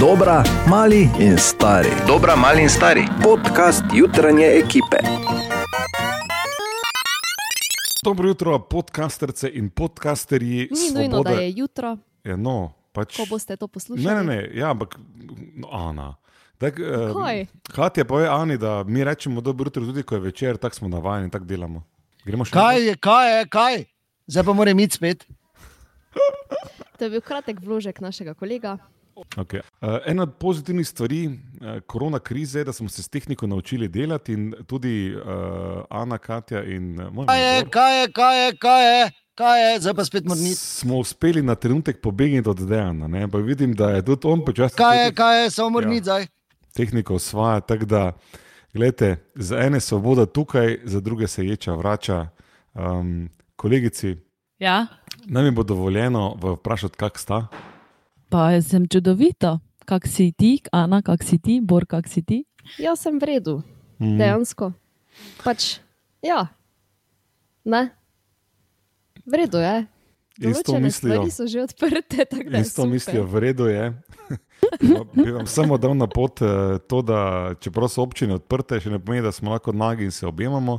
Dobra, 0.00 0.44
mali 0.70 1.10
in 1.18 1.38
stari. 1.38 1.88
Dobra, 2.06 2.36
mali 2.36 2.62
in 2.62 2.70
stari. 2.70 3.02
Podcast 3.22 3.82
jutranje 3.94 4.46
ekipe. 4.46 4.96
Dobro 8.04 8.28
jutro, 8.28 8.58
podcasterce 8.58 9.50
in 9.54 9.70
podcasterji. 9.70 10.68
Ni 10.70 11.00
nujno, 11.00 11.22
da 11.22 11.30
je 11.30 11.52
jutro, 11.56 11.96
je. 12.24 12.36
No, 12.36 12.72
pač... 12.92 13.16
ko 13.16 13.26
boste 13.30 13.56
to 13.56 13.68
poslušali. 13.68 14.14
Ne, 14.14 14.24
ne, 14.24 14.36
ne, 14.36 14.50
ja, 14.54 14.70
ampak 14.70 14.98
no, 15.54 15.68
Ana. 15.72 16.14
Tak, 16.58 16.78
Kaj? 17.14 17.46
Katja 17.74 18.04
pove 18.04 18.28
Ani, 18.28 18.58
da 18.58 18.84
mi 18.84 19.04
rečemo 19.04 19.40
dobro 19.40 19.66
jutro, 19.66 19.82
tudi 19.86 20.02
ko 20.02 20.14
je 20.14 20.20
večer, 20.20 20.56
tako 20.56 20.76
smo 20.76 20.88
navajeni, 20.88 21.30
tako 21.30 21.44
delamo. 21.44 21.82
Gremo 22.24 22.44
še 22.44 22.54
Kaj 22.54 22.86
je, 22.86 22.94
kaj 22.96 23.38
je, 23.38 23.48
kaj? 23.48 23.84
Zdaj 24.26 24.44
pa 24.44 24.52
moram 24.52 24.78
iti 24.78 24.94
spet. 24.94 25.26
To 26.98 27.04
je 27.04 27.10
bil 27.10 27.20
kratek 27.20 27.58
vložek 27.62 28.00
našega 28.00 28.34
kolega. 28.34 28.78
Okay. 29.36 29.60
Uh, 29.80 29.88
ena 30.06 30.22
od 30.22 30.34
pozitivnih 30.34 30.88
stvari 30.88 31.26
uh, 31.26 31.34
korona 31.82 32.18
krize 32.18 32.58
je, 32.58 32.64
da 32.64 32.72
smo 32.72 32.88
se 32.88 33.02
s 33.02 33.08
tehniko 33.08 33.46
naučili 33.46 33.88
delati 33.88 34.32
in 34.32 34.54
tudi 34.66 35.14
uh, 35.14 35.22
Ana, 35.90 36.18
Katja 36.18 36.64
in 36.64 37.00
moj 37.12 37.26
Kaj 37.26 37.56
je, 37.56 37.64
kaj 37.66 38.00
je, 38.00 38.08
kaj 38.08 38.36
je, 38.38 38.52
kaj 38.54 39.00
je, 39.00 39.10
kaj 39.34 39.62
je? 39.64 39.80
zdaj 39.80 39.94
pa 39.94 40.04
spet 40.04 40.24
moram 40.24 40.42
iti. 40.42 40.54
smo 40.54 40.98
uspeli 40.98 41.42
na 41.42 41.54
trenutek 41.54 42.00
pobegniti 42.00 42.48
od 42.48 42.58
Dejana. 42.58 43.08
ne, 43.08 43.28
Pa 43.28 43.38
vidim, 43.38 43.74
da 43.74 43.90
je 43.90 44.04
tudi 44.04 44.26
on 44.26 44.44
počasi 44.44 44.76
Kaj 44.76 45.04
je, 45.04 45.12
kaj 45.12 45.42
je, 45.42 45.50
samo 45.50 45.70
moram 45.70 45.92
Ja. 45.92 46.00
zdaj. 46.00 46.26
tehniko 46.74 47.14
osvaja. 47.14 47.60
Tako 47.60 47.84
da, 47.84 48.12
gledajte, 48.74 49.16
za 49.34 49.58
ene 49.58 49.80
svoboda 49.80 50.26
tukaj, 50.26 50.78
za 50.84 51.00
druge 51.00 51.26
se 51.26 51.46
ječa 51.46 51.72
vrača. 51.72 52.28
Um, 52.74 53.28
kolegici, 53.56 54.16
Ja, 54.58 54.86
naj 55.24 55.42
mi 55.42 55.50
bo 55.50 55.62
dovoljeno 55.62 56.36
vprašati, 56.42 56.96
kak 56.96 57.18
sta. 57.18 57.46
Pa 58.28 58.60
sem 58.60 58.84
čudovito. 58.84 59.58
Kak 59.84 60.04
si 60.04 60.32
ti, 60.32 60.60
Ana, 60.70 61.00
kak 61.00 61.22
si 61.22 61.38
ti, 61.38 61.60
Bor, 61.60 61.84
kak 61.84 62.04
si 62.04 62.20
ti? 62.20 62.44
Jaz 62.76 63.00
sem 63.00 63.16
v 63.16 63.24
redu, 63.26 63.54
Mm. 63.98 64.14
dejansko. 64.16 64.72
Pač, 65.42 65.80
ja, 66.20 66.46
ne. 67.64 67.90
V 69.24 69.34
redu 69.34 69.58
je. 69.58 69.86
Isto 70.38 70.70
Določene 70.70 70.84
mislijo. 70.84 71.14
stvari 71.16 71.30
so 71.30 71.44
že 71.44 71.58
odprte, 71.60 72.24
tako 72.24 72.46
da 72.46 72.58
Isto 72.58 72.86
mislijo, 72.86 73.24
v 73.24 73.36
redu 73.40 73.66
je. 73.66 73.90
No, 74.84 75.02
Bi 75.16 75.32
vam 75.32 75.46
samo 75.46 75.74
dal 75.76 75.94
na 75.94 76.06
pot 76.06 76.38
eh, 76.38 76.46
to, 76.80 77.02
da 77.02 77.18
čeprav 77.56 77.88
so 77.88 78.02
občine 78.02 78.34
odprte, 78.34 78.78
še 78.78 78.86
ne 78.88 78.98
pomeni, 78.98 79.18
da 79.20 79.32
smo 79.32 79.50
lahko 79.50 79.72
nagi 79.72 80.04
in 80.04 80.12
se 80.12 80.22
objemamo. 80.22 80.78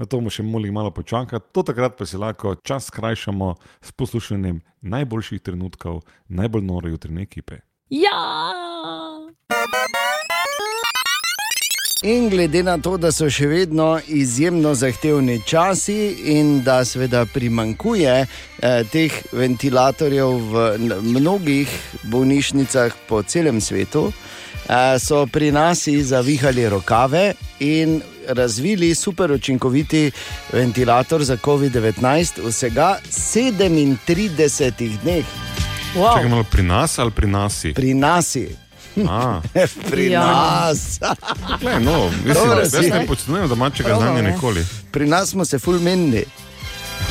Na 0.00 0.06
to 0.08 0.16
bomo 0.16 0.30
še 0.32 0.40
morali 0.40 0.70
malo 0.72 0.88
počakati. 0.96 1.52
To 1.52 1.60
takrat 1.60 1.98
pa 1.98 2.06
si 2.08 2.16
lahko 2.16 2.54
čas 2.64 2.88
skrajšamo 2.88 3.52
s 3.84 3.92
poslušanjem 3.92 4.62
najboljših 4.80 5.42
trenutkov, 5.44 6.00
najbolj 6.32 6.64
nore 6.64 6.94
jutrne 6.94 7.26
ekipe. 7.28 7.60
Ja! 7.92 8.16
In 12.00 12.30
glede 12.32 12.62
na 12.64 12.78
to, 12.80 12.94
da 12.96 13.10
so 13.12 13.28
še 13.28 13.44
vedno 13.50 13.98
izjemno 14.08 14.72
zahtevni 14.72 15.42
časi 15.44 15.98
in 16.32 16.62
da 16.64 16.78
seveda 16.88 17.26
primankuje 17.28 18.14
eh, 18.24 18.84
teh 18.88 19.18
ventilatorjev 19.36 20.32
v 20.54 20.64
mnogih 21.12 21.76
bolnišnicah 22.08 22.96
po 23.04 23.20
celem 23.20 23.60
svetu, 23.60 24.08
eh, 24.08 24.40
so 24.98 25.26
pri 25.26 25.52
nas 25.52 25.88
zavihali 26.02 26.68
rokave 26.68 27.32
in 27.60 28.00
razvili 28.28 28.94
super 28.94 29.32
učinkoviti 29.32 30.10
ventilator 30.52 31.24
za 31.24 31.36
COVID-19 31.36 32.00
v 32.38 32.48
vsega 32.48 32.98
37 33.10 34.70
dneh. 35.02 35.24
Wow. 35.96 36.14
Čakaj 36.14 36.28
malo 36.28 36.44
pri 36.44 36.62
nas 36.62 36.98
ali 36.98 37.10
pri 37.10 37.26
nasi? 37.26 37.74
Pri 37.74 37.94
nas. 37.94 38.36
A, 39.08 39.40
Pri 39.90 40.10
Ja. 40.10 40.26
nas. 40.26 41.00
le, 41.62 41.80
no, 41.80 42.10
Dobro 42.26 42.56
mislim, 42.56 42.70
si. 42.72 42.76
jaz 42.76 42.92
ne 42.92 43.06
počutim 43.06 43.48
domačega 43.48 43.88
Prav, 43.88 44.00
znanja 44.00 44.22
ne. 44.22 44.32
nikoli. 44.32 44.66
Pri 44.90 45.06
nas 45.06 45.28
smo 45.28 45.44
se 45.44 45.58
fulmenili. 45.58 46.24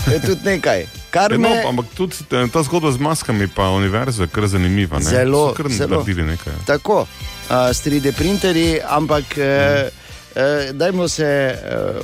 To 0.06 0.12
je 0.12 0.22
tudi 0.22 0.42
nekaj. 0.46 0.86
Kar 1.10 1.32
Ja, 1.32 1.38
no, 1.38 1.50
me, 1.50 1.64
ampak 1.66 1.86
tudi 1.98 2.16
eh, 2.32 2.46
ta 2.54 2.64
zgodba 2.64 2.92
z 2.92 3.02
maskami, 3.02 3.48
pa 3.48 3.70
univerza, 3.74 4.24
je 4.24 4.34
kar 4.34 4.48
zanimiva. 4.48 5.00
Ne? 5.00 5.10
Zelo, 5.10 5.54
kar 5.58 5.70
zelo. 5.70 6.04
nekaj. 6.06 6.54
tako, 6.66 7.08
uh, 7.50 7.70
s 7.74 7.82
3D 7.86 8.14
printerji, 8.14 8.80
ampak 8.86 9.38
eh, 9.38 9.90
eh, 10.36 10.74
dajmo 10.74 11.08
se 11.08 11.26
eh, 11.26 11.56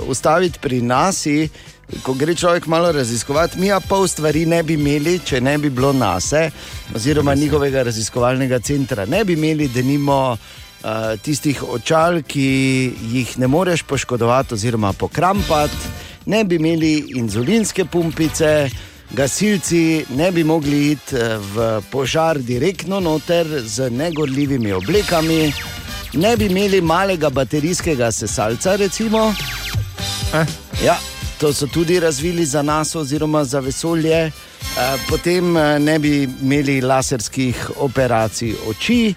ustaviti 0.07 0.59
pri 0.59 0.81
nas. 0.81 1.25
Ko 2.01 2.13
gre 2.13 2.35
človek 2.35 2.65
malo 2.67 2.91
raziskovati, 2.91 3.59
mi 3.59 3.69
pa 3.69 3.79
pol 3.79 4.07
stvari 4.07 4.45
ne 4.45 4.63
bi 4.63 4.73
imeli, 4.73 5.19
če 5.19 5.41
ne 5.41 5.57
bi 5.57 5.69
bilo 5.69 5.93
nase, 5.93 6.49
oziroma 6.95 7.35
njihovega 7.35 7.83
raziskovalnega 7.83 8.59
centra. 8.59 9.05
Ne 9.05 9.23
bi 9.25 9.33
imeli, 9.33 9.67
da 9.67 9.81
nimo 9.81 10.17
uh, 10.33 10.89
tistih 11.21 11.61
očal, 11.63 12.23
ki 12.25 12.47
jih 13.11 13.37
ne 13.37 13.47
moreš 13.47 13.83
poškodovati, 13.83 14.53
oziroma 14.53 14.93
pokrampati, 14.93 15.93
ne 16.25 16.43
bi 16.43 16.55
imeli 16.55 17.03
inzulinske 17.21 17.85
pumpice, 17.85 18.69
gasilci 19.11 20.05
ne 20.09 20.31
bi 20.31 20.43
mogli 20.43 20.91
iti 20.91 21.15
eh, 21.15 21.37
v 21.37 21.81
požar 21.91 22.39
direktno 22.39 22.99
noter 22.99 23.47
z 23.65 23.89
negorljivimi 23.89 24.71
oblekami, 24.71 25.53
ne 26.13 26.37
bi 26.37 26.45
imeli 26.45 26.81
malega 26.81 27.29
baterijskega 27.29 28.11
sesalca, 28.11 28.75
recimo. 28.75 29.33
Eh? 30.33 30.45
Ja, 30.85 30.97
to 31.39 31.53
so 31.53 31.67
tudi 31.67 31.99
razvili 31.99 32.45
za 32.45 32.61
nas, 32.61 32.95
oziroma 32.95 33.43
za 33.43 33.59
vesolje. 33.59 34.25
Eh, 34.25 34.31
Potem 35.09 35.57
eh, 35.57 35.79
ne 35.79 35.99
bi 35.99 36.23
imeli 36.41 36.81
laserskih 36.81 37.71
operacij 37.77 38.53
oči, 38.69 39.13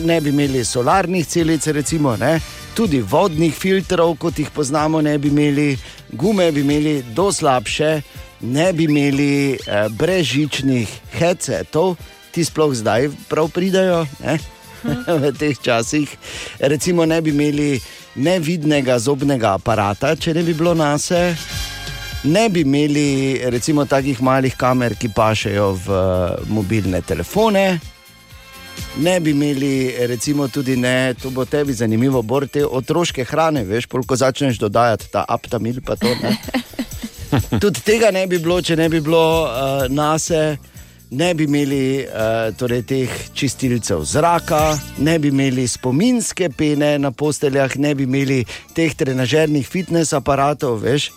ne 0.00 0.20
bi 0.20 0.30
imeli 0.30 0.64
solarnih 0.64 1.26
celic, 1.26 1.66
recimo, 1.66 2.16
ne? 2.16 2.40
tudi 2.74 3.02
vodnih 3.02 3.54
filtrov, 3.54 4.16
kot 4.16 4.38
jih 4.38 4.50
poznamo, 4.50 5.00
ne 5.00 5.18
bi 5.18 5.28
imeli, 5.28 5.76
gume 6.12 6.52
bi 6.52 6.60
imeli 6.60 7.02
do 7.14 7.32
slabše, 7.32 8.00
ne 8.42 8.72
bi 8.72 8.84
imeli 8.84 9.54
eh, 9.54 9.88
brezžičnih 9.88 10.90
headsetov, 11.12 11.96
ti 12.30 12.44
sploh 12.44 12.74
zdaj 12.74 13.08
prav 13.28 13.48
pridajo. 13.48 14.06
Ne? 14.24 14.38
v 15.22 15.32
teh 15.38 15.58
časih. 15.58 16.10
Recimo, 16.58 17.06
ne 17.06 17.20
bi 17.22 17.30
imeli 17.30 17.80
nevidnega 18.14 18.98
zobnega 18.98 19.54
aparata, 19.54 20.16
če 20.16 20.34
ne 20.34 20.42
bi 20.42 20.54
bilo 20.54 20.74
nase. 20.74 21.36
Ne 22.24 22.48
bi 22.50 22.62
imeli, 22.62 23.40
recimo, 23.50 23.84
takih 23.86 24.20
malih 24.22 24.54
kamer, 24.58 24.94
ki 24.94 25.10
pašejo 25.14 25.72
v 25.86 25.96
eh, 25.96 26.44
mobilne 26.50 27.02
telefone. 27.02 27.80
Ne 29.02 29.20
bi 29.20 29.30
imeli, 29.30 29.92
recimo, 30.08 30.48
tudi 30.48 30.76
ne, 30.76 31.14
to 31.14 31.30
bo 31.30 31.44
tebi 31.44 31.74
zanimivo, 31.76 32.22
bor 32.22 32.46
te 32.48 32.64
otroške 32.64 33.24
hrane, 33.28 33.64
veš, 33.68 33.88
pol, 33.90 34.04
ko 34.08 34.16
začneš 34.16 34.60
dodajati 34.60 35.10
ta 35.12 35.24
aptamil, 35.28 35.82
pa 35.84 35.96
to 35.96 36.14
ne. 36.22 36.36
Tudi 37.62 37.80
tega 37.80 38.10
ne 38.10 38.26
bi 38.26 38.38
bilo, 38.38 38.60
če 38.62 38.76
ne 38.76 38.88
bi 38.92 39.00
bilo 39.00 39.24
uh, 39.44 39.86
nase, 39.88 40.56
ne 41.10 41.30
bi 41.34 41.46
imeli 41.48 42.04
uh, 42.04 42.50
torej 42.56 42.82
teh 42.88 43.16
čistilcev 43.36 44.04
zraka, 44.08 44.60
ne 45.04 45.18
bi 45.18 45.32
imeli 45.32 45.66
spominske 45.68 46.50
pene 46.56 46.94
na 46.98 47.10
posteljah, 47.10 47.76
ne 47.76 47.94
bi 47.94 48.08
imeli 48.08 48.42
teh 48.76 48.94
trenažernih 48.96 49.68
fitness 49.68 50.16
aparatov, 50.16 50.80
veš. 50.84 51.10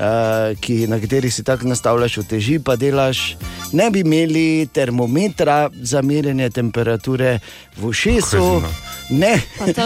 Uh, 0.00 0.56
ki, 0.56 0.86
na 0.88 0.96
katerih 0.96 1.28
si 1.34 1.42
tako 1.44 1.68
nastavljaš 1.68 2.14
uteži, 2.22 2.54
pa 2.64 2.72
delaš, 2.76 3.34
ne 3.76 3.90
bi 3.92 4.00
imeli 4.00 4.66
termometra 4.72 5.68
za 5.76 6.00
merjenje 6.02 6.50
temperature 6.50 7.34
v 7.76 7.86
ušesu, 7.86 8.62
ne, 9.10 9.34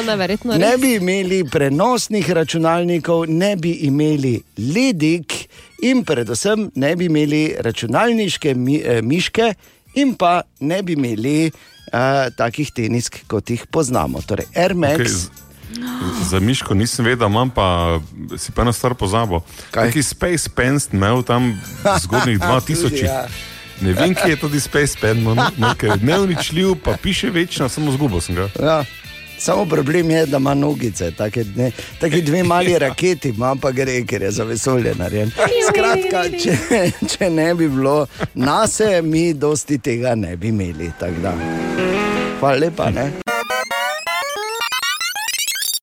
ne 0.65 0.77
bi 0.79 0.95
imeli 0.95 1.43
prenosnih 1.51 2.31
računalnikov, 2.31 3.27
ne 3.27 3.57
bi 3.57 3.73
imeli 3.89 4.37
ledik 4.59 5.35
in 5.83 6.05
predvsem 6.05 6.71
ne 6.75 6.97
bi 6.97 7.11
imeli 7.11 7.57
računalniške 7.59 8.55
mi, 8.55 8.79
eh, 8.85 9.03
miške 9.03 9.55
in 9.95 10.15
pa 10.15 10.43
ne 10.61 10.83
bi 10.83 10.93
imeli 10.93 11.51
uh, 11.51 12.31
takih 12.37 12.71
tenisk, 12.71 13.19
kot 13.27 13.51
jih 13.51 13.67
poznamo. 13.67 14.23
Torej, 14.23 14.47
Air 14.55 14.75
Max. 14.75 15.01
Okay, 15.01 15.45
Za 16.31 16.41
Miško 16.41 16.75
nisem 16.75 17.05
vedel, 17.05 17.29
imam 17.29 17.51
pa 17.51 18.01
si 18.37 18.53
pa 18.53 18.63
eno 18.63 18.73
stvar 18.73 18.95
pozabil. 18.95 19.41
Kaj? 19.71 19.87
Neki 19.87 20.03
Space 20.03 20.49
Pen 20.55 20.79
imel 20.93 21.23
tam 21.23 21.61
zgodnjih 22.01 22.39
2000. 22.49 22.83
Tudi, 22.83 23.01
ja. 23.05 23.27
Ne 23.81 23.93
vem, 23.93 24.15
kje 24.15 24.31
je 24.31 24.37
tudi 24.37 24.61
Space 24.61 24.97
Pen, 25.01 25.23
no, 25.23 25.35
no, 25.35 25.75
ker 25.79 25.91
je 25.91 25.97
neuničljiv, 26.03 26.75
pa 26.85 26.97
piše 27.03 27.31
večno, 27.31 27.69
samo 27.69 27.93
zgubil 27.93 28.21
sem 28.21 28.35
ga. 28.35 28.49
Ja. 28.63 28.85
Samo 29.39 29.67
problem 29.67 30.11
je, 30.11 30.27
da 30.27 30.37
ima 30.37 30.55
nogice, 30.55 31.11
take, 31.11 31.45
ne, 31.57 31.71
take 32.01 32.21
dve 32.21 32.43
mali 32.43 32.79
raketi, 32.85 33.29
ima 33.29 33.57
pa 33.63 33.71
gre, 33.71 34.05
ker 34.07 34.23
je 34.23 34.31
za 34.31 34.45
vesolje 34.45 34.95
narejen. 34.95 35.31
Skratka, 35.69 36.23
če, 36.39 36.57
če 37.09 37.31
ne 37.31 37.55
bi 37.55 37.69
bilo 37.69 38.07
nas, 38.35 38.81
mi 39.03 39.35
dosti 39.35 39.79
tega 39.79 40.15
ne 40.15 40.37
bi 40.37 40.49
imeli. 40.49 40.93
tako 41.01 41.21
da. 41.23 41.35
Hvala 42.41 42.57
lepa. 42.59 42.91
Ne? 42.91 43.34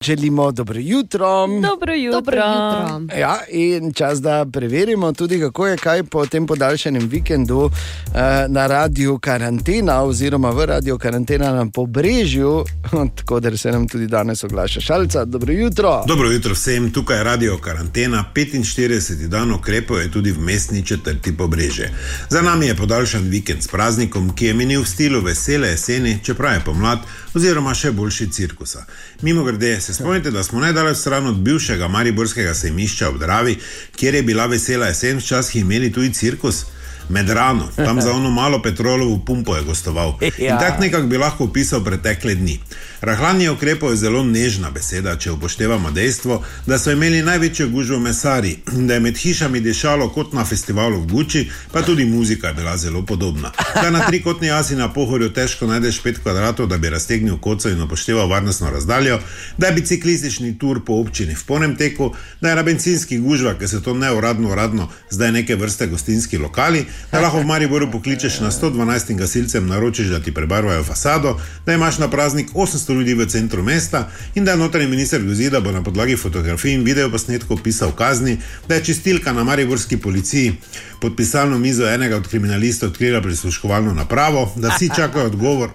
Želimo 0.02 0.52
dobro 0.52 0.78
jutro. 0.80 1.46
Dobro 1.46 1.94
jutro. 1.94 2.20
Dobro 2.20 2.36
jutro. 2.36 3.18
Ja, 3.18 3.38
in 3.50 3.92
čas, 3.92 4.22
da 4.22 4.46
preverimo 4.52 5.12
tudi, 5.12 5.40
kako 5.40 5.66
je 5.66 5.76
kaj 5.76 6.02
po 6.02 6.26
tem 6.26 6.46
podaljšanem 6.46 7.08
vikendu 7.08 7.70
eh, 7.70 8.48
na 8.48 8.66
radiju 8.66 9.18
karantena, 9.18 10.02
oziroma 10.02 10.50
v 10.50 10.64
radiju 10.64 10.98
karantena 10.98 11.52
na 11.52 11.66
pobrežju, 11.70 12.64
da 13.40 13.56
se 13.56 13.72
nam 13.72 13.88
tudi 13.88 14.06
danes 14.06 14.44
oglaša 14.44 14.80
šalca. 14.80 15.24
Dobro 15.24 15.52
jutro. 15.52 16.04
Dobro 16.08 16.30
jutro 16.30 16.52
vsem, 16.52 16.92
tukaj 16.92 17.16
je 17.16 17.24
radio 17.24 17.58
karantena. 17.58 18.24
45 18.34 19.28
dan 19.28 19.52
ukrepov 19.52 19.98
je 19.98 20.10
tudi 20.10 20.32
v 20.32 20.40
mestni 20.40 20.86
četrti 20.86 21.36
pobreže. 21.36 21.88
Za 22.28 22.42
nami 22.42 22.66
je 22.66 22.76
podaljšan 22.76 23.22
vikend 23.22 23.62
s 23.62 23.68
praznikom, 23.68 24.34
ki 24.34 24.46
je 24.46 24.54
minil 24.54 24.82
v 24.82 24.88
stilu 24.88 25.20
vesele 25.20 25.68
jeseni, 25.68 26.18
čeprav 26.24 26.54
je 26.54 26.60
pomlad, 26.64 26.98
oziroma 27.34 27.74
še 27.74 27.92
boljši 27.92 28.28
cirkusa. 28.32 28.84
Mimo 29.22 29.44
grede, 29.44 29.80
se 29.80 29.94
spomnite, 29.94 30.30
da 30.30 30.42
smo 30.42 30.60
nedaleč 30.60 30.98
stran 30.98 31.26
od 31.26 31.40
bivšega 31.40 31.88
Mariborskega 31.88 32.54
sejmišča 32.54 33.08
ob 33.08 33.18
Dravi, 33.18 33.58
kjer 33.96 34.14
je 34.14 34.22
bila 34.22 34.46
vesela 34.46 34.86
jesen, 34.86 35.18
včasih 35.18 35.60
imeli 35.62 35.92
tudi 35.92 36.14
cirkus. 36.14 36.64
Medrano, 37.08 37.68
tam 37.76 38.00
za 38.00 38.12
ono 38.12 38.30
malo 38.30 38.62
petrolovo 38.62 39.18
pumpo 39.26 39.56
je 39.56 39.62
gostoval. 39.62 40.14
In 40.20 40.30
Ja. 40.38 40.58
tako 40.58 40.80
nekako 40.80 41.06
bi 41.06 41.18
lahko 41.18 41.44
opisal 41.44 41.84
pretekle 41.84 42.34
dni. 42.34 42.60
Rahljanje 43.00 43.50
ukrepov 43.50 43.90
je 43.90 43.96
zelo 43.96 44.24
nežna 44.24 44.70
beseda, 44.70 45.16
če 45.16 45.30
upoštevamo 45.30 45.90
dejstvo, 45.90 46.42
da 46.66 46.78
so 46.78 46.92
imeli 46.92 47.22
največjo 47.22 47.68
gužvo 47.68 47.98
mesari, 47.98 48.56
da 48.66 48.94
je 48.94 49.00
med 49.00 49.16
hišami 49.18 49.60
dišalo 49.60 50.08
kot 50.08 50.32
na 50.32 50.44
festivalu 50.44 51.00
v 51.00 51.06
Guči, 51.06 51.42
pa 51.72 51.82
tudi 51.82 52.04
muzika 52.04 52.48
je 52.48 52.54
bila 52.54 52.76
zelo 52.76 53.02
podobna. 53.02 53.50
Da 53.74 53.90
na 53.90 54.06
trikotni 54.06 54.50
asi 54.50 54.76
na 54.76 54.88
pohorju 54.92 55.32
težko 55.32 55.66
najdeš 55.66 56.00
pet 56.02 56.18
kvadratov, 56.22 56.66
da 56.66 56.78
bi 56.78 56.90
raztegnil 56.90 57.38
koco 57.38 57.68
in 57.68 57.82
upošteval 57.82 58.28
varnostno 58.28 58.70
razdaljo, 58.70 59.18
da 59.58 59.66
je 59.66 59.72
biciklistični 59.72 60.58
tur 60.58 60.84
po 60.84 60.92
občini 61.00 61.34
v 61.34 61.44
ponem 61.44 61.76
teku, 61.76 62.14
da 62.40 62.48
je 62.48 62.56
na 62.56 62.62
bencinskih 62.62 63.20
gužvah, 63.20 63.58
ki 63.58 63.68
so 63.68 63.80
to 63.80 63.94
neuradno, 63.94 64.52
uradno, 64.52 64.88
zdaj 65.10 65.32
neke 65.32 65.56
vrste 65.56 65.86
gostinski 65.86 66.38
lokali, 66.38 66.84
da 67.12 67.20
lahko 67.20 67.40
v 67.40 67.46
Mariboru 67.46 67.90
pokličeš 67.90 68.40
na 68.40 68.50
112 68.50 69.14
gasilcem, 69.18 69.66
naročiš, 69.66 70.06
da 70.06 70.20
ti 70.20 70.34
prebarvajo 70.34 70.84
fasado, 70.84 71.40
da 71.66 71.72
imaš 71.72 71.98
na 71.98 72.10
praznik 72.10 72.50
800 72.54 72.94
ljudi 72.94 73.14
v 73.14 73.26
centru 73.26 73.62
mesta 73.62 74.08
in 74.34 74.44
da 74.44 74.50
je 74.50 74.56
notranji 74.56 74.88
minister 74.88 75.22
grozi, 75.22 75.50
da 75.50 75.60
bo 75.60 75.72
na 75.72 75.82
podlagi 75.82 76.16
fotografij 76.16 76.74
in 76.74 76.84
videoposnetkov 76.84 77.62
pisal 77.62 77.92
kazni, 77.92 78.38
da 78.68 78.74
je 78.74 78.84
čistilka 78.84 79.32
na 79.32 79.44
mariborski 79.44 79.96
policiji 79.96 80.56
pod 81.00 81.16
pisalno 81.16 81.58
mizo 81.58 81.88
enega 81.88 82.16
od 82.16 82.28
kriminalistov 82.28 82.88
odkrila 82.88 83.20
prisluškovalno 83.22 83.94
napravo, 83.94 84.52
da 84.56 84.68
vsi 84.68 84.90
čakajo 84.96 85.26
odgovor. 85.26 85.70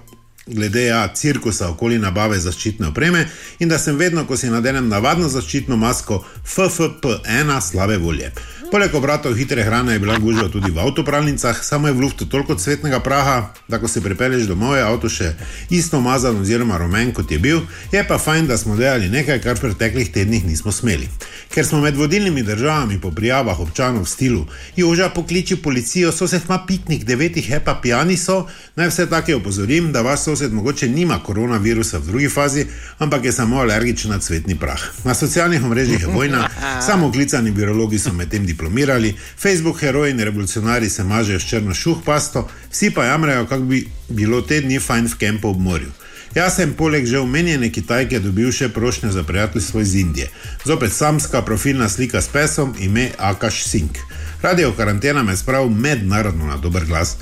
Glede 0.48 0.86
ja, 0.86 1.08
cirkusa 1.16 1.70
okoli 1.70 2.00
nabave 2.00 2.38
zaščitne 2.40 2.88
opreme, 2.88 3.26
in 3.60 3.70
da 3.70 3.80
sem 3.80 3.98
vedno, 3.98 4.24
ko 4.26 4.38
si 4.38 4.48
nadenem 4.50 4.88
navadno 4.88 5.28
zaščitno 5.30 5.76
masko 5.78 6.22
FFP1 6.46 7.62
slabe 7.62 7.98
volje. 7.98 8.32
Poleg 8.68 8.92
obratov 8.96 9.32
hitre 9.32 9.64
hrane 9.64 9.94
je 9.94 10.00
bila 10.00 10.18
gužva 10.20 10.50
tudi 10.52 10.72
v 10.72 10.80
avtopralnicah, 10.84 11.56
samo 11.64 11.88
je 11.88 11.94
v 11.94 12.02
luftu 12.04 12.26
toliko 12.28 12.56
cvetnega 12.56 13.00
praha, 13.00 13.54
da 13.68 13.80
ko 13.80 13.88
se 13.88 14.02
pripelješ 14.04 14.44
domov, 14.44 14.76
je 14.76 14.84
avto 14.84 15.08
še 15.10 15.30
isto 15.70 16.02
mazan 16.04 16.42
oziroma 16.42 16.76
rumen 16.78 17.14
kot 17.16 17.32
je 17.32 17.40
bil. 17.40 17.62
Je 17.92 18.04
pa 18.08 18.18
fajn, 18.20 18.48
da 18.48 18.58
smo 18.58 18.76
delali 18.76 19.08
nekaj, 19.10 19.40
kar 19.40 19.56
v 19.56 19.70
preteklih 19.70 20.12
tednih 20.12 20.44
nismo 20.44 20.72
smeli. 20.72 21.08
Ker 21.54 21.64
smo 21.66 21.80
med 21.80 21.96
vodilnimi 21.96 22.44
državami 22.44 23.00
po 23.00 23.12
prijavah 23.12 23.60
občanov 23.60 24.04
v 24.04 24.12
stilu: 24.12 24.44
Joža 24.76 25.08
pokliči 25.16 25.62
policijo, 25.64 26.12
sosed 26.12 26.44
ima 26.50 26.60
piknik, 26.68 27.08
devetih 27.08 27.48
hepa 27.48 27.80
pijani 27.82 28.18
so, 28.18 28.50
naj 28.76 28.92
vse 28.92 29.08
take 29.08 29.36
opozorim, 29.36 29.94
da 29.96 30.04
vaš 30.04 30.28
sosed 30.28 30.54
mogoče 30.54 30.92
nima 30.92 31.22
koronavirusa 31.24 32.04
v 32.04 32.12
drugi 32.12 32.30
fazi, 32.30 32.68
ampak 33.00 33.26
je 33.26 33.32
samo 33.32 33.64
alergičen 33.64 34.12
na 34.12 34.20
cvetni 34.20 34.60
prah. 34.60 34.84
Na 35.08 35.16
socialnih 35.16 35.64
omrežjih 35.64 36.02
je 36.02 36.12
vojna, 36.12 36.50
samo 36.88 37.12
klicani 37.12 37.52
virologi 37.52 38.00
so 38.00 38.14
medtem 38.14 38.46
diplomirali, 38.58 39.16
Facebook 39.38 39.80
heroji 39.80 40.12
in 40.12 40.20
revolucionarji 40.20 40.90
se 40.90 41.04
mažejo 41.04 41.40
s 41.40 41.46
črno 41.50 41.74
šuh 41.74 41.98
pasto, 42.06 42.50
vsi 42.72 42.92
pa 42.92 43.06
jamrajo, 43.06 43.46
kako 43.46 43.64
bi 43.64 43.88
bilo 44.10 44.42
te 44.42 44.62
dni 44.62 44.80
fajn 44.80 45.08
v 45.08 45.18
kempu 45.18 45.50
ob 45.50 45.62
morju. 45.62 45.92
Jaz 46.36 46.56
sem 46.56 46.74
poleg 46.74 47.06
že 47.06 47.20
omenjene 47.20 47.70
Kitajke 47.72 48.20
dobil 48.20 48.52
še 48.52 48.70
prošnjo 48.70 49.12
za 49.12 49.24
prijateljstvo 49.24 49.82
iz 49.82 49.96
Indije. 49.96 50.30
Zopet 50.66 50.94
samska 50.94 51.42
profilna 51.42 51.90
slika 51.90 52.22
s 52.22 52.28
pesom, 52.28 52.76
ime 52.80 53.10
Akash 53.18 53.64
Singh. 53.70 54.07
Radio 54.42 54.74
karantena 54.78 55.24
me 55.24 55.32
je 55.32 55.38
spravil 55.38 55.70
mednarodno 55.70 56.46
na 56.46 56.58
dober 56.58 56.86
glas. 56.86 57.16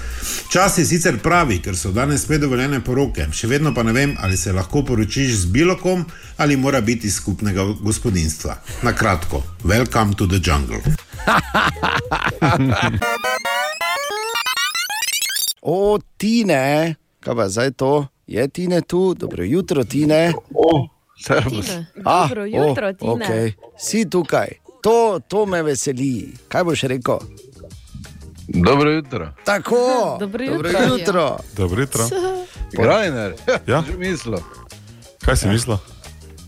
Čas 0.52 0.78
je 0.78 0.86
sicer 0.86 1.18
pravi, 1.24 1.62
ker 1.62 1.78
so 1.78 1.92
danes 1.92 2.24
spet 2.24 2.42
dovoljene 2.42 2.80
poroke, 2.84 3.28
še 3.32 3.48
vedno 3.48 3.74
pa 3.74 3.84
ne 3.84 3.94
vem, 3.94 4.16
ali 4.20 4.38
se 4.38 4.52
lahko 4.54 4.84
poročiš 4.84 5.32
z 5.36 5.46
bilo 5.46 5.78
kom 5.78 6.06
ali 6.38 6.58
mora 6.58 6.82
biti 6.82 7.08
iz 7.08 7.16
skupnega 7.16 7.64
gospodinstva. 7.82 8.56
Na 8.84 8.94
kratko, 8.94 9.44
welcome 9.64 10.14
to 10.16 10.28
the 10.28 10.40
jungle. 10.44 10.82
O, 15.68 16.00
Tine, 16.18 16.96
kaj 17.20 17.36
pa 17.36 17.50
zdaj 17.50 17.72
to? 17.72 18.08
Je 18.28 18.48
Tine 18.48 18.82
tu, 18.82 19.14
dobro 19.14 19.44
jutro, 19.44 19.84
Tine. 19.84 20.34
Servus. 21.26 21.66
Tine. 21.66 21.86
Ah, 22.06 22.28
Dobro 22.28 22.46
jutro, 22.46 22.90
o, 22.90 22.94
Tine. 22.94 23.12
okay. 23.26 23.52
Si 23.78 24.10
tukaj, 24.10 24.48
to, 24.86 24.96
to 25.22 25.46
me 25.48 25.64
veseli. 25.64 26.14
Kaj 26.46 26.64
boš 26.64 26.84
rekel? 26.86 27.18
Dobro 28.48 28.92
jutro. 28.92 29.32
Tako, 29.44 29.82
Dobro 30.22 30.46
dobro 30.46 30.70
jutro. 30.70 30.86
jutro. 30.92 31.26
Dobro 31.56 31.82
jutro. 31.82 32.04
Grajner, 32.78 33.34
Ja? 33.68 33.82
že 33.82 33.98
mislil, 33.98 34.38
Kaj 35.20 35.36
si 35.38 35.48
mislil? 35.48 35.78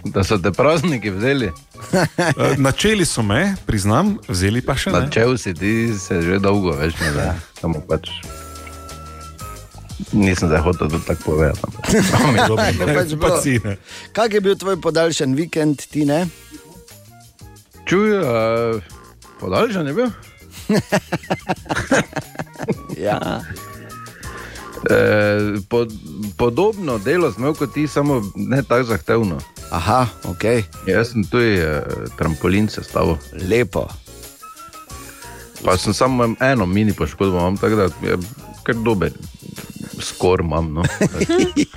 da 0.05 0.23
so 0.23 0.37
te 0.37 0.51
prazniki 0.51 1.09
vzeli. 1.09 1.49
Eh, 1.93 2.55
Načeli 2.57 3.03
so 3.03 3.21
me, 3.21 3.55
priznam, 3.65 4.17
vzeli 4.27 4.61
pa 4.61 4.71
še 4.73 4.89
ne. 4.89 4.99
Načel 4.99 5.33
si 5.35 5.53
ti 5.53 5.73
se 5.97 6.21
že 6.21 6.37
dolgo, 6.39 6.71
veš, 6.71 6.93
ne 6.97 7.11
da. 7.11 7.25
Samo 7.55 7.81
pač. 7.81 8.09
Nisem 10.13 10.47
zdaj 10.47 10.61
hotel 10.61 10.87
to 10.87 10.99
tako 11.01 11.23
povedati. 11.25 11.59
ampak- 11.59 12.47
Dobro, 12.47 12.63
Je 12.63 12.95
pač 12.95 13.07
bilo. 13.09 13.19
pa 13.19 13.41
si 13.41 13.59
ne. 13.59 13.75
Kak 14.13 14.29
je 14.31 14.41
bil 14.41 14.55
tvoj 14.55 14.77
podaljšan 14.77 15.33
vikend, 15.33 15.81
Tine? 15.83 16.27
Čuj, 17.87 18.11
uh, 18.13 18.81
podaljšan 19.39 19.87
je 19.87 19.93
bil. 19.93 20.09
Ja. 22.97 23.41
E, 24.85 24.93
pod, 25.69 25.91
podobno 26.37 26.97
delo 26.97 27.33
imel 27.37 27.53
kot 27.53 27.73
ti, 27.73 27.87
samo 27.87 28.21
ne 28.35 28.61
tako 28.63 28.83
zahtevno. 28.83 29.39
Aha, 29.71 30.05
ok, 30.23 30.43
Jaz 30.85 31.11
sem 31.11 31.23
tudi 31.23 31.57
e, 31.57 31.81
trampolin 32.15 32.69
sestavil, 32.69 33.17
lepo. 33.41 33.87
pa 35.65 35.77
sem 35.77 35.93
samo 35.93 36.29
eno 36.39 36.65
mini 36.65 36.93
poškodbo, 36.93 37.37
imam 37.37 37.57
tako 37.57 37.75
da 37.75 37.83
je 37.83 38.17
kar 38.63 38.75
dober 38.77 39.11
skor 39.99 40.39
imam. 40.41 40.73
No. 40.73 40.83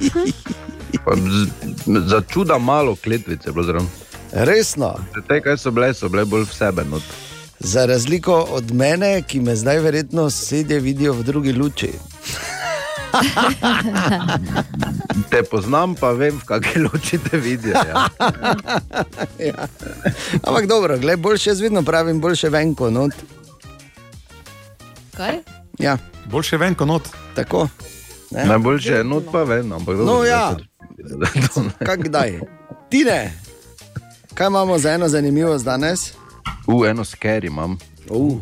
Pa 1.05 1.13
z- 1.17 1.51
Za 2.07 2.21
čuda 2.23 2.59
malo 2.59 2.97
kletvice, 2.97 3.53
bilo 3.53 3.65
zraven. 3.65 3.89
Resno, 4.33 4.95
Te, 5.29 5.41
kaj 5.41 5.57
so 5.57 5.71
bile, 5.71 5.91
so 5.93 6.09
bile 6.09 6.25
bolj 6.25 6.45
v 6.45 6.55
sebe. 6.55 6.85
Not. 6.85 7.03
za 7.61 7.87
razliko 7.87 8.35
od 8.51 8.73
mene, 8.73 9.23
ki 9.23 9.41
me 9.41 9.57
zdaj 9.57 9.79
verjetno 9.79 10.31
sedje 10.31 10.81
vidijo 10.81 11.13
v 11.13 11.23
drugi 11.23 11.53
luči. 11.53 11.91
Te 15.31 15.43
poznam, 15.43 15.95
pa 15.95 16.11
vem, 16.11 16.35
v 16.35 16.45
kakšni 16.45 16.83
luči 16.83 17.19
te 17.21 17.37
vidijo. 17.39 17.75
Ja. 17.77 18.07
Ja. 19.41 19.67
Ampak 20.43 20.67
dobro, 20.67 20.99
gled, 20.99 21.19
boljše 21.19 21.51
jaz 21.51 21.61
vedno 21.61 21.83
pravim, 21.83 22.21
boljše 22.21 22.49
venko, 22.49 22.91
not. 22.91 23.13
Kaj? 25.17 25.39
Ja, 25.79 25.99
Boljše 26.27 26.57
ven 26.57 26.75
kot 26.75 26.89
not. 26.89 27.09
tako. 27.35 27.69
Ne? 28.31 28.45
Najboljše 28.45 28.93
je 28.93 29.05
not, 29.05 29.25
pa 29.33 29.43
ven. 29.43 29.73
Ampak, 29.73 29.97
dobro, 29.97 30.15
No, 30.15 30.25
ja. 30.25 30.55
zdaj 30.99 31.49
to- 31.55 31.65
Kak 31.81 32.01
kdaj? 32.01 32.41
Kaj 34.35 34.47
imamo 34.47 34.79
za 34.79 34.91
eno 34.91 35.09
zanimivost 35.09 35.65
danes? 35.65 36.13
U, 36.67 36.85
eno 36.87 37.05
sker 37.05 37.45
imam. 37.45 37.79
Uh. 38.11 38.39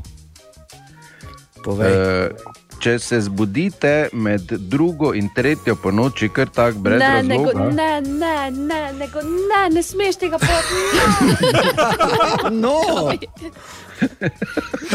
Povej. 1.64 1.92
E, 1.92 2.30
če 2.78 2.98
se 2.98 3.20
zbudite 3.20 4.08
med 4.12 4.40
drugo 4.42 5.14
in 5.14 5.28
tretjo 5.34 5.74
po 5.76 5.90
noči, 5.90 6.28
kar 6.28 6.48
tako 6.48 6.78
brez 6.78 7.00
Ne, 7.00 7.22
nego, 7.22 7.44
razloga. 7.44 7.70
ne, 7.70 8.00
ne, 8.00 8.50
ne, 8.50 8.92
nego, 8.92 9.20
ne, 9.22 9.70
ne 9.70 9.82
smeš 9.82 10.16
tega 10.16 10.38
povedati. 10.38 10.74
No, 12.62 12.80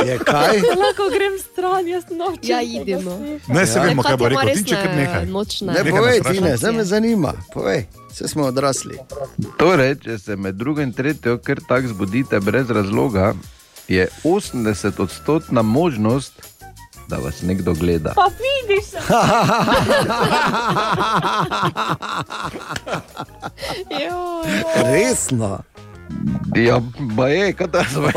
je 0.04 0.18
kaj? 0.20 0.58
Lahko 0.76 1.10
grem 1.10 1.36
stran, 1.42 1.88
jaz 1.88 2.04
nočem. 2.10 2.40
Ja, 2.44 2.62
idi, 2.62 2.96
no. 2.96 3.18
Ne, 3.48 3.66
se 3.66 3.80
Ja. 3.80 3.84
vemo, 3.84 4.04
kaj 4.04 4.18
bo 4.18 4.28
rekel. 4.28 4.54
Ti 4.54 4.64
če 4.64 4.76
kar 4.76 4.86
ne- 4.88 4.96
nekaj. 4.98 5.26
Nočne. 5.28 5.68
Ne, 5.68 5.74
Nekaj 5.76 5.92
povej, 5.94 6.18
Tine, 6.22 6.30
vprašaj. 6.40 6.58
zdaj 6.58 6.72
me 6.74 6.84
zanima. 6.86 7.34
Povej, 7.50 7.80
vse 8.10 8.28
smo 8.28 8.44
odrasli. 8.46 8.98
Torej, 9.58 9.96
če 9.98 10.18
se 10.20 10.36
med 10.38 10.56
drugo 10.56 10.82
in 10.82 10.94
tretjo 10.94 11.38
kar 11.40 11.60
tako 11.64 11.88
zbudite 11.90 12.40
brez 12.42 12.70
razloga, 12.70 13.34
je 13.88 14.08
80 14.24 14.64
odstotna 15.00 15.62
možnost, 15.62 16.34
da 17.06 17.18
vas 17.18 17.42
nekdo 17.42 17.74
gleda. 17.74 18.14
Pa 18.16 18.28
vidiš, 18.34 18.86
Resno. 24.76 25.60
Ja, 26.56 26.78
pa 27.18 27.28
je, 27.28 27.54
kaj 27.54 27.68
ta 27.68 27.82
zveni. 27.90 28.14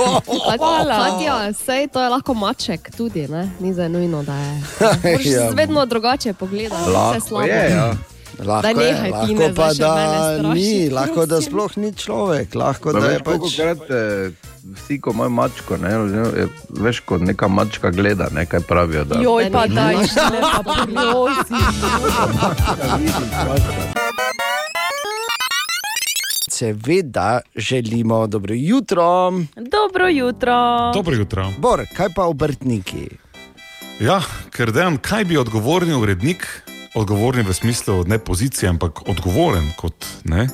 Katja, 0.86 1.52
sej 1.54 1.88
to 1.88 2.02
je 2.02 2.08
lahko 2.08 2.34
maček 2.34 2.90
tudi, 2.96 3.28
ne? 3.28 3.50
ni 3.60 3.74
za 3.74 3.88
nujno, 3.88 4.22
da 4.22 4.34
je. 4.34 4.62
Moraš 5.04 5.26
Ja. 5.26 5.48
vedno 5.50 5.86
drugače 5.86 6.32
pogledati, 6.32 6.82
vse 6.82 7.20
slabo. 7.20 7.44
je, 7.44 7.70
ja. 7.70 7.94
Lahko, 8.38 8.80
je, 8.80 9.10
lahko 9.10 9.54
pa 9.54 9.72
zdaj 9.72 9.74
še 9.74 9.78
da 9.78 10.52
ni, 10.54 10.90
lahko 10.90 11.26
da 11.26 11.40
sploh 11.40 11.76
ni 11.76 11.92
človek, 11.94 12.54
lahko 12.54 12.92
da 12.92 12.98
je 12.98 13.08
veš, 13.08 13.18
pač. 13.18 13.24
kolikokrat, 13.26 13.90
eh, 13.90 14.30
Vsi, 14.66 15.00
ko 15.00 15.10
imajo 15.10 15.30
mačko, 15.30 15.76
ne, 15.76 15.90
veš, 16.70 17.00
ko 17.00 17.18
neka 17.18 17.48
mačka 17.48 17.90
gleda, 17.90 18.26
ne, 18.32 18.46
kaj 18.46 18.60
pravijo. 18.60 19.04
Da, 19.04 19.20
joj, 19.22 19.46
pa 19.46 19.66
Da 19.66 19.74
daj, 19.74 19.94
ne 19.94 20.40
pa 20.42 20.74
prosi. 20.92 21.54
Seveda 26.56 27.40
želimo 27.56 28.26
dobro 28.26 28.54
jutro. 28.54 29.30
Dobro 29.56 30.08
jutro. 30.08 30.52
Dobro 30.94 31.14
jutro. 31.14 31.52
Bor, 31.58 31.82
kaj 31.96 32.06
pa 32.16 32.24
obrtniki? 32.24 33.08
Ja, 34.00 34.22
ker 34.50 34.72
dejan, 34.72 34.96
kaj 34.96 35.24
bi 35.24 35.36
odgovorni 35.36 35.94
urednik, 35.94 36.46
odgovorni 36.94 37.42
v 37.42 37.52
smislu 37.52 38.04
ne 38.04 38.18
pozicije, 38.18 38.68
ampak 38.68 39.08
odgovoren 39.08 39.68
kot 39.76 40.06
ne. 40.24 40.48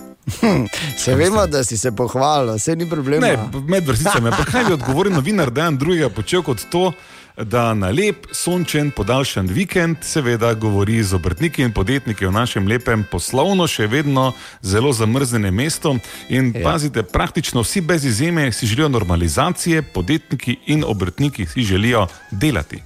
Se 0.99 1.15
vemo, 1.15 1.47
da 1.47 1.65
si 1.65 1.79
se 1.79 1.93
pohvalil, 1.93 2.55
vse 2.55 2.77
ni 2.77 2.91
problema. 2.91 3.27
Ne, 3.27 3.39
med 3.69 3.87
vrsticami. 3.87 4.31
Pa 4.31 4.45
kaj 4.45 4.65
bi 4.65 4.73
odgovoril 4.73 5.15
novinar 5.15 5.51
dejan 5.51 5.79
drugega 5.79 6.11
počel 6.11 6.43
kot 6.43 6.67
to, 6.71 6.93
da 7.37 7.75
na 7.75 7.89
lep, 7.91 8.27
sončen, 8.33 8.91
podaljšan 8.91 9.47
vikend, 9.47 9.97
seveda, 10.05 10.55
govori 10.55 11.03
z 11.03 11.15
obrtniki 11.15 11.63
in 11.63 11.73
podjetniki 11.73 12.27
o 12.27 12.31
našem 12.31 12.69
lepem, 12.69 13.05
poslovno 13.11 13.67
še 13.67 13.87
vedno 13.87 14.33
zelo 14.61 14.93
zamrznenem 14.93 15.55
mestu. 15.55 15.97
In 16.29 16.53
ja. 16.55 16.63
pazite, 16.65 17.03
praktično 17.03 17.65
vsi 17.65 17.81
brez 17.81 18.05
izjeme 18.05 18.53
si 18.53 18.67
želijo 18.67 18.89
normalizacije, 18.89 19.83
podjetniki 19.83 20.59
in 20.67 20.85
obrtniki 20.85 21.47
si 21.47 21.63
želijo 21.63 22.07
delati. 22.31 22.83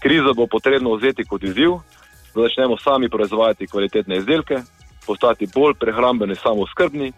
Krizo 0.00 0.34
bo 0.34 0.46
potrebno 0.46 0.94
vzeti 0.96 1.24
kot 1.24 1.42
izziv, 1.44 1.80
da 2.34 2.42
začnemo 2.42 2.76
sami 2.78 3.08
proizvajati 3.08 3.66
kvalitetne 3.66 4.16
izdelke, 4.16 4.62
postati 5.06 5.48
bolj 5.54 5.74
prehrambeni, 5.80 6.36
samooskrbni, 6.36 7.12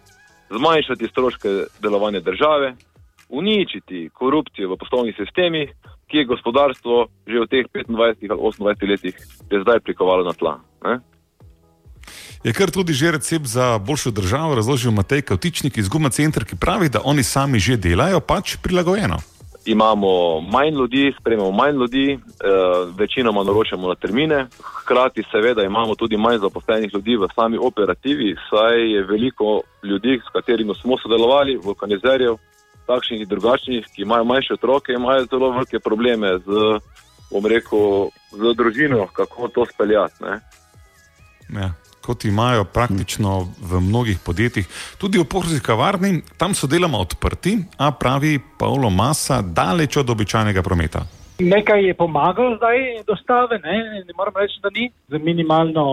zmanjšati 0.49 1.07
stroške 1.07 1.49
delovanja 1.79 2.19
države, 2.19 2.75
uničiti 3.29 4.09
korupcijo 4.13 4.73
v 4.73 4.77
poslovnih 4.77 5.15
sistemih, 5.15 5.69
ki 6.07 6.17
je 6.17 6.25
gospodarstvo 6.25 7.07
že 7.27 7.39
v 7.39 7.47
teh 7.47 7.65
25 7.73 8.29
ali 8.29 8.39
28 8.57 8.91
letih 8.91 9.15
že 9.51 9.61
zdaj 9.63 9.79
prikovalo 9.79 10.23
na 10.23 10.33
tla. 10.33 10.59
Ne? 10.83 10.99
Je 12.43 12.53
kar 12.53 12.71
tudi 12.71 12.93
že 12.93 13.11
recept 13.11 13.45
za 13.45 13.79
boljšo 13.79 14.11
državo 14.11 14.55
razložil 14.55 14.91
Matej 14.91 15.21
Kavtičnik 15.21 15.77
iz 15.77 15.89
Guma 15.89 16.09
Center, 16.09 16.45
ki 16.45 16.59
pravi, 16.59 16.89
da 16.89 16.99
oni 17.03 17.23
sami 17.23 17.59
že 17.59 17.77
delajo, 17.77 18.19
pač 18.19 18.57
prilagojeno. 18.59 19.17
imamo 19.65 20.41
manj 20.41 20.69
ljudi, 20.69 21.13
sprejemamo 21.19 21.51
manj 21.51 21.75
ljudi, 21.75 22.13
eh, 22.13 22.19
večinoma 22.97 23.43
naročamo 23.43 23.87
na 23.87 23.95
termine, 23.95 24.47
hkrati 24.59 25.23
seveda 25.31 25.63
imamo 25.63 25.95
tudi 25.95 26.17
manj 26.17 26.37
zaposlenih 26.37 26.93
ljudi 26.93 27.15
v 27.15 27.27
sami 27.35 27.57
operativi, 27.57 28.35
saj 28.49 28.91
je 28.93 29.03
veliko 29.03 29.61
ljudi, 29.83 30.19
s 30.25 30.29
katerimi 30.33 30.73
smo 30.81 30.97
sodelovali, 30.97 31.59
vulkanizerjev, 31.63 32.35
takšnih 32.87 33.21
in 33.21 33.29
drugačnih, 33.29 33.87
ki 33.95 34.01
imajo 34.01 34.25
manjše 34.25 34.53
otroke, 34.53 34.93
imajo 34.93 35.25
zelo 35.31 35.51
velike 35.51 35.79
probleme 35.79 36.37
z, 36.45 36.79
bom 37.31 37.45
rekel, 37.45 38.09
z 38.31 38.55
družino, 38.57 39.07
kako 39.13 39.47
to 39.47 39.65
speljati. 39.65 40.23
Ne. 40.23 40.39
Ja, 41.53 41.73
kot 42.05 42.25
imajo 42.25 42.63
praktično 42.63 43.47
v 43.61 43.81
mnogih 43.81 44.19
podjetjih, 44.19 44.67
tudi 44.97 45.19
v 45.19 45.25
Porzi 45.25 45.59
kavarni, 45.63 46.21
tam 46.37 46.53
so 46.53 46.67
deloma 46.67 46.99
odprti, 46.99 47.57
a 47.77 47.91
pravi 47.91 48.39
Paolo 48.59 48.89
Masa, 48.89 49.41
daleč 49.41 49.97
od 49.97 50.09
običajnega 50.09 50.63
prometa. 50.63 51.05
Nekaj 51.39 51.85
je 51.85 51.93
pomagalo 51.93 52.55
zdaj 52.57 52.77
dostave, 53.07 53.59
ne, 53.63 54.03
ne 54.07 54.13
moram 54.17 54.33
reči, 54.35 54.59
da 54.61 54.69
ni. 54.69 54.91
Za 55.07 55.17
minimalno, 55.17 55.85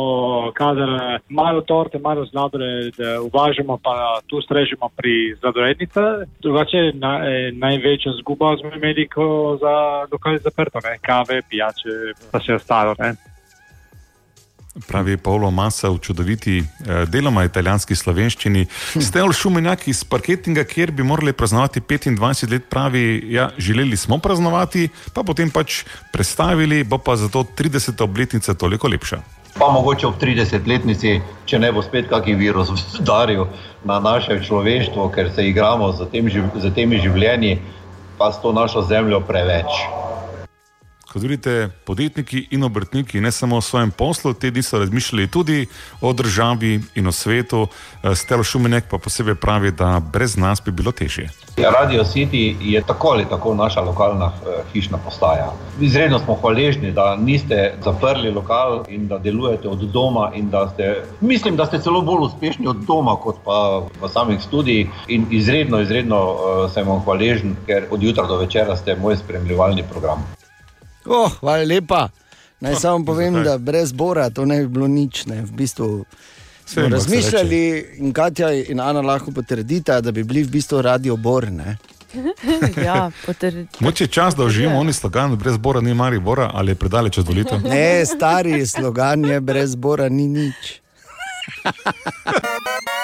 kadar 0.55 1.21
malo 1.29 1.61
torte, 1.61 1.99
malo 1.99 2.27
sladoled 2.27 2.95
uvažamo, 3.25 3.79
pa 3.83 4.21
tu 4.27 4.43
strežemo 4.43 4.89
pri 4.97 5.37
sladolednicah. 5.41 6.29
Drugače 6.41 6.93
na, 6.95 7.13
eh, 7.25 7.51
največja 7.53 8.13
zguba 8.21 8.57
smo 8.61 8.71
imeli, 8.77 9.09
ko 9.09 9.59
za 9.61 10.07
lokal 10.13 10.33
je 10.33 10.39
zaprto, 10.39 10.79
ne, 10.85 10.99
kave, 11.03 11.43
pijače, 11.49 11.91
pa 12.33 12.39
vse 12.39 12.55
ostalo. 12.55 12.95
Ne. 12.99 13.15
Pravi 14.87 15.17
Paolo 15.17 15.51
Masa 15.51 15.91
v 15.91 15.99
čudoviti, 15.99 16.63
eh, 16.63 17.07
deloma 17.07 17.43
italijanski 17.45 17.97
slovenščini. 17.97 18.67
Ste 19.03 19.23
v 19.23 19.33
šumenjak 19.35 19.89
iz 19.91 20.05
parketinga, 20.05 20.63
kjer 20.65 20.93
bi 20.95 21.03
morali 21.03 21.33
praznovati 21.33 21.81
25 21.81 22.47
let, 22.51 22.69
pravi, 22.71 23.23
ja, 23.35 23.51
želeli 23.59 23.97
smo 23.97 24.19
praznovati, 24.19 24.89
pa 25.13 25.23
potem 25.23 25.51
pač 25.51 25.83
predstavili, 26.13 26.85
bo 26.85 26.99
pa 26.99 27.17
zato 27.17 27.43
30. 27.43 28.03
obletnica 28.03 28.55
toliko 28.55 28.89
lepša. 28.89 29.23
pa 29.59 29.67
mogoče 29.69 30.07
ob 30.07 30.15
30-letnici, 30.21 31.21
če 31.45 31.59
ne 31.59 31.73
bo 31.73 31.83
spet 31.83 32.07
kakšen 32.09 32.39
virus 32.39 32.71
udaril 33.01 33.47
na 33.85 33.99
naše 34.01 34.39
človeštvo, 34.47 35.11
ker 35.11 35.31
se 35.35 35.49
igramo 35.49 35.93
z, 35.93 36.07
tem, 36.13 36.31
z 36.31 36.71
temi 36.75 37.01
življenji, 37.03 37.59
pa 38.19 38.31
s 38.33 38.41
to 38.41 38.53
našo 38.53 38.83
zemljo 38.83 39.21
preveč. 39.21 39.67
Kot 41.13 41.23
vidite, 41.23 41.71
podjetniki 41.85 42.45
in 42.55 42.63
obrtniki 42.65 43.21
ne 43.21 43.33
samo 43.33 43.57
o 43.57 43.61
svojem 43.61 43.91
poslu, 43.91 44.31
te 44.35 44.51
dni 44.51 44.63
so 44.63 44.79
razmišljali 44.79 45.27
tudi 45.27 45.67
o 46.01 46.13
državi 46.13 46.81
in 46.95 47.07
o 47.07 47.13
svetu. 47.13 47.67
Eh, 48.03 48.15
Stelo 48.15 48.45
Šumenek 48.45 48.85
pa 48.91 48.99
posebej 48.99 49.35
pravi, 49.35 49.71
da 49.71 50.01
brez 50.13 50.37
nas 50.37 50.63
bi 50.65 50.71
bilo 50.71 50.93
težje. 50.93 51.31
Radio 51.57 52.05
City 52.05 52.55
je 52.61 52.83
tako 52.87 53.09
ali 53.09 53.25
tako 53.31 53.55
naša 53.55 53.81
lokalna 53.81 54.27
eh, 54.27 54.63
hišna 54.73 54.99
postaja. 54.99 55.53
Izredno 55.81 56.19
smo 56.19 56.35
hvaležni, 56.35 56.93
da 56.93 57.17
niste 57.17 57.75
zaprli 57.85 58.31
lokal 58.31 58.85
in 58.89 59.09
da 59.09 59.19
delujete 59.19 59.69
od 59.69 59.79
doma. 59.79 60.31
da 60.37 60.69
Ste, 60.69 61.05
mislim, 61.21 61.57
da 61.57 61.67
ste 61.67 61.79
celo 61.79 62.03
bolj 62.03 62.27
uspešni 62.27 62.67
od 62.67 62.77
doma, 62.87 63.17
kot 63.17 63.37
pa 63.45 63.83
v 64.03 64.09
samih 64.09 64.43
studijih. 64.43 64.89
In 65.09 65.27
izredno, 65.31 65.81
izredno 65.81 66.21
uh, 66.31 66.73
sem 66.73 66.87
vam 66.89 67.03
hvaležen, 67.05 67.57
ker 67.67 67.85
od 67.91 68.03
jutra 68.03 68.27
do 68.27 68.37
večera 68.37 68.77
ste 68.77 68.97
moj 68.97 69.17
spremljevalni 69.17 69.83
program. 69.91 70.40
Oh, 71.11 71.33
hvala 71.41 71.65
lepa. 71.65 72.09
Naj 72.61 72.75
samo 72.75 73.05
povem, 73.05 73.35
zakaj? 73.35 73.45
da 73.45 73.59
brez 73.59 73.93
Bora 73.93 74.31
to 74.31 74.45
ne 74.45 74.61
bi 74.61 74.69
bilo 74.69 74.89
nič. 74.89 75.27
Ne. 75.27 75.43
V 75.43 75.51
bistvu 75.51 76.05
smo 76.67 76.83
vem, 76.83 76.93
razmišljali 76.93 77.87
in 77.99 78.13
Katja 78.13 78.53
in 78.53 78.81
Ana 78.81 79.01
lahko 79.01 79.33
potrdita, 79.33 80.01
da 80.01 80.13
bi 80.13 80.25
bili 80.25 80.43
v 80.43 80.51
bistvu 80.51 80.83
radio 80.83 81.17
Bor. 81.17 81.51
Ne. 81.51 81.77
Ja. 82.85 83.11
Moče 83.81 84.05
je 84.05 84.09
čas, 84.09 84.35
da 84.35 84.45
uživamo 84.45 84.79
oni 84.79 84.93
slogan, 84.93 85.37
brez 85.37 85.59
bora 85.59 85.81
ni 85.81 85.95
mari 85.95 86.19
bora 86.19 86.51
ali 86.55 86.71
je 86.71 86.75
predaleč 86.75 87.19
od 87.19 87.29
volitev. 87.29 87.61
ne, 87.71 88.07
stari 88.07 88.67
slogan 88.67 89.25
je 89.25 89.41
brez 89.41 89.77
Bora 89.77 90.09
ni 90.09 90.29
nič. 90.29 90.81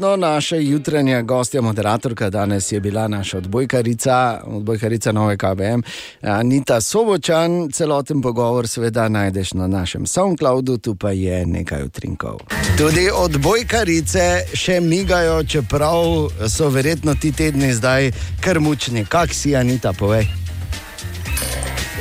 No, 0.00 0.16
naša 0.16 0.56
jutranja 0.56 1.22
gostja, 1.22 1.60
moderatorka 1.60 2.30
danes 2.30 2.72
je 2.72 2.80
bila 2.80 3.08
naša 3.08 3.38
odbojkarica, 3.38 4.40
odbojkarica 4.44 5.12
Nove 5.12 5.36
KBM, 5.36 5.82
Anita 6.22 6.80
Sobočan. 6.80 7.70
Celoten 7.72 8.22
pogovor 8.22 8.68
seveda 8.68 9.08
najdeš 9.08 9.52
na 9.52 9.66
našem 9.66 10.06
SoundCloudu, 10.06 10.78
tu 10.78 10.94
pa 10.94 11.10
je 11.10 11.46
nekaj 11.46 11.82
utrinkov. 11.82 12.38
Tudi 12.78 13.10
odbojkarice 13.14 14.44
še 14.54 14.80
migajo, 14.80 15.44
čeprav 15.44 16.30
so 16.48 16.68
verjetno 16.68 17.14
ti 17.14 17.32
tedni 17.32 17.74
zdaj 17.74 18.10
kar 18.40 18.60
mučni. 18.60 19.04
Kak 19.04 19.34
si, 19.34 19.56
Anita, 19.56 19.92
povej? 19.92 20.24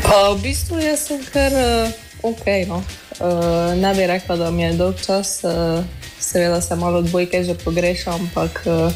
Pa 0.07 0.31
v 0.31 0.39
bistvu 0.43 0.79
jaz 0.79 1.03
sem 1.11 1.19
kar 1.33 1.51
uh, 1.51 1.91
ok. 2.23 2.47
No. 2.67 2.83
Uh, 3.19 3.75
ne 3.75 3.91
bi 3.95 4.07
rekla, 4.07 4.35
da 4.35 4.51
mi 4.51 4.63
je 4.63 4.73
dolg 4.73 4.95
čas, 5.03 5.41
uh, 5.43 5.83
seveda 6.31 6.61
se 6.61 6.75
malo 6.75 6.99
odbojke 6.99 7.43
že 7.43 7.53
pogrešam, 7.53 8.13
ampak 8.13 8.63
uh, 8.65 8.93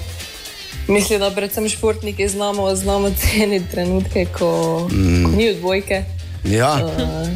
mislim, 0.87 1.19
da 1.19 1.31
predvsem 1.31 1.69
športniki 1.69 2.27
znamo, 2.27 2.75
znamo 2.75 3.11
ceniti 3.21 3.71
trenutke, 3.71 4.25
ko, 4.37 4.87
mm. 4.91 5.23
ko 5.23 5.31
ni 5.37 5.49
odbojke. 5.49 6.03
Ja. 6.43 6.73
Uh, 6.85 7.29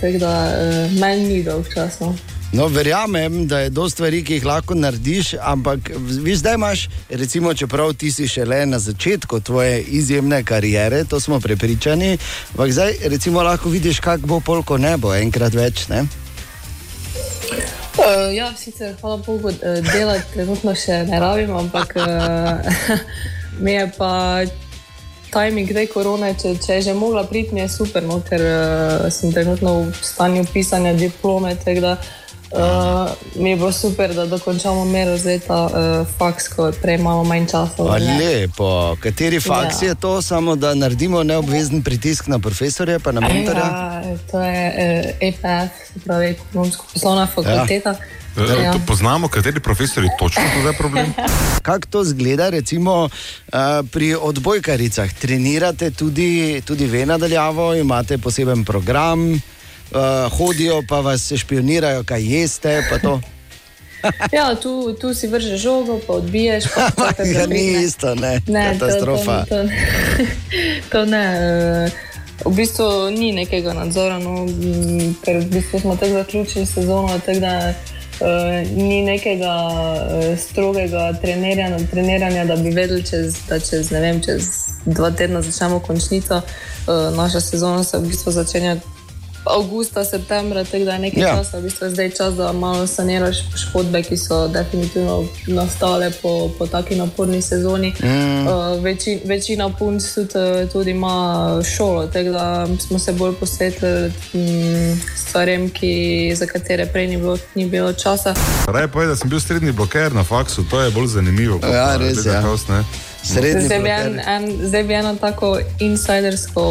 tako 0.00 0.18
da 0.18 0.34
uh, 0.46 1.00
meni 1.00 1.28
ni 1.28 1.42
dolg 1.42 1.66
čas. 1.74 2.00
No. 2.00 2.14
No, 2.52 2.66
verjamem, 2.66 3.46
da 3.46 3.60
je 3.60 3.70
dosta 3.70 3.94
stvari, 3.94 4.24
ki 4.24 4.34
jih 4.34 4.44
lahko 4.44 4.74
narediš, 4.74 5.34
ampak 5.40 5.90
vi 5.96 6.34
zdaj 6.36 6.54
imaš, 6.54 6.88
recimo, 7.10 7.54
čeprav 7.54 7.92
ti 7.94 8.10
si 8.12 8.28
šele 8.28 8.66
na 8.66 8.78
začetku 8.78 9.40
tvoje 9.40 9.82
izjemne 9.82 10.42
kariere, 10.44 11.04
to 11.04 11.20
smo 11.20 11.40
prepričani, 11.40 12.18
ampak 12.50 12.72
zdaj 12.72 12.96
recimo 13.04 13.42
lahko 13.42 13.68
vidiš, 13.68 14.00
kako 14.00 14.26
bo 14.26 14.40
polko 14.40 14.78
nebo, 14.78 15.14
enkrat 15.14 15.54
več. 15.54 15.86
Ne? 15.88 16.06
Uh, 18.00 18.30
ja, 18.32 18.52
sicer 18.56 18.94
hvala 19.00 19.16
Bogu, 19.16 19.48
uh, 19.48 19.92
delati 19.92 20.32
trenutno 20.32 20.72
še 20.74 21.02
ne 21.04 21.20
rabim, 21.20 21.52
ampak 21.56 21.92
uh, 22.00 22.80
mi 23.64 23.74
je 23.76 23.90
pa 23.98 24.12
timing 25.30 25.68
te 25.68 25.84
korone, 25.86 26.32
če, 26.40 26.54
če 26.64 26.78
je 26.78 26.86
že 26.88 26.94
mogla 26.96 27.26
priti, 27.28 27.54
mi 27.54 27.60
je 27.60 27.68
super, 27.68 28.02
no, 28.02 28.22
ker 28.24 28.40
uh, 28.40 29.10
sem 29.12 29.34
trenutno 29.36 29.76
v 29.82 29.92
stanju 30.00 30.46
pisanja 30.52 30.94
diplome. 30.96 31.52
tako 31.60 31.84
Da, 31.84 31.92
uh, 31.92 32.19
mi 33.34 33.56
bo 33.56 33.72
super, 33.72 34.14
da 34.14 34.26
dokončamo 34.26 34.84
mero 34.84 35.16
zdaj 35.18 35.38
ta 35.38 35.64
uh, 35.64 36.06
faks, 36.18 36.48
ko 36.48 36.66
je 36.66 36.72
prej 36.72 36.98
malo 36.98 37.24
manj 37.24 37.46
časa. 37.46 37.98
Ne. 37.98 38.18
lepo, 38.18 38.96
kateri 39.00 39.40
faks 39.40 39.82
Ja. 39.82 39.88
je 39.88 39.94
to, 39.94 40.22
samo 40.22 40.56
da 40.56 40.74
naredimo 40.74 41.22
neobvezen 41.22 41.82
pritisk 41.82 42.26
na 42.26 42.38
profesorja, 42.38 42.98
pa 42.98 43.12
na 43.12 43.20
mentorja? 43.20 43.64
Ja, 43.64 44.02
to 44.30 44.42
je 44.42 44.64
uh, 44.68 45.10
EPF, 45.20 45.92
se 45.92 46.00
pravi 46.04 46.26
ekonomsko-poslovna 46.26 47.26
fakulteta. 47.26 47.90
Eh, 47.90 48.62
Ja. 48.62 48.72
to 48.72 48.78
Poznamo, 48.86 49.28
kateri 49.28 49.60
profesori 49.60 50.08
točno 50.18 50.42
to 50.54 50.68
je 50.68 50.72
problem. 50.78 51.14
Kako 51.62 51.86
to 51.90 52.04
zgleda, 52.04 52.48
recimo 52.50 53.04
uh, 53.04 53.60
pri 53.92 54.14
odbojkaricah? 54.14 55.12
Trenirate 55.12 55.90
tudi, 55.90 56.62
tudi 56.64 56.86
ve 56.86 57.06
nadaljavo, 57.06 57.74
imate 57.74 58.18
poseben 58.18 58.64
program, 58.64 59.40
uh, 59.90 60.32
hodijo 60.38 60.82
pa 60.88 61.00
vas 61.00 61.32
špionirajo, 61.36 62.04
kaj 62.04 62.22
jeste. 62.22 62.82
pa 62.90 62.98
to? 62.98 63.20
Ja, 64.32 64.54
tu, 64.54 64.92
tu 65.00 65.14
si 65.14 65.26
vržeš 65.28 65.60
žogo, 65.60 66.00
pa 66.06 66.12
odbiješ. 66.12 66.64
Pa 66.96 67.10
da 67.18 67.22
Ja, 67.24 67.46
ni 67.46 67.82
isto, 67.84 68.14
ne, 68.14 68.40
Ne, 68.46 68.72
katastrofa. 68.72 69.44
To, 69.44 69.56
to, 69.56 69.68
to, 69.68 70.24
to 70.92 71.04
ne. 71.04 71.24
eh, 71.86 71.90
V 72.44 72.56
bistvu 72.56 73.10
ni 73.10 73.32
nekega 73.32 73.72
nadzora, 73.76 74.16
no, 74.18 74.46
m, 74.48 75.12
ker 75.20 75.42
v 75.44 75.48
bistvu 75.52 75.80
smo 75.80 75.96
tako 75.96 76.12
zaključili 76.12 76.66
sezono, 76.66 77.18
tako 77.26 77.40
da 77.40 77.74
uh, 78.20 78.26
ni 78.76 79.02
nekega 79.02 79.52
uh, 79.68 80.38
strogega 80.38 81.12
treniranja, 81.20 81.78
treniranja, 81.90 82.44
da 82.44 82.56
bi 82.56 82.70
vedeli, 82.70 83.04
čez, 83.04 83.36
da 83.48 83.60
čez, 83.60 83.90
vem, 83.92 84.22
čez 84.24 84.48
dva 84.86 85.10
tedna 85.10 85.42
začnemo 85.42 85.80
končnico. 85.80 86.40
Uh, 86.40 87.16
naša 87.16 87.40
sezona 87.40 87.84
se 87.84 87.98
v 87.98 88.08
bistvu 88.08 88.32
začenja 88.32 88.76
avgusta, 89.44 90.04
septembra, 90.04 90.64
tako 90.64 90.84
da 90.84 90.92
je 90.92 90.98
nekaj 90.98 91.22
Ja. 91.22 91.36
časa, 91.36 91.58
v 91.58 91.62
bistvu 91.62 91.84
je 91.86 91.90
zdaj 91.90 92.10
čas, 92.10 92.34
da 92.34 92.52
malo 92.52 92.86
saniraš 92.86 93.36
škodbe, 93.56 94.02
ki 94.02 94.16
so 94.16 94.48
definitivno 94.48 95.24
nastale 95.46 96.10
po, 96.22 96.50
po 96.58 96.66
taki 96.66 96.96
naporni 96.96 97.42
sezoni. 97.42 97.92
Mm. 98.02 98.46
Uh, 98.46 98.82
večin, 98.82 99.20
večina 99.24 99.70
punc 99.78 100.14
tudi, 100.14 100.68
tudi 100.72 100.90
ima 100.90 101.60
šolo, 101.76 102.06
tako 102.06 102.30
da 102.30 102.66
smo 102.88 102.98
se 102.98 103.12
bolj 103.12 103.34
posvetili 103.34 104.12
mm, 104.34 105.00
stvarem, 105.16 105.70
ki, 105.70 106.32
za 106.36 106.46
katere 106.46 106.86
prej 106.86 107.06
ni 107.06 107.16
bilo, 107.16 107.38
ni 107.54 107.66
bilo 107.66 107.92
časa. 107.92 108.34
Raje 108.66 108.88
povej, 108.88 109.08
da 109.08 109.16
sem 109.16 109.30
bil 109.30 109.40
srednji 109.40 109.72
bloker 109.72 110.14
na 110.14 110.24
faksu, 110.24 110.64
to 110.70 110.80
je 110.80 110.90
bolj 110.90 111.06
zanimivo. 111.06 111.60
Ja, 111.62 111.86
pa 111.86 111.96
res, 111.96 112.16
Deda 112.16 112.34
ja. 112.34 112.40
House, 112.40 112.64
ne. 112.72 112.84
Srednji 113.22 113.62
Zdaj 113.62 113.80
bi, 113.80 113.88
en, 113.90 114.20
en, 114.20 114.44
zdaj 114.62 114.82
bi 114.82 114.94
eno 114.94 115.14
tako 115.16 115.48
insidersko, 115.80 116.64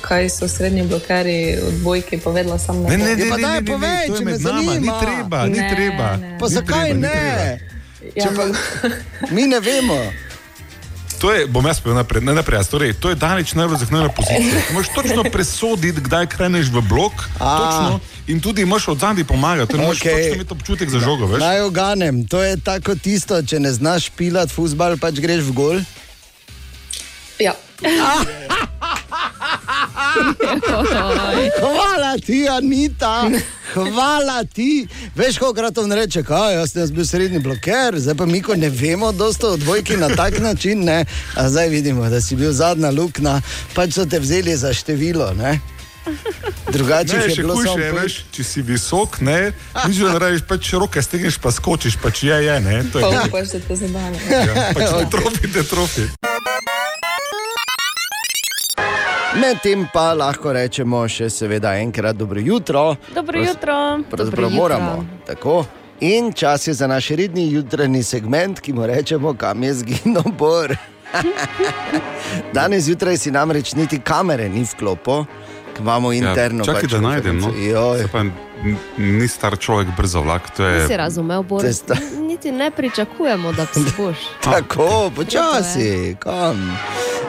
kaj 0.00 0.28
so 0.28 0.48
srednji 0.48 0.82
blokerji 0.82 1.58
odbojki 1.58 2.18
povedala 2.18 2.58
samo 2.58 2.80
na 2.80 2.88
Ne, 2.88 2.96
ne, 2.96 3.04
to. 3.06 3.16
ne, 3.16 3.24
Ja, 3.24 3.30
pa 3.30 3.36
ne, 3.36 3.42
daj 3.42 3.54
ne, 3.54 3.60
ne, 3.60 3.66
povej, 3.66 4.06
če 4.08 4.24
me 4.24 4.30
med 4.30 4.40
nama, 4.42 4.60
ni 4.60 4.66
zanima. 4.66 5.00
treba, 5.00 5.46
ni 5.46 5.58
Ne, 5.58 5.70
treba. 5.70 6.16
ne. 6.16 6.36
Pa 6.40 6.46
Ni 6.46 6.52
zakaj 6.52 6.94
ne? 6.94 7.08
treba. 7.08 7.56
Ja, 8.16 8.30
Mi 9.30 9.46
ne 9.46 9.60
vemo. 9.60 10.00
To 11.26 11.34
je, 11.34 11.42
bom 11.50 11.66
jaz 11.66 11.82
povedal 11.82 12.06
naprej, 12.06 12.22
ne 12.22 12.38
naprej, 12.38 12.62
torej, 12.70 12.94
to 13.02 13.10
je 13.10 13.18
daleč 13.18 13.58
najbolj 13.58 13.82
zahtevna 13.82 14.14
pozicija. 14.14 14.62
Moraš 14.70 14.88
točno 14.94 15.22
presoditi, 15.34 15.98
kdaj 16.00 16.30
kreneš 16.30 16.70
v 16.70 16.78
blok, 16.86 17.18
A. 17.42 17.50
točno, 17.58 18.00
in 18.30 18.38
tudi 18.38 18.62
imaš 18.62 18.88
od 18.94 19.02
zadaj 19.02 19.26
pomagati. 19.26 19.74
Torej, 19.74 19.86
moraš 19.86 20.00
Okej. 20.00 20.12
točno 20.12 20.34
imeti 20.34 20.52
občutek 20.54 20.88
za 20.90 21.00
žogo, 21.02 21.26
veš? 21.26 21.42
Naj 21.42 21.60
oganem, 21.60 22.22
to 22.30 22.38
je 22.42 22.54
tako 22.62 22.94
tisto, 22.94 23.42
če 23.42 23.58
ne 23.58 23.74
znaš 23.74 24.06
pilati 24.14 24.54
fusbal, 24.54 24.94
pač 25.02 25.18
greš 25.18 25.50
v 25.50 25.52
gol. 25.52 25.76
ja. 27.42 27.58
Hvala 31.60 32.16
ti, 32.18 32.48
Anita, 32.48 33.30
hvala 33.74 34.44
ti. 34.44 34.86
Veš, 35.14 35.38
koliko 35.38 35.70
on 35.76 35.92
reče, 35.92 36.22
kaj 36.22 36.54
jaz 36.54 36.72
sem 36.72 36.88
bil 36.88 37.06
srednji 37.06 37.38
bloker, 37.38 37.94
zdaj 37.96 38.14
pa 38.14 38.26
mi, 38.26 38.42
ko 38.42 38.54
ne 38.54 38.68
vemo, 38.70 39.12
dosta 39.12 39.48
o 39.48 39.56
dvojki 39.56 39.96
na 39.96 40.08
tak 40.08 40.38
način, 40.38 40.84
ne. 40.84 41.04
A 41.34 41.48
zdaj 41.48 41.68
vidimo, 41.68 42.08
da 42.08 42.20
si 42.20 42.36
bil 42.36 42.52
zadnja 42.52 42.90
luknja, 42.90 43.40
pač 43.74 43.92
so 43.92 44.04
te 44.04 44.18
vzeli 44.18 44.56
za 44.56 44.72
število, 44.72 45.34
ne. 45.34 45.60
Drugače 46.68 47.16
Ne, 47.16 47.22
je 47.24 47.30
še 47.30 47.42
bilo 47.42 47.54
hujše 47.54 47.66
samo 47.66 47.78
je, 47.78 47.90
pet. 47.90 48.02
veš, 48.02 48.14
če 48.30 48.44
si 48.44 48.62
visok, 48.62 49.20
ne, 49.20 49.52
nič 49.86 49.96
da 49.96 50.12
narediš, 50.12 50.42
pač 50.46 50.72
roke 50.72 51.02
stegneš, 51.02 51.38
pa 51.38 51.50
skočiš, 51.50 51.96
pač 51.98 52.22
je, 52.22 52.36
je, 52.44 52.60
ne. 52.60 52.76
To 52.92 52.98
je 52.98 53.02
Pa 53.02 53.10
nekaj. 53.10 53.28
upaš, 53.28 53.48
da 53.48 53.58
te 53.60 53.76
zadane. 53.76 54.18
Ja, 54.28 54.54
pač 54.70 54.86
te 55.00 55.06
trofi, 55.10 55.52
te 55.52 55.62
trofi. 55.64 56.06
Medtem 59.36 59.86
pa 59.92 60.14
lahko 60.14 60.52
rečemo 60.52 61.02
še 61.06 61.28
seveda 61.30 61.74
enkrat 61.76 62.16
dobro 62.16 62.40
jutro. 62.40 62.96
Dobro 63.14 63.40
jutro. 63.40 63.74
Pravzaprav 64.10 64.50
moramo. 64.50 64.94
Tako. 65.26 65.64
In 66.00 66.32
čas 66.32 66.66
je 66.66 66.74
za 66.74 66.86
naš 66.86 67.08
redni 67.10 67.52
jutranji 67.52 68.02
segment, 68.02 68.60
ki 68.60 68.72
mu 68.72 68.86
rečemo, 68.86 69.34
kam 69.34 69.62
je 69.62 69.74
zginil 69.74 70.22
Bor. 70.32 70.76
Danes 72.54 72.84
zjutraj 72.84 73.16
si 73.16 73.30
namreč 73.30 73.72
niti 73.72 74.00
kamere 74.00 74.48
ni 74.48 74.64
vklopo, 74.66 75.24
ker 75.72 75.80
imamo 75.80 76.12
interno. 76.12 76.60
Ja, 76.60 76.66
čakaj, 76.66 76.82
pač 76.82 76.90
da 76.90 77.00
najdem. 77.00 77.38
No. 77.38 77.52
Pa, 78.12 78.24
ni 78.98 79.28
star 79.28 79.56
človek 79.56 79.88
brzo 79.96 80.20
vlak, 80.20 80.50
to 80.50 80.64
Si 80.64 80.92
je. 80.92 80.96
razumel, 80.96 81.44
je 81.62 81.72
sta- 81.74 82.00
Niti 82.18 82.52
ne 82.52 82.70
pričakujemo, 82.70 83.52
da 83.52 83.66
si 83.74 83.84
boš. 83.96 84.16
Tako, 84.42 85.10
počasi, 85.10 86.16
kam. 86.18 86.76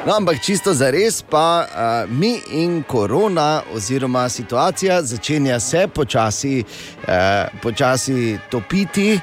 No, 0.07 0.15
ampak 0.15 0.39
čisto 0.39 0.71
za 0.71 0.87
res, 0.87 1.19
pa 1.19 1.67
uh, 1.67 2.07
mi 2.07 2.37
in 2.55 2.79
korona, 2.87 3.59
oziroma 3.75 4.29
situacija, 4.31 5.01
začenja 5.03 5.59
se 5.59 5.81
počasi, 5.91 6.63
uh, 6.63 7.51
počasi 7.59 8.39
topiti, 8.47 9.19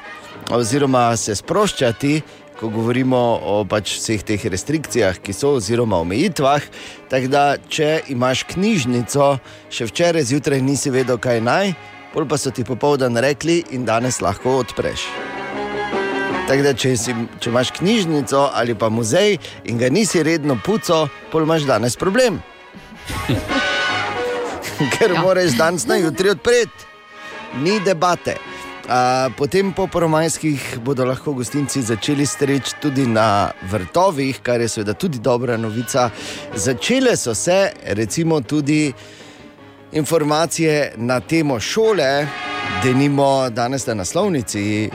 oziroma 0.53 1.17
se 1.17 1.33
sproščati. 1.35 2.21
Ko 2.59 2.69
govorimo 2.69 3.17
o 3.41 3.57
pač 3.65 3.97
vseh 3.97 4.21
teh 4.21 4.45
restrikcijah, 4.45 5.17
ki 5.17 5.33
so, 5.33 5.55
oziroma 5.57 5.97
omejitvah. 6.05 6.61
Tako 7.09 7.33
da, 7.33 7.45
če 7.65 8.03
imaš 8.13 8.45
knjižnico, 8.53 9.35
še 9.73 9.89
včeraj 9.89 10.29
zjutraj 10.29 10.61
nisi 10.61 10.93
vedel, 10.93 11.17
kaj 11.17 11.41
naj, 11.41 11.73
pol 12.13 12.29
pa 12.29 12.37
so 12.37 12.53
ti 12.53 12.61
popoldan 12.61 13.17
rekli, 13.17 13.63
in 13.73 13.89
danes 13.89 14.21
lahko 14.21 14.61
odpreš. 14.61 15.09
Tako 16.45 16.61
da, 16.61 16.73
če, 16.77 16.91
si, 16.97 17.13
če 17.41 17.49
imaš 17.49 17.71
knjižnico 17.79 18.49
ali 18.53 18.75
pa 18.77 18.91
muzej 18.93 19.39
in 19.65 19.79
ga 19.81 19.89
nisi 19.89 20.21
redno 20.23 20.59
puco, 20.65 21.07
pol 21.31 21.47
imaš 21.47 21.65
danes 21.65 21.97
problem. 21.97 22.37
Ker 24.93 25.15
ja. 25.15 25.21
moraš 25.21 25.55
danes 25.57 25.87
na 25.89 25.97
jutri 25.97 26.29
odpreti, 26.29 26.85
ni 27.63 27.79
debate. 27.81 28.37
A, 28.85 29.31
potem 29.33 29.71
po 29.73 29.87
poromajskih 29.89 30.75
bodo 30.85 31.07
lahko 31.09 31.33
gostinci 31.33 31.81
začeli 31.81 32.25
streč 32.29 32.75
tudi 32.81 33.07
na 33.09 33.49
vrtovih, 33.71 34.43
kar 34.45 34.61
je 34.61 34.69
seveda 34.69 34.93
tudi 34.93 35.17
dobra 35.17 35.57
novica. 35.57 36.11
Začele 36.53 37.17
so 37.17 37.33
se, 37.33 37.71
recimo, 37.97 38.41
tudi 38.41 38.93
informacije 39.97 40.93
na 40.97 41.19
temo 41.19 41.59
šole. 41.59 42.27
Denimo 42.85 43.49
danes 43.49 43.87
na 43.87 43.93
naslovnici 43.93 44.83
eh, 44.85 44.89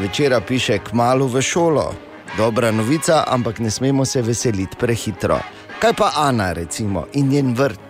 večera 0.00 0.40
piše: 0.40 0.78
Kmalo 0.78 1.26
v 1.26 1.42
šolo. 1.42 1.94
Dobra 2.36 2.70
novica, 2.70 3.24
ampak 3.26 3.58
ne 3.58 3.70
smemo 3.70 4.04
se 4.04 4.22
veseliti 4.22 4.76
prehitro. 4.76 5.38
Kaj 5.78 5.92
pa 5.92 6.10
Ana, 6.16 6.52
recimo, 6.52 7.06
in 7.12 7.28
njen 7.28 7.54
vrt? 7.54 7.80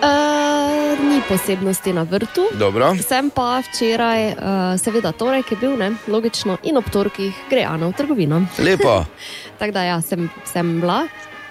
Uh, 0.00 1.04
ni 1.04 1.20
posebnosti 1.28 1.92
na 1.92 2.02
vrtu. 2.02 2.48
Dobro. 2.58 2.94
Sem 3.08 3.30
pa 3.30 3.62
včeraj, 3.68 4.28
uh, 4.28 4.36
seveda, 4.80 5.12
torek 5.12 5.52
je 5.52 5.56
bil, 5.60 5.76
ne, 5.76 5.92
logično, 6.08 6.56
in 6.62 6.76
ob 6.76 6.88
torkih 6.90 7.34
gre 7.50 7.64
Ana 7.68 7.88
v 7.88 7.92
trgovino. 7.92 8.46
Lepo. 8.58 9.04
Tako 9.58 9.72
da, 9.72 9.82
ja, 9.82 10.00
sem, 10.00 10.30
sem 10.44 10.80
bila. 10.80 11.02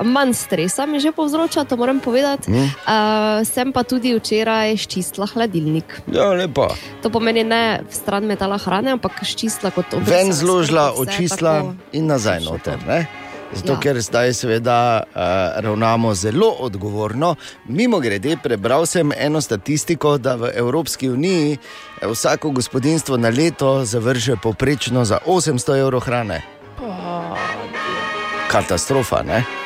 Manj 0.04 0.34
stresa 0.34 0.86
mi 0.86 1.00
že 1.00 1.12
povzroča, 1.12 1.64
to 1.64 1.78
moram 1.78 2.00
povedati. 2.00 2.52
Mm. 2.52 2.58
Uh, 2.58 3.44
sem 3.44 3.72
pa 3.76 3.84
tudi 3.84 4.16
včeraj 4.16 4.78
ščistila 4.80 5.28
hladilnik. 5.28 6.02
Ja, 6.08 6.32
lepo. 6.34 6.70
To 7.04 7.12
pomeni 7.12 7.44
ne 7.44 7.84
stran 7.92 8.24
metala 8.24 8.58
hrane, 8.58 8.96
ampak 8.96 9.20
ščistila 9.24 9.72
kot 9.76 9.94
obraz. 9.94 10.08
Ven 10.08 10.32
zložila, 10.34 10.92
očistila 10.96 11.76
in 11.92 12.08
nazaj 12.08 12.44
noter. 12.48 12.80
Ne? 12.88 13.04
Zato, 13.54 13.74
ja. 13.74 13.80
Ker 13.82 13.98
zdaj 14.02 14.34
seveda 14.34 15.04
uh, 15.04 15.22
ravnamo 15.64 16.14
zelo 16.14 16.54
odgovorno. 16.60 17.36
Mimo 17.68 18.00
grede, 18.00 18.38
prebral 18.44 18.86
sem 18.86 19.12
eno 19.18 19.42
statistiko, 19.42 20.18
da 20.18 20.36
v 20.36 20.52
Evropski 20.56 21.10
uniji 21.10 21.58
eh, 21.58 22.08
vsako 22.08 22.52
gospodinstvo 22.52 23.18
na 23.18 23.30
leto 23.30 23.86
zavrže 23.86 24.38
poprečno 24.44 25.06
za 25.06 25.18
800 25.26 25.80
evrov 25.80 26.06
hrane. 26.06 26.42
Katastrofa, 28.52 29.24
ne? 29.24 29.59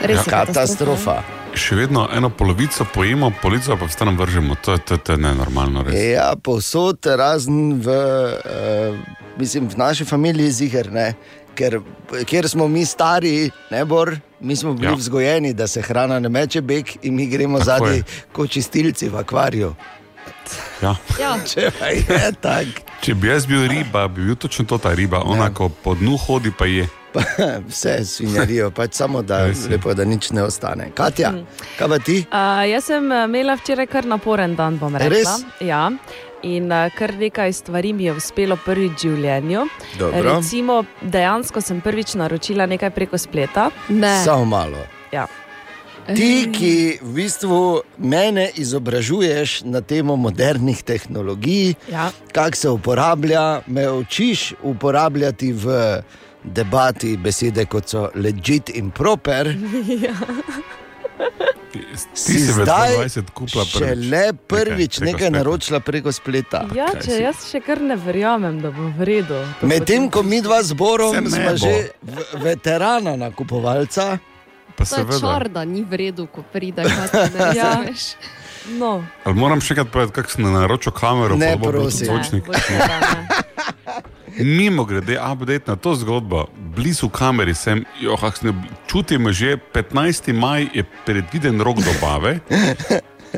Res 0.00 0.18
je 0.18 0.24
katastrofa. 0.26 1.20
Še 1.52 1.74
vedno 1.76 2.08
eno 2.08 2.30
polovico 2.30 2.84
pojemo, 2.86 3.32
polovico 3.32 3.76
pa 3.76 3.88
stran 3.88 4.16
vržemo. 4.16 4.54
To, 4.56 4.72
je- 4.72 4.78
to, 4.80 4.96
to 4.98 5.12
je 5.12 5.18
nenormalno. 5.18 5.82
Res. 5.82 5.94
Ja, 5.94 6.32
povsod, 6.36 7.04
razen 7.08 7.74
v, 7.76 7.88
uh, 7.90 8.96
mislim, 9.36 9.68
v 9.68 9.76
naši 9.76 10.04
familiji, 10.04 10.50
ziger, 10.52 10.90
ne. 10.90 11.14
Ker, 11.52 11.80
ker 12.24 12.48
smo 12.48 12.66
mi 12.66 12.84
stari, 12.84 13.50
ne 13.70 13.84
bor, 13.84 14.16
Mi 14.40 14.56
smo 14.56 14.72
bili 14.72 14.86
Ja. 14.86 14.90
ja. 14.90 14.96
vzgojeni, 14.96 15.52
da 15.52 15.66
se 15.66 15.82
hrana 15.82 16.16
ne 16.16 16.28
meče 16.28 16.62
beg 16.62 16.88
in 17.02 17.14
mi 17.14 17.26
gremo 17.26 17.58
Tako 17.58 17.64
zadnji 17.66 17.96
je. 17.98 18.04
kot 18.32 18.50
čistilci 18.50 19.08
v 19.08 19.16
akvariju. 19.16 19.74
Ja. 20.80 20.96
Ja. 21.20 21.36
Če 21.44 21.68
pa 21.70 21.86
je 21.86 22.32
tako, 22.40 22.80
Če 23.02 23.14
bi 23.14 23.28
jaz 23.28 23.44
bil 23.44 23.68
riba, 23.68 24.08
bi 24.08 24.24
bil 24.24 24.36
točno 24.36 24.64
to 24.64 24.78
ta 24.78 24.94
riba. 24.94 25.20
Ona, 25.20 25.44
Ja. 25.44 25.50
ko 25.50 25.68
po 25.68 25.92
dnu 25.94 26.16
hodi, 26.16 26.50
pa 26.50 26.64
je. 26.64 26.88
Pa 27.12 27.22
vse 27.68 28.04
svinjarijo, 28.04 28.70
pač 28.70 28.94
samo 28.94 29.22
da, 29.22 29.38
je. 29.38 29.54
lepo, 29.70 29.94
da 29.94 30.04
nič 30.04 30.30
ne 30.30 30.42
ostane. 30.42 30.90
Katja, 30.94 31.32
kaj 31.78 31.88
pa 31.88 31.98
ti? 31.98 32.18
Uh, 32.32 32.62
jaz 32.70 32.84
sem 32.84 33.12
eh, 33.12 33.24
imela 33.24 33.56
včeraj 33.56 33.86
kar 33.86 34.06
naporen 34.06 34.56
dan, 34.56 34.78
bom 34.78 34.96
rekla. 34.96 35.08
Res? 35.16 35.44
Ja. 35.60 35.90
In 36.42 36.70
uh, 36.72 36.86
kar 36.96 37.12
nekaj 37.20 37.52
stvari 37.52 37.92
mi 37.92 38.04
je 38.08 38.14
uspelo 38.16 38.56
prvič 38.64 39.04
v 39.04 39.16
življenju. 39.16 39.66
Dobro. 39.98 40.22
Recimo, 40.36 40.80
dejansko 41.02 41.60
sem 41.60 41.80
prvič 41.84 42.14
naročila 42.16 42.66
nekaj 42.66 42.90
preko 42.96 43.18
spleta. 43.18 43.68
Ne. 43.88 44.14
Samo 44.24 44.44
malo. 44.44 44.86
Ja. 45.12 45.26
Ti, 46.10 46.48
ki 46.50 46.98
v 47.04 47.10
bistvu 47.14 47.58
mene 48.02 48.48
izobražuješ 48.58 49.60
na 49.68 49.78
temo 49.80 50.16
modernih 50.16 50.80
tehnologij, 50.82 51.74
Ja. 51.92 52.08
kako 52.32 52.56
se 52.56 52.68
uporablja, 52.68 53.60
me 53.66 53.84
učiš 53.90 54.54
uporabljati 54.62 55.52
v 55.52 56.00
debati 56.44 57.16
besede 57.16 57.64
kot 57.66 57.88
so 57.88 58.10
legit 58.14 58.68
in 58.70 58.90
proper. 58.90 59.46
ja. 60.00 60.14
Ti 61.70 61.78
si 62.14 62.42
v 62.48 62.64
20 62.64 63.30
kupla 63.30 63.62
prvič. 63.62 63.78
šele 63.78 64.32
prvič 64.34 64.98
nekaj 64.98 65.12
spleta. 65.20 65.30
naročila 65.30 65.78
preko 65.80 66.10
spleta. 66.10 66.64
ja, 66.74 66.88
če 66.92 67.02
si? 67.04 67.20
jaz 67.20 67.44
še 67.46 67.60
kar 67.60 67.78
ne 67.80 67.94
verjamem, 67.96 68.58
da 68.58 68.70
bo 68.70 68.88
v 68.90 69.04
redu. 69.04 69.38
Medtem 69.62 70.08
ko 70.08 70.22
mi 70.22 70.40
dva 70.40 70.62
zborom 70.62 71.14
Se 71.14 71.30
smo 71.30 71.52
že 71.56 71.92
veterana 72.36 73.16
nakupovalca, 73.16 74.18
Pa 74.72 74.84
To 74.86 74.96
je 74.96 75.02
seveda. 75.02 75.20
čar, 75.20 75.48
da 75.50 75.62
ni 75.62 75.82
v 75.82 75.92
redu, 75.94 76.24
ko 76.26 76.40
pride, 76.42 76.80
kaj 76.80 77.06
ti 77.06 77.20
ne 77.36 77.40
Ja. 77.52 77.68
razumeš. 77.76 78.16
No, 78.72 79.04
Ali 79.24 79.34
moram 79.34 79.60
še 79.60 79.72
enkrat 79.72 79.88
povedati, 79.88 80.14
kako 80.14 80.30
sem 80.30 80.44
naročil 80.46 80.92
kamero, 80.92 81.36
Ne, 81.36 81.52
pa 81.52 81.56
bo 81.58 81.70
prosim. 81.70 82.06
Bluetooth 82.06 82.30
zvočnik. 82.30 82.44
ne, 82.46 82.78
ne. 82.78 83.26
Mimo 84.56 84.84
grede, 84.84 85.18
update 85.22 85.66
na 85.66 85.76
to 85.76 85.94
zgodbo, 85.94 86.46
blizu 86.70 87.08
kameri 87.08 87.54
sem, 87.54 87.82
jo, 87.98 88.16
sem, 88.16 88.54
čutim 88.86 89.26
že 89.28 89.58
15. 89.74 90.32
maj 90.32 90.68
je 90.72 90.84
predviden 91.04 91.60
rok 91.60 91.76
dobave. 91.78 92.38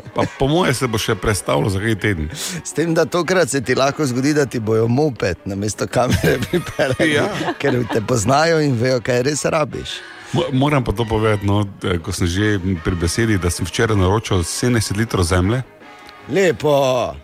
Pa 0.09 0.23
po 0.39 0.47
moje 0.47 0.73
se 0.73 0.87
bo 0.87 0.97
še 0.97 1.13
predstavilo 1.13 1.69
za 1.69 1.77
kaj 1.77 1.95
teden. 1.95 2.29
s 2.63 2.71
tem, 2.71 2.93
da 2.93 3.05
tokrat 3.05 3.49
se 3.49 3.61
ti 3.61 3.75
lahko 3.75 4.05
zgodi, 4.05 4.33
da 4.33 4.45
ti 4.45 4.59
bojo 4.59 4.87
moped 4.87 5.37
na 5.45 5.55
mesto 5.55 5.87
kamere 5.87 6.39
pripeljali, 6.45 7.11
Ja. 7.11 7.27
ker 7.53 7.83
te 7.85 8.01
poznajo 8.01 8.57
in 8.59 8.73
vejo, 8.73 9.01
kaj 9.01 9.21
res 9.21 9.45
rabiš. 9.45 9.97
Mo- 10.33 10.49
Moram 10.51 10.83
pa 10.83 10.91
to 10.91 11.05
povedati, 11.05 11.45
no, 11.45 11.61
eh, 11.83 11.97
ko 11.97 12.11
sem 12.11 12.27
že 12.27 12.45
pri 12.83 12.95
besedi, 12.95 13.37
da 13.37 13.49
sem 13.49 13.61
včeraj 13.63 13.95
naročil 13.95 14.37
70 14.39 14.95
litrov 14.95 15.23
zemlje. 15.23 15.61
Lepo. 16.25 16.71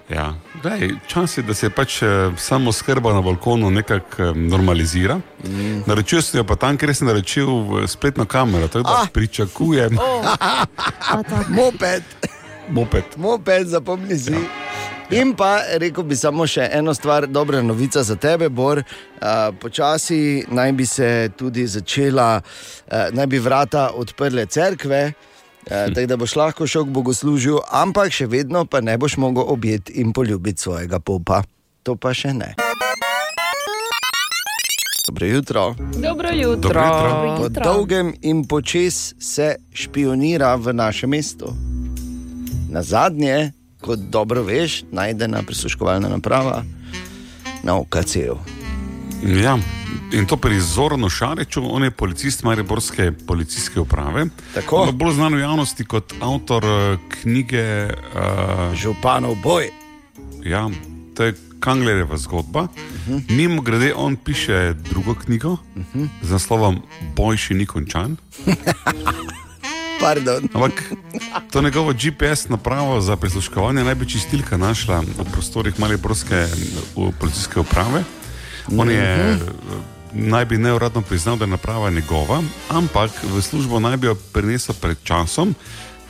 Ja. 0.09 0.35
Daj, 0.59 0.89
čas 1.07 1.37
je, 1.37 1.43
da 1.43 1.53
se 1.53 1.69
pač 1.69 2.01
eh, 2.01 2.07
samo 2.35 2.71
skrba 2.71 3.13
na 3.13 3.21
balkonu 3.21 3.71
nekako 3.71 4.05
eh, 4.19 4.33
normalizira. 4.35 5.15
Mm. 5.41 5.83
Naročil 5.85 6.21
sem 6.21 6.37
jo 6.37 6.43
pa 6.43 6.55
tam, 6.55 6.75
ker 6.75 6.91
sem 6.91 7.07
naročil 7.07 7.47
v 7.47 7.87
spletno 7.87 8.25
kamero, 8.25 8.67
tako 8.67 8.83
da 8.83 8.95
Ah. 8.97 9.07
pričakujem 9.07 9.95
oh. 9.95 10.35
Moped, 11.49 12.03
moped. 12.69 13.03
moped, 13.15 13.67
zapomni 13.67 14.17
si. 14.17 14.35
In 15.09 15.33
pa 15.33 15.63
rekel 15.81 16.05
bi 16.05 16.13
samo 16.15 16.45
še 16.45 16.67
eno 16.77 16.93
stvar, 16.93 17.25
dobra 17.27 17.63
novica 17.65 18.03
za 18.05 18.13
tebe, 18.15 18.49
Bor. 18.49 18.77
Uh, 18.77 19.49
počasi 19.57 20.45
naj 20.53 20.73
bi 20.77 20.85
se 20.85 21.31
tudi 21.37 21.65
začela, 21.67 22.37
uh, 22.37 23.09
naj 23.17 23.27
bi 23.27 23.39
vrata 23.41 23.89
odprle 23.97 24.45
cerkve, 24.45 25.01
uh, 25.09 25.89
tako 25.95 26.05
da 26.05 26.17
boš 26.17 26.35
lahko 26.37 26.67
šel 26.69 26.85
k 26.85 26.93
bogoslužju, 26.93 27.57
ampak 27.81 28.13
še 28.13 28.29
vedno 28.29 28.67
pa 28.69 28.85
ne 28.85 28.99
boš 29.01 29.17
mogel 29.17 29.49
objeti 29.49 29.97
in 29.97 30.13
poljubiti 30.13 30.61
svojega 30.61 31.01
popa. 31.01 31.41
To 31.83 31.97
pa 31.97 32.13
še 32.13 32.35
ne. 32.37 32.53
Dobro 35.09 35.25
jutro. 35.25 35.75
Dobro 35.97 36.29
jutro. 36.37 36.69
Dobro 36.69 37.33
jutro. 37.33 37.63
Po 37.63 37.65
dolgem 37.65 38.13
in 38.21 38.45
počes 38.45 39.15
se 39.17 39.55
špionira 39.73 40.53
v 40.55 40.73
našem 40.73 41.09
mestu. 41.17 41.49
Na 42.69 42.85
zadnje, 42.85 43.57
kot 43.81 43.99
dobro 43.99 44.43
veš, 44.43 44.83
najdena 44.91 45.43
prisluškovalna 45.43 46.09
naprava 46.09 46.63
na 47.63 47.75
OKC-ju. 47.75 48.37
Ja, 49.43 49.57
in 50.11 50.25
to 50.25 50.37
pri 50.37 50.61
Zoranu 50.61 51.09
Šariču, 51.09 51.61
on 51.63 51.83
je 51.83 51.91
policist 51.91 52.43
Mariborske 52.43 53.11
policijske 53.27 53.79
uprave. 53.79 54.25
Tako. 54.53 54.87
Bolj 54.91 55.13
znan 55.13 55.35
v 55.35 55.39
javnosti 55.39 55.85
kot 55.85 56.13
avtor 56.21 56.65
eh, 56.65 56.97
knjige 57.21 57.65
uh, 57.85 58.75
Županov 58.75 59.35
boj. 59.43 59.69
Ja, 60.43 60.69
to 61.15 61.23
je 61.23 61.35
Kanglerjeva 61.59 62.17
zgodba. 62.17 62.61
Uh 62.61 62.69
-huh. 63.07 63.31
Mimo 63.31 63.61
grede, 63.61 63.93
on 63.95 64.15
piše 64.15 64.73
drugo 64.89 65.15
knjigo 65.15 65.51
uh 65.51 65.59
-huh. 65.95 66.07
z 66.21 66.31
naslovom 66.31 66.81
Boj 67.15 67.37
še 67.37 67.53
ni 67.53 67.65
končan. 67.65 68.17
Pardon. 69.99 70.47
Ampak 70.53 70.83
to 71.51 71.61
njegovo 71.61 71.93
GPS 71.93 72.49
napravo 72.49 73.01
za 73.01 73.15
prisluškovanje 73.15 73.83
naj 73.83 73.95
bi 73.95 74.09
čistilka 74.09 74.57
našla 74.57 74.99
v 74.99 75.31
prostorih 75.31 75.79
Mariborske 75.79 76.47
v 76.95 77.11
policijske 77.19 77.59
uprave. 77.59 78.03
On 78.77 78.89
je 78.91 79.39
naj 80.13 80.45
bi 80.45 80.57
neuradno 80.57 81.01
priznal, 81.01 81.35
da 81.35 81.45
je 81.45 81.51
naprava 81.51 81.89
njegova, 81.89 82.41
ampak 82.69 83.11
v 83.23 83.41
službo 83.41 83.79
naj 83.79 83.97
bi 83.97 84.07
jo 84.07 84.15
prinesel 84.33 84.75
pred 84.81 84.97
časom, 85.03 85.55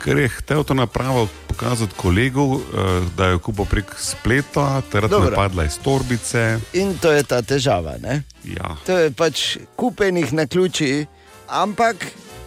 ker 0.04 0.18
je 0.18 0.28
hotel 0.28 0.64
to 0.64 0.74
napravo 0.74 1.28
pokazati 1.46 1.94
kolegu, 1.96 2.60
eh, 2.60 3.02
da 3.16 3.26
je 3.26 3.38
kupil 3.38 3.64
prek 3.64 3.94
spleta, 3.98 4.82
ter 4.92 5.08
da 5.08 5.16
je 5.16 5.34
padla 5.34 5.64
iz 5.64 5.78
torbice. 5.78 6.58
In 6.72 6.98
to 6.98 7.12
je 7.12 7.22
ta 7.22 7.42
težava. 7.42 7.98
Ne? 8.00 8.22
Ja. 8.44 8.76
To 8.86 8.98
je 8.98 9.10
pač 9.10 9.56
kupenih 9.76 10.32
na 10.32 10.46
ključi, 10.46 11.06
ampak 11.48 11.96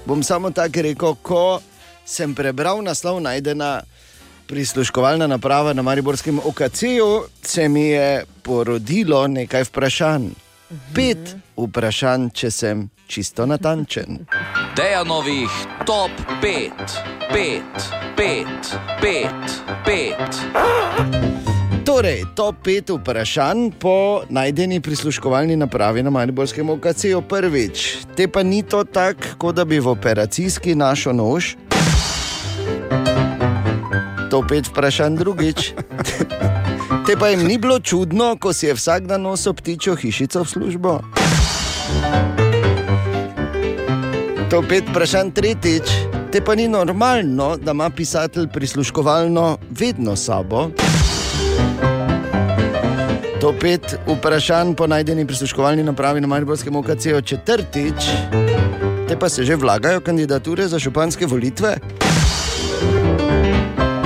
bom 0.05 0.23
samo 0.23 0.51
tako 0.51 0.81
rekel, 0.81 1.15
ko 1.21 1.61
sem 2.05 2.35
prebral 2.35 2.83
naslov 2.83 3.21
najdena. 3.21 3.81
Prisluškovalna 4.47 5.27
naprava 5.27 5.73
na 5.73 5.81
Mariborskem 5.81 6.39
OKC-ju 6.39 7.23
se 7.41 7.69
mi 7.69 7.81
je 7.81 8.25
porodilo 8.43 9.27
nekaj 9.27 9.63
vprašanj. 9.63 10.27
Pet 10.95 11.35
vprašanj, 11.57 12.29
če 12.33 12.51
sem 12.51 12.89
čisto 13.07 13.45
natančen. 13.45 14.25
Dejanovih 14.75 15.49
top 15.85 16.11
5, 16.41 16.71
5, 17.31 17.61
5, 18.17 18.45
5, 19.01 19.27
5. 19.85 21.62
Torej, 21.83 22.23
top 22.35 22.55
5 22.63 22.95
vprašanj 22.99 23.71
po 23.79 24.21
najdeni 24.29 24.81
prisluškovalni 24.81 25.55
napravi 25.55 26.03
na 26.03 26.09
Mariborskem 26.09 26.69
OKC-ju 26.69 27.21
prvič. 27.21 27.97
Te 28.15 28.27
pa 28.27 28.43
ni 28.43 28.63
to 28.63 28.83
tako, 28.83 29.35
kot 29.37 29.55
da 29.55 29.65
bi 29.65 29.79
v 29.79 29.91
operacijski 29.91 30.75
našel 30.75 31.15
nož. 31.15 31.55
To 34.31 34.39
pet 34.47 34.71
vprašanj 34.71 35.17
drugič. 35.19 35.73
Te 37.07 37.17
pa 37.19 37.27
jim 37.27 37.43
ni 37.43 37.57
bilo 37.57 37.79
čudno, 37.79 38.37
ko 38.39 38.53
si 38.53 38.71
je 38.71 38.73
vsak 38.79 39.03
dan 39.03 39.21
nosil 39.21 39.53
ptičjo 39.53 39.95
hišico 39.95 40.43
v 40.43 40.49
službo. 40.49 40.93
To 44.49 44.63
pet 44.69 44.87
vprašanj 44.87 45.35
tretjič. 45.35 45.91
Te 46.31 46.39
pa 46.41 46.55
ni 46.55 46.67
normalno, 46.67 47.57
da 47.57 47.75
ima 47.75 47.89
pisatelj 47.89 48.47
prisluškovalno 48.47 49.57
vedno 49.69 50.15
sabo. 50.15 50.69
To 53.43 53.51
pet 53.51 53.99
vprašanj 54.07 54.73
po 54.73 54.87
najdeni 54.87 55.27
prisluškovalni 55.27 55.83
napravi 55.83 56.21
na 56.21 56.27
Mariborskem 56.27 56.75
OKC-ju 56.75 57.21
četrtič. 57.21 57.93
Te 59.07 59.19
pa 59.19 59.29
se 59.29 59.43
že 59.43 59.55
vlagajo 59.55 59.99
kandidature 59.99 60.67
za 60.67 60.79
županske 60.79 61.25
volitve. 61.25 61.75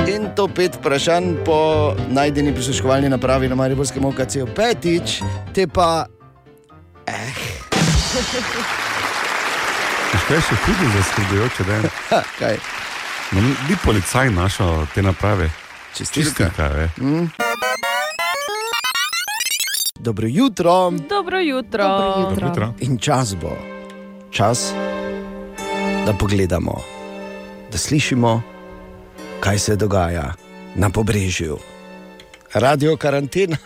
In 0.07 0.33
to 0.35 0.47
pet 0.47 0.75
vprašanj 0.75 1.35
po 1.45 1.93
najdeni 2.09 2.53
prisluškovalni 2.53 3.09
napravi 3.09 3.47
na 3.47 3.55
Mariborskem 3.55 4.05
OKC-ju 4.05 4.47
petič. 4.47 5.21
Te 5.53 5.67
pa 5.67 6.05
Kaj 10.27 10.41
še 10.41 10.55
hudi 10.65 10.87
zaskrbljujoče, 10.97 11.63
da 11.63 11.73
je? 11.73 11.89
kaj, 12.39 12.57
No, 13.31 13.41
Ni 13.41 13.77
policaj 13.85 14.29
našel 14.29 14.87
te 14.95 15.01
naprave. 15.01 15.49
čistilka. 15.93 16.29
Čistilka, 16.29 16.63
je. 16.63 16.89
Mm. 16.97 17.46
Dobro 19.99 20.27
jutro. 20.27 20.91
Dobro 21.09 21.39
jutro. 21.39 21.83
Dobro 21.87 22.29
Dobro 22.29 22.47
jutro. 22.47 22.73
In 22.79 22.97
čas 22.97 23.35
bo, 23.41 23.57
čas, 24.31 24.71
da 26.05 26.13
pogledamo, 26.13 26.81
da 27.71 27.77
slišimo, 27.77 28.41
kaj 29.39 29.59
se 29.59 29.75
dogaja 29.75 30.33
na 30.75 30.89
pobrežju. 30.89 31.57
Radio 32.53 32.97
karantena 32.97 33.57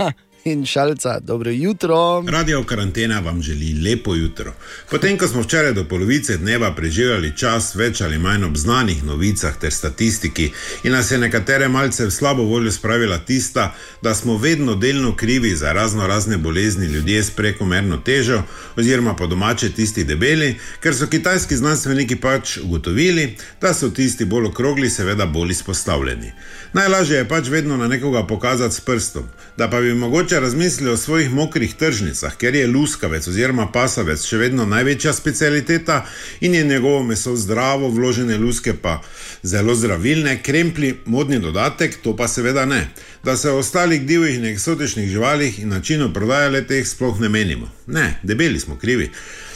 in 0.43 0.65
šalca. 0.65 1.19
Dobro 1.19 1.51
jutro. 1.51 2.23
Radio 2.27 2.63
karantena 2.63 3.19
vam 3.19 3.41
želi 3.41 3.89
lepo 3.89 4.15
jutro. 4.15 4.53
Potem, 4.89 5.17
ko 5.17 5.27
smo 5.27 5.41
včeraj 5.41 5.73
do 5.73 5.83
polovice 5.83 6.37
dneva 6.37 6.75
preživljali 6.75 7.37
čas 7.37 7.75
več 7.75 8.01
ali 8.01 8.17
manj 8.17 8.43
ob 8.43 8.57
znanih 8.57 9.03
novicah 9.03 9.57
ter 9.59 9.73
statistiki 9.73 10.51
in 10.83 10.91
nas 10.91 11.11
je 11.11 11.17
nekatere 11.17 11.67
malce 11.67 12.05
v 12.05 12.11
slabo 12.11 12.43
voljo 12.43 12.71
spravila 12.71 13.17
tista, 13.17 13.75
da 14.01 14.15
smo 14.15 14.37
vedno 14.37 14.75
delno 14.75 15.15
krivi 15.15 15.55
za 15.55 15.73
razno 15.73 16.07
razne 16.07 16.37
bolezni 16.37 16.85
ljudje 16.85 17.23
s 17.23 17.31
prekomerno 17.31 17.97
težo, 17.97 18.43
oziroma 18.75 19.15
po 19.15 19.27
domače 19.27 19.69
tisti 19.69 20.03
debeli, 20.03 20.55
ker 20.79 20.95
so 20.95 21.07
kitajski 21.07 21.55
znanstveniki 21.55 22.15
pač 22.15 22.57
ugotovili, 22.57 23.35
da 23.61 23.73
so 23.73 23.89
tisti 23.89 24.25
bolj 24.25 24.45
okrogli, 24.45 24.89
seveda 24.89 25.25
bolj 25.25 25.51
izpostavljeni. 25.51 26.31
Najlažje 26.73 27.17
je 27.17 27.27
pač 27.27 27.47
vedno 27.47 27.77
na 27.77 27.87
nekoga 27.87 28.27
pokazati 28.27 28.75
s 28.75 28.79
prstom, 28.79 29.23
da 29.57 29.69
pa 29.69 29.81
bi 29.81 29.93
mogoče 29.93 30.30
razmislili 30.39 30.91
o 30.91 30.97
svojih 30.97 31.31
mokrih 31.31 31.73
tržnicah, 31.75 32.35
ker 32.37 32.55
je 32.55 32.67
luskavec 32.67 33.27
oziroma 33.27 33.67
pasavec 33.71 34.23
še 34.25 34.37
vedno 34.37 34.65
največja 34.65 35.13
specialiteta 35.13 36.05
in 36.41 36.55
je 36.55 36.63
njegovo 36.63 37.03
meso 37.03 37.35
zdravo, 37.35 37.89
vložene 37.89 38.37
luske 38.37 38.73
pa 38.73 39.01
zelo 39.43 39.75
zdravilne, 39.75 40.37
krempli 40.43 40.95
modni 41.05 41.39
dodatek, 41.39 41.97
to 42.03 42.15
pa 42.15 42.27
seveda 42.27 42.65
ne. 42.65 42.87
Da 43.23 43.37
se 43.37 43.51
o 43.51 43.57
ostalih 43.57 44.05
divjih 44.05 44.35
in 44.35 44.45
eksotičnih 44.45 45.09
živalih 45.09 45.59
in 45.59 45.69
načinu 45.69 46.13
prodaje 46.13 46.49
le 46.49 46.65
teh 46.67 46.87
sploh 46.87 47.19
ne 47.19 47.29
menimo. 47.29 47.69
Ne, 47.87 48.19
debeli 48.23 48.59
smo 48.59 48.77
krivi. 48.77 49.11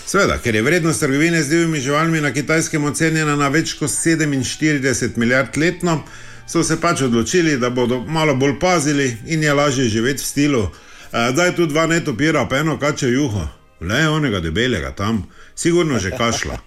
Sveda, 0.05 0.37
ker 0.37 0.55
je 0.55 0.61
vrednost 0.61 0.99
trgovine 1.01 1.43
z 1.43 1.49
divjimi 1.49 1.79
živalmi 1.79 2.21
na 2.21 2.33
kitajskem 2.33 2.83
ocenjena 2.85 3.35
na 3.35 3.47
več 3.49 3.73
kot 3.73 3.89
47 3.89 5.17
milijard 5.17 5.57
letno, 5.57 6.03
so 6.47 6.63
se 6.63 6.81
pač 6.81 7.01
odločili, 7.01 7.57
da 7.57 7.69
bodo 7.69 7.99
malo 8.07 8.35
bolj 8.35 8.59
pazili 8.59 9.17
in 9.25 9.43
je 9.43 9.53
lažje 9.53 9.89
živeti 9.89 10.23
v 10.23 10.25
stilu. 10.25 10.63
"Eh, 11.11 11.31
Daj 11.31 11.55
tu 11.55 11.65
dva 11.65 11.87
netopira, 11.87 12.45
pa 12.49 12.57
eno 12.57 12.77
kače 12.79 13.07
juho. 13.07 13.47
Le 13.81 14.09
onega 14.09 14.39
debelega 14.39 14.91
tam, 14.91 15.27
sigurno 15.55 15.99
že 15.99 16.11
kašla. 16.11 16.57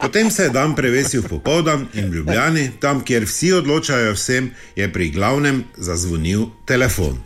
Potem 0.00 0.30
se 0.30 0.42
je 0.42 0.50
dan 0.50 0.74
prevesil 0.74 1.22
popoldan 1.22 1.86
in 1.94 2.10
v 2.10 2.14
Ljubljani, 2.14 2.70
tam, 2.80 3.04
kjer 3.04 3.24
vsi 3.24 3.52
odločajo 3.52 4.12
vsem, 4.12 4.50
je 4.76 4.92
pri 4.92 5.10
glavnem 5.10 5.64
zazvonil 5.76 6.46
telefon. 6.66 7.18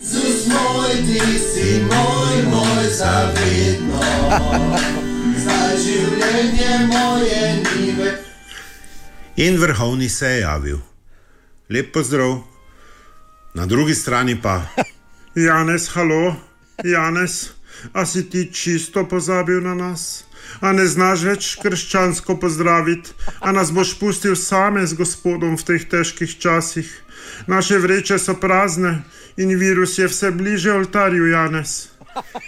Zus 0.00 0.46
moj, 0.46 0.92
ti 1.06 1.20
si 1.38 1.80
moj, 1.88 2.36
moj 2.52 2.84
zavedno. 2.98 4.00
Za 5.44 5.60
življenje 5.76 6.72
moje 6.86 7.42
ni. 7.56 7.79
In 9.40 9.56
vrhovni 9.56 10.08
se 10.08 10.26
je 10.26 10.40
javil. 10.40 10.78
Lep 11.70 11.92
pozdrav. 11.92 12.42
Na 13.54 13.66
drugi 13.66 13.94
strani 13.94 14.42
pa. 14.42 14.66
Janez, 15.46 15.88
halo, 15.88 16.36
Janez, 16.84 17.48
a 17.92 18.06
si 18.06 18.30
ti 18.30 18.52
čisto 18.52 19.08
pozabil 19.08 19.60
na 19.60 19.74
nas? 19.74 20.24
A 20.60 20.72
ne 20.76 20.84
znaš 20.86 21.24
več 21.24 21.48
krščansko 21.62 22.36
pozdraviti, 22.36 23.16
a 23.40 23.52
nas 23.56 23.72
boš 23.72 23.94
pustil 23.96 24.36
same 24.36 24.84
z 24.86 24.98
gospodom 25.00 25.56
v 25.56 25.64
teh 25.64 25.88
težkih 25.88 26.36
časih. 26.36 26.90
Naše 27.48 27.80
vreče 27.80 28.18
so 28.20 28.36
prazne 28.36 28.98
in 29.40 29.56
virus 29.56 29.96
je 29.98 30.08
vse 30.08 30.34
bliže 30.36 30.72
oltarju, 30.72 31.32
Janez. 31.32 31.88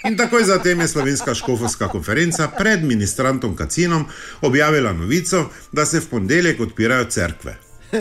In 0.04 0.16
takoj 0.16 0.44
zatem 0.44 0.80
je 0.80 0.88
slovenska 0.88 1.34
škofovska 1.34 1.88
konferenca 1.88 2.48
pred 2.58 2.84
ministrantom 2.84 3.56
Kacinom 3.56 4.06
objavila 4.40 4.92
novico, 4.92 5.50
da 5.72 5.86
se 5.86 6.00
v 6.00 6.08
ponedeljek 6.10 6.60
odpirajo 6.60 7.04
cerkve. 7.04 7.56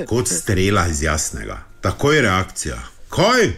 Kot 0.07 0.27
strela 0.27 0.87
iz 0.87 1.03
jasnega. 1.03 1.63
Takoj 1.81 2.21
reakcija. 2.21 2.79
Kaj? 3.09 3.51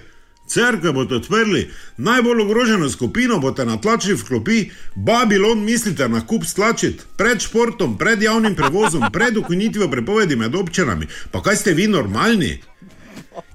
Cerkve 0.47 0.91
boste 0.91 1.15
odprli, 1.15 1.71
najbolj 1.97 2.41
ogroženo 2.41 2.89
skupino 2.89 3.39
boste 3.39 3.65
natlačili 3.65 4.15
v 4.15 4.25
klopi, 4.27 4.71
Babilon 4.95 5.63
mislite 5.63 6.07
na 6.09 6.25
kup 6.27 6.43
stlačiti, 6.45 7.03
pred 7.17 7.39
športom, 7.39 7.97
pred 7.97 8.21
javnim 8.21 8.55
prevozom, 8.55 9.07
pred 9.11 9.37
ukinitvijo 9.37 9.87
prepovedi 9.91 10.35
med 10.35 10.55
občinami. 10.55 11.07
Pa 11.31 11.41
kaj 11.41 11.55
ste 11.55 11.73
vi 11.73 11.87
normalni? 11.87 12.59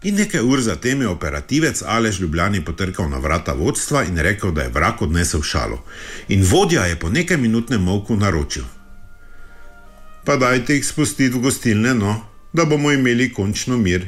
In 0.02 0.14
nekaj 0.14 0.40
ur 0.40 0.60
zatem 0.60 1.00
je 1.00 1.08
operativec 1.08 1.82
Alež 1.86 2.20
Ljubljani 2.20 2.64
potrkal 2.64 3.10
na 3.10 3.18
vrata 3.18 3.52
vodstva 3.52 4.04
in 4.04 4.18
rekel, 4.18 4.52
da 4.52 4.62
je 4.62 4.72
vrak 4.74 5.02
odnesel 5.02 5.42
šalo. 5.42 5.82
In 6.28 6.44
vodja 6.44 6.84
je 6.86 6.98
po 6.98 7.10
nekaj 7.10 7.36
minutnem 7.36 7.82
molku 7.82 8.16
naročil: 8.16 8.64
Pa 10.24 10.36
dajte 10.36 10.74
jih 10.74 10.86
spustiti 10.86 11.36
v 11.36 11.40
gostilne, 11.40 11.94
no, 11.94 12.20
da 12.52 12.64
bomo 12.64 12.92
imeli 12.92 13.32
končno 13.32 13.78
mir. 13.78 14.06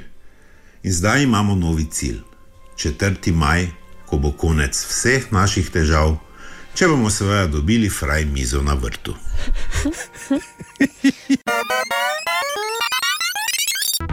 In 0.82 0.92
zdaj 0.92 1.22
imamo 1.22 1.54
novi 1.54 1.84
cilj. 1.90 2.20
4. 2.76 3.32
maj, 3.32 3.66
ko 4.06 4.18
bo 4.18 4.32
konec 4.32 4.72
vseh 4.72 5.32
naših 5.32 5.70
težav, 5.70 6.16
če 6.74 6.88
bomo 6.88 7.10
seveda 7.10 7.46
dobili 7.46 7.90
fraj 7.90 8.24
mizo 8.24 8.62
na 8.62 8.74
vrtu. 8.74 9.14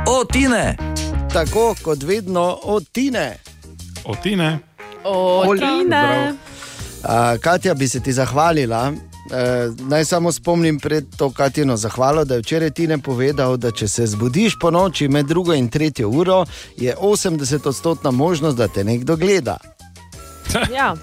O, 0.08 0.26
Tine. 0.26 0.76
Tako 1.28 1.76
kot 1.82 2.04
vedno 2.04 2.60
od 2.64 2.90
Tine. 2.90 3.38
Od 4.06 4.22
Tine. 4.22 4.60
Oline. 5.04 6.34
Uh, 7.00 7.10
Katja 7.42 7.74
bi 7.74 7.88
se 7.88 8.00
ti 8.00 8.14
zahvalila. 8.14 8.92
Uh, 8.92 9.34
naj 9.82 10.06
samo 10.06 10.32
spomnim 10.32 10.80
pred 10.80 11.06
to 11.18 11.32
Katjino 11.32 11.78
zahvalo, 11.78 12.26
da 12.26 12.34
je 12.34 12.40
včeraj 12.40 12.70
Tine 12.72 12.98
povedal, 12.98 13.58
da 13.58 13.72
če 13.72 13.88
se 13.88 14.08
zbudiš 14.08 14.54
po 14.62 14.72
noči 14.72 15.08
med 15.08 15.26
drugo 15.26 15.54
in 15.54 15.70
tretjo 15.70 16.10
uro, 16.10 16.46
je 16.78 16.96
80-odstotna 16.96 18.12
možnost, 18.12 18.58
da 18.58 18.68
te 18.68 18.84
nekdo 18.84 19.16
gleda. 19.16 19.58
Ja. 20.72 20.96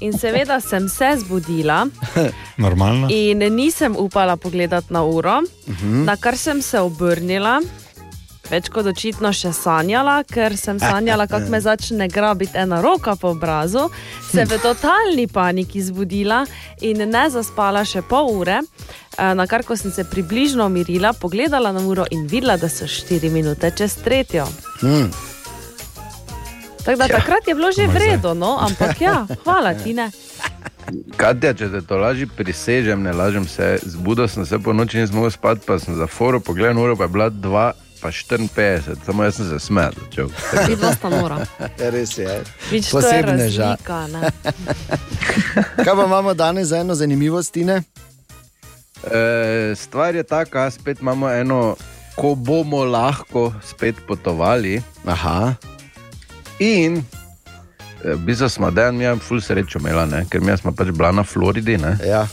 In 0.00 0.12
seveda 0.14 0.60
sem 0.60 0.88
se 0.88 1.16
zbudila 1.18 1.86
Normalno. 2.56 3.08
in 3.10 3.38
nisem 3.38 3.96
upala 3.98 4.36
pogledati 4.36 4.92
na 4.92 5.04
uro, 5.04 5.40
Mhm. 5.66 6.04
na 6.04 6.16
kar 6.16 6.36
sem 6.36 6.62
se 6.62 6.80
obrnila. 6.80 7.60
Več 8.50 8.66
kot 8.68 8.86
očitno 8.86 9.30
še 9.30 9.52
sanjala, 9.54 10.24
ker 10.26 10.56
sem 10.58 10.78
sanjala, 10.78 11.26
kako 11.26 11.48
me 11.48 11.60
začne 11.60 12.08
grabiti 12.08 12.58
ena 12.58 12.80
roka 12.82 13.14
po 13.16 13.30
obrazu, 13.30 13.86
se 14.26 14.42
v 14.44 14.58
totalni 14.58 15.26
paniki 15.26 15.78
zbudila 15.80 16.42
in 16.80 16.98
ne 17.06 17.24
zaspala 17.30 17.84
še 17.84 18.02
pol 18.02 18.32
ure. 18.34 18.58
Eh, 19.18 19.34
Na 19.34 19.46
kar, 19.46 19.62
ko 19.62 19.76
sem 19.76 19.92
se 19.92 20.04
približno 20.04 20.66
umirila, 20.66 21.12
pogledala 21.12 21.70
na 21.72 21.80
uro 21.80 22.04
in 22.10 22.26
videla, 22.26 22.56
da 22.56 22.68
so 22.68 22.86
4 22.86 23.30
minute 23.30 23.70
čez 23.70 23.94
tretjo. 23.96 24.48
Hmm. 24.80 25.10
Tako 26.80 26.96
da 26.96 27.04
Ja. 27.04 27.16
takrat 27.16 27.46
je 27.46 27.54
bilo 27.54 27.70
že 27.72 27.86
vredno, 27.86 28.34
no? 28.34 28.58
ampak 28.58 29.00
ja, 29.00 29.26
hvala 29.44 29.74
ti 29.84 29.94
ne. 29.94 30.10
Katja, 31.16 31.54
če 31.54 31.68
te 31.70 31.80
to 31.82 31.98
laži, 31.98 32.26
prisežem, 32.26 33.02
ne 33.02 33.12
lažem 33.12 33.44
se. 33.46 33.78
Zbudil 33.84 34.26
sem 34.28 34.46
se 34.46 34.58
po 34.58 34.72
noči 34.72 34.96
in 34.96 35.02
nisem 35.04 35.16
mogel 35.16 35.30
spati, 35.30 35.62
pa 35.66 35.78
sem 35.78 35.94
za 35.94 36.06
foro 36.06 36.40
pogledal, 36.40 36.82
ura 36.82 36.96
pa 36.96 37.04
je 37.04 37.08
bila 37.08 37.30
2, 37.30 37.72
pa 38.00 38.08
54, 38.08 38.96
samo 39.06 39.24
jaz 39.24 39.34
sem 39.34 39.48
se 39.48 39.58
smejal. 39.58 39.92
Vidva 40.68 40.92
sta 40.96 41.08
nora. 41.08 41.46
Res 41.78 42.18
je. 42.18 42.42
Vič, 42.70 42.88
to 42.88 42.98
je 42.98 43.02
Posebneža. 43.02 43.64
razlika. 43.64 44.06
ne. 44.06 44.30
Kaj 45.84 45.94
pa 45.96 46.04
imamo 46.06 46.34
danes 46.34 46.68
za 46.68 46.78
eno 46.78 46.94
zanimivost? 46.94 47.56
E, 47.56 47.72
stvar 49.76 50.14
je 50.14 50.22
taka, 50.22 50.70
spet 50.70 51.00
imamo 51.00 51.30
eno, 51.30 51.76
ko 52.16 52.34
bomo 52.34 52.84
lahko 52.84 53.52
spet 53.64 53.96
potovali. 54.08 54.82
Aha. 55.06 55.54
In 56.58 56.96
e, 56.96 57.02
v 58.14 58.18
bistvu 58.18 58.48
smo 58.48 58.70
dan, 58.70 58.96
mi 58.96 59.04
imamo 59.04 59.20
ful 59.20 59.40
srečo 59.40 59.78
imela, 59.78 60.06
ne? 60.06 60.26
ker 60.30 60.40
mi 60.40 60.56
smo 60.56 60.72
pač 60.72 60.88
bila 60.88 61.12
na 61.12 61.22
Floridi. 61.24 61.78
Ne? 61.78 61.96
Ja. 62.04 62.26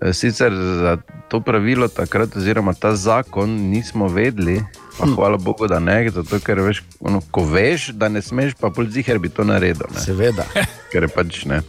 E, 0.00 0.12
Sicer 0.12 0.52
za 0.54 0.96
to 1.28 1.40
pravilo 1.40 1.88
takrat, 1.88 2.36
oziroma 2.36 2.74
ta 2.74 2.96
zakon, 2.96 3.50
nismo 3.50 4.08
vedeli, 4.08 4.64
pa 4.98 5.06
hvala 5.06 5.36
Bogu, 5.36 5.66
da 5.66 5.78
ne, 5.78 6.10
zato 6.10 6.40
ker 6.40 6.60
veš, 6.60 6.82
ono, 7.00 7.20
ko 7.30 7.44
veš, 7.44 7.88
da 7.88 8.08
ne 8.08 8.22
smeš, 8.22 8.54
pa 8.60 8.70
pol 8.70 8.88
ziger 8.90 9.18
bi 9.18 9.28
to 9.28 9.44
naredil. 9.44 9.86
Ne? 9.94 10.00
Seveda. 10.00 10.44
Ker 10.92 11.02
je 11.06 11.08
pač 11.08 11.44
ne. 11.48 11.62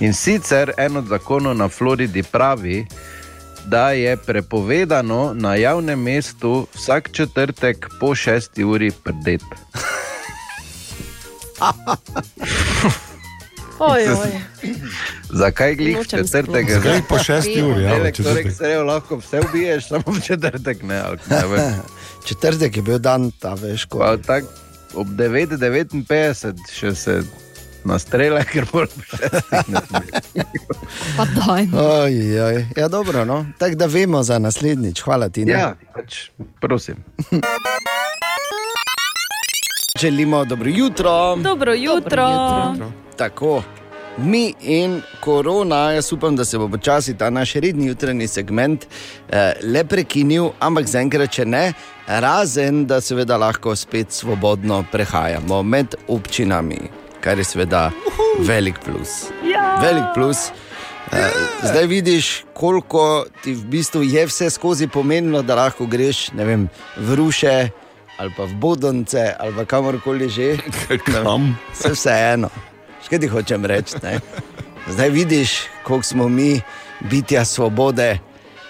In 0.00 0.12
sicer 0.14 0.72
en 0.78 0.96
od 0.96 1.06
zakonov 1.06 1.54
na 1.56 1.68
Floridi 1.68 2.22
pravi, 2.22 2.86
da 3.66 3.90
je 3.90 4.16
prepovedano 4.16 5.32
na 5.34 5.54
javnem 5.54 6.02
mestu 6.02 6.66
vsak 6.74 7.10
četrtek 7.12 7.88
po 8.00 8.14
šesti 8.14 8.64
uri 8.64 8.90
prdeti. 8.90 9.44
Oj, 13.78 14.02
oj. 14.22 14.30
Zakaj 15.30 15.74
glih 15.74 15.96
Nočem 15.96 16.26
četrtek? 16.26 16.70
Zakaj 16.70 17.00
po 17.08 17.18
šesti 17.18 17.62
uri, 17.62 17.82
ja, 17.82 17.90
torek, 17.90 18.14
četrtek? 18.14 18.52
sredo 18.52 18.84
lahko 18.84 19.16
vse 19.16 19.40
ubiješ, 19.40 19.88
samo 19.88 20.02
v 20.06 20.20
četrtek 20.20 20.82
ne. 20.82 21.02
Četrtek 22.26 22.76
je 22.76 22.82
bil 22.82 22.98
dan, 22.98 23.30
ta 23.30 23.54
veš, 23.54 23.84
ko. 23.84 23.98
Pa 23.98 24.16
tak, 24.16 24.44
ob 24.94 25.08
9:59 25.08 26.54
še 26.72 26.94
se 26.94 27.22
nastrele, 27.84 28.44
ker 28.52 28.66
bo 28.72 28.86
šestih 28.86 29.68
ne 29.68 29.80
sme. 29.88 30.00
Pa 31.16 31.24
daj. 31.24 31.68
Oj. 31.72 32.16
Ja, 32.76 32.88
dobro, 32.88 33.24
no. 33.24 33.46
Tako 33.58 33.74
da 33.74 33.86
vemo 33.86 34.22
za 34.22 34.38
naslednjič. 34.38 35.02
Hvala 35.02 35.28
ti. 35.28 35.44
Ne? 35.44 35.52
Ja, 35.52 35.74
pač, 35.94 36.30
prosim. 36.60 37.04
Želimo 40.00 40.44
dobro 40.44 40.70
jutro. 40.74 41.36
Dobro 41.36 41.74
jutro. 41.74 42.26
Tako. 43.16 43.62
Mi 44.16 44.54
in 44.60 45.02
korona, 45.20 45.90
jaz 45.92 46.12
upam, 46.12 46.36
da 46.36 46.44
se 46.44 46.58
bo 46.58 46.68
počasi 46.68 47.18
ta 47.18 47.30
naš 47.30 47.52
redni 47.52 47.86
jutranji 47.86 48.28
segment 48.28 48.84
eh, 49.28 49.52
le 49.62 49.84
prekinil, 49.84 50.48
ampak 50.58 50.86
zaenkrat, 50.86 51.30
če 51.30 51.44
ne, 51.44 51.72
razen 52.06 52.86
da 52.86 52.98
seveda 53.00 53.36
lahko 53.36 53.76
spet 53.76 54.10
svobodno 54.12 54.84
prehajamo 54.92 55.62
med 55.62 55.94
občinami, 56.08 56.78
kar 57.20 57.38
je 57.38 57.44
seveda 57.44 57.90
velik 58.38 58.82
plus. 58.84 59.30
Ja. 59.52 59.78
Velik 59.82 60.10
plus. 60.14 60.48
Eh, 61.12 61.30
zdaj 61.62 61.86
vidiš, 61.86 62.44
koliko 62.52 63.26
ti 63.42 63.54
v 63.54 63.64
bistvu 63.64 64.02
je 64.02 64.26
vse 64.26 64.50
skozi 64.50 64.88
pomenilo, 64.88 65.42
da 65.42 65.54
lahko 65.54 65.86
greš 65.86 66.32
ne 66.32 66.44
vem, 66.44 66.68
v 66.96 67.14
Ruše 67.14 67.83
ali 68.18 68.30
pa 68.36 68.44
v 68.44 68.54
Bodonce 68.54 69.34
ali 69.38 69.52
pa 69.54 69.64
kamorkoli 69.64 70.28
že. 70.28 70.56
Kam? 71.06 71.54
Vse 71.72 71.92
vseeno. 71.94 72.50
Še 73.04 73.18
ti 73.20 73.28
hočem 73.28 73.64
reči. 73.68 73.98
Ne? 74.02 74.20
Zdaj 74.88 75.10
vidiš, 75.10 75.50
koliko 75.84 76.04
smo 76.06 76.28
mi, 76.28 76.60
bitja 77.00 77.44
svobode, 77.44 78.18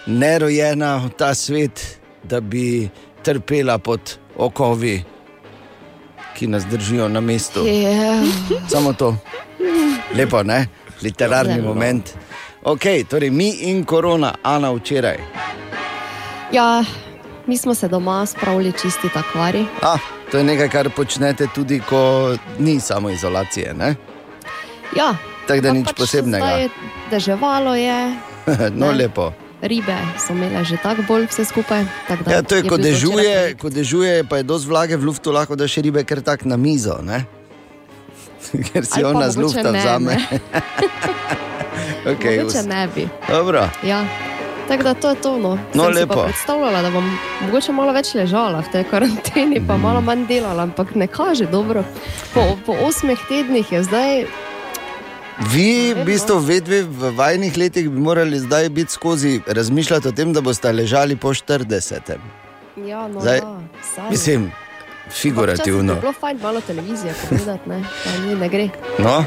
nerojena 0.07 0.96
v 1.07 1.11
ta 1.14 1.35
svet, 1.35 1.98
da 2.22 2.40
bi 2.40 2.88
trpela 3.22 3.78
pod 3.78 4.18
okovi, 4.37 5.04
ki 6.35 6.46
nas 6.46 6.66
držijo 6.66 7.09
na 7.09 7.20
mestu. 7.20 7.66
Ja. 7.66 8.22
Samo 8.70 8.92
to. 8.92 9.14
Lepo, 10.14 10.42
ne? 10.42 10.66
Literarni 11.02 11.54
Zelo. 11.54 11.74
moment. 11.74 12.14
Ok, 12.64 12.87
torej 13.09 13.30
mi 13.30 13.50
in 13.70 13.85
korona, 13.85 14.35
Ana 14.42 14.70
včeraj. 14.72 15.18
Ja, 16.52 16.85
mi 17.46 17.59
smo 17.59 17.74
se 17.74 17.88
doma 17.88 18.26
spravili 18.26 18.72
čisti 18.72 19.09
takvari. 19.09 19.66
Ah, 19.83 19.98
to 20.30 20.38
je 20.38 20.44
nekaj, 20.44 20.68
kar 20.68 20.90
počnete 20.90 21.46
tudi, 21.46 21.80
ko 21.80 22.28
ni 22.59 22.80
samo 22.80 23.11
izolacije. 23.11 23.74
Ne? 23.74 23.94
Ja, 24.96 25.14
Tako 25.46 25.61
da 25.61 25.72
nič 25.72 25.87
pač 25.87 25.96
posebnega. 25.96 26.44
Zdaj, 26.46 26.68
deževalo 27.11 27.74
je, 27.74 28.16
no, 28.72 28.87
Ne. 28.87 28.92
lepo. 28.94 29.33
ribe 29.62 29.96
so 30.18 30.33
imele 30.33 30.64
že 30.64 30.76
tako 30.76 31.02
bolj 31.02 31.26
vse 31.26 31.44
skupaj. 31.44 31.85
tako 32.09 32.24
da 32.24 32.30
Ja, 32.30 32.42
to 32.42 32.54
je, 32.54 32.62
ko 32.62 32.76
bil 32.76 32.85
včeraj 32.87 32.92
dežuje, 32.92 33.54
ko 33.54 33.68
dežuje, 33.70 34.24
pa 34.24 34.37
je 34.37 34.42
dosti 34.42 34.68
vlage 34.68 34.96
v 34.96 35.04
luftu, 35.04 35.33
lahko 35.33 35.57
daš 35.57 35.76
ribe 35.76 36.04
kar 36.04 36.20
tak 36.20 36.44
na 36.44 36.57
mizo. 36.57 36.98
Ne? 37.02 37.24
Ker 38.66 38.85
si 38.85 39.00
ona 39.00 39.30
z 39.30 39.37
lufta 39.37 39.70
vzame. 39.70 40.16
okay, 42.07 42.38
Mogoče 42.38 42.62
ne 42.62 42.88
bi. 42.88 43.09
Dobro. 43.28 43.68
Ja. 43.83 44.04
Tako 44.68 44.83
da 44.83 44.94
to 44.94 45.11
je 45.11 45.16
to. 45.20 45.38
No. 45.38 45.59
No, 45.74 45.85
Sem 45.85 45.94
lepo. 45.94 46.22
predstavljala, 46.24 46.83
da 46.83 46.90
bom 46.90 47.05
mogoče 47.46 47.72
malo 47.72 47.92
več 47.92 48.14
ležala 48.14 48.61
v 48.61 48.72
tej 48.72 48.85
karanteni, 48.90 49.61
pa 49.66 49.77
malo 49.77 50.00
manj 50.00 50.27
delala, 50.27 50.62
ampak 50.62 50.94
ne 50.94 51.07
kaže 51.07 51.46
dobro. 51.46 51.85
Po, 52.35 52.57
po 52.66 52.72
osmih 52.87 53.18
tednih 53.29 53.72
je 53.72 53.83
zdaj. 53.83 54.24
Vi, 55.50 55.94
v 55.94 56.05
bistvu, 56.07 56.38
vedve 56.38 56.83
v 56.87 57.11
vajnih 57.16 57.57
letih 57.59 57.90
bi 57.90 58.00
morali 58.00 58.38
zdaj 58.38 58.68
biti 58.68 58.92
skozi 58.92 59.40
razmišljati 59.46 60.09
o 60.09 60.12
tem, 60.12 60.33
da 60.33 60.40
boste 60.40 60.72
ležali 60.72 61.16
po 61.16 61.35
40. 61.35 62.14
Ja, 62.87 63.09
no, 63.09 63.20
Zdaj, 63.20 63.38
ja, 63.38 63.59
saj. 63.94 64.11
Mislim, 64.11 64.53
figurativno. 65.11 65.94
Bi 65.94 66.00
bilo 66.00 66.12
fajn 66.12 66.38
malo 66.42 66.61
televizije 66.61 67.14
pogledati, 67.20 67.68
ne, 67.68 67.83
pa 68.05 68.18
ni, 68.27 68.35
ne 68.35 68.48
gre. 68.48 68.68
No, 68.98 69.24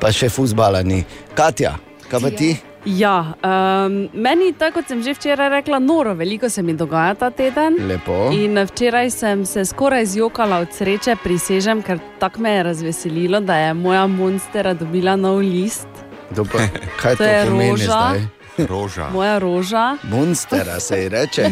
pa 0.00 0.12
še 0.12 0.28
fuzbala 0.30 0.82
ni. 0.82 1.04
Katja, 1.34 1.74
kaj 2.10 2.20
pa 2.20 2.30
ti? 2.30 2.50
Ja, 2.50 2.69
um, 3.44 4.08
meni, 4.14 4.52
tako 4.52 4.80
kot 4.80 4.88
sem 4.88 5.02
že 5.02 5.12
včeraj 5.14 5.48
rekla, 5.48 5.78
noro, 5.78 6.14
veliko 6.14 6.48
se 6.48 6.62
mi 6.62 6.72
dogaja 6.74 7.14
ta 7.14 7.30
teden. 7.30 7.76
Lepo. 7.88 8.30
In 8.32 8.58
včeraj 8.58 9.10
sem 9.10 9.46
se 9.46 9.64
skoraj 9.64 10.06
zjokala 10.06 10.58
od 10.58 10.72
sreče, 10.72 11.16
prisežem, 11.22 11.82
ker 11.82 11.98
tako 12.18 12.40
me 12.40 12.50
je 12.50 12.62
razveselilo, 12.62 13.40
da 13.40 13.56
je 13.56 13.74
moja 13.74 14.06
monstera 14.06 14.74
dobila 14.74 15.16
nov 15.16 15.38
list. 15.38 15.88
Pa, 16.30 16.64
kaj 17.02 17.16
To 17.16 17.24
to, 17.24 17.30
je 17.30 17.46
pomeni 17.46 17.70
roža. 17.70 17.84
zdaj? 17.84 18.39
Roža. 18.58 19.10
Moja 19.10 19.38
roža. 19.38 19.96
Monstera 20.04 20.80
se 20.80 20.96
ji 20.96 21.08
reče. 21.08 21.42
Ja, 21.42 21.48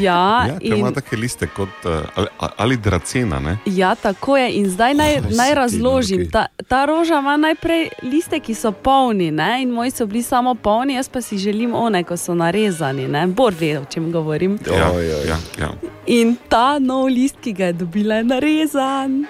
ja 0.46 0.58
ker 0.58 0.72
ima 0.72 0.88
in- 0.88 0.94
take 0.94 1.16
liste 1.16 1.46
kot 1.46 1.68
uh, 1.84 1.92
ali, 2.14 2.26
ali 2.56 2.76
dracena. 2.76 3.38
Ne? 3.38 3.56
Ja, 3.66 3.94
tako 3.94 4.36
je. 4.36 4.52
In 4.52 4.70
zdaj 4.70 4.94
naj, 4.94 5.16
Oh, 5.16 5.24
naj 5.30 5.54
razložim. 5.54 6.18
norki. 6.18 6.30
Ta, 6.30 6.46
ta 6.68 6.84
roža 6.84 7.14
ima 7.14 7.36
najprej 7.38 7.88
liste, 8.02 8.40
ki 8.40 8.54
so 8.54 8.72
polni, 8.72 9.30
ne? 9.30 9.62
in 9.62 9.70
moji 9.70 9.90
so 9.90 10.06
bili 10.06 10.22
samo 10.22 10.54
polni, 10.54 10.94
jaz 10.94 11.08
pa 11.08 11.20
si 11.20 11.38
želim 11.38 11.74
one, 11.74 12.04
ko 12.04 12.16
so 12.16 12.34
narezani. 12.34 13.08
Ne? 13.08 13.26
Bor 13.26 13.54
ve, 13.54 13.78
o 13.78 13.84
čem 13.84 14.12
govorim. 14.12 14.58
Ja, 14.68 14.88
ja, 15.00 15.36
ja. 15.58 15.68
In 16.06 16.36
ta 16.48 16.78
nov 16.78 17.06
list, 17.06 17.36
ki 17.40 17.52
ga 17.52 17.64
je 17.64 17.72
dobila, 17.74 18.14
je 18.14 18.24
narezan. 18.24 19.24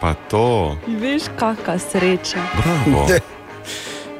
Pa 0.00 0.14
to. 0.14 0.76
In 0.86 0.96
veš, 0.98 1.22
kakšna 1.36 1.78
sreča. 1.80 2.38
Bravo. 2.56 3.06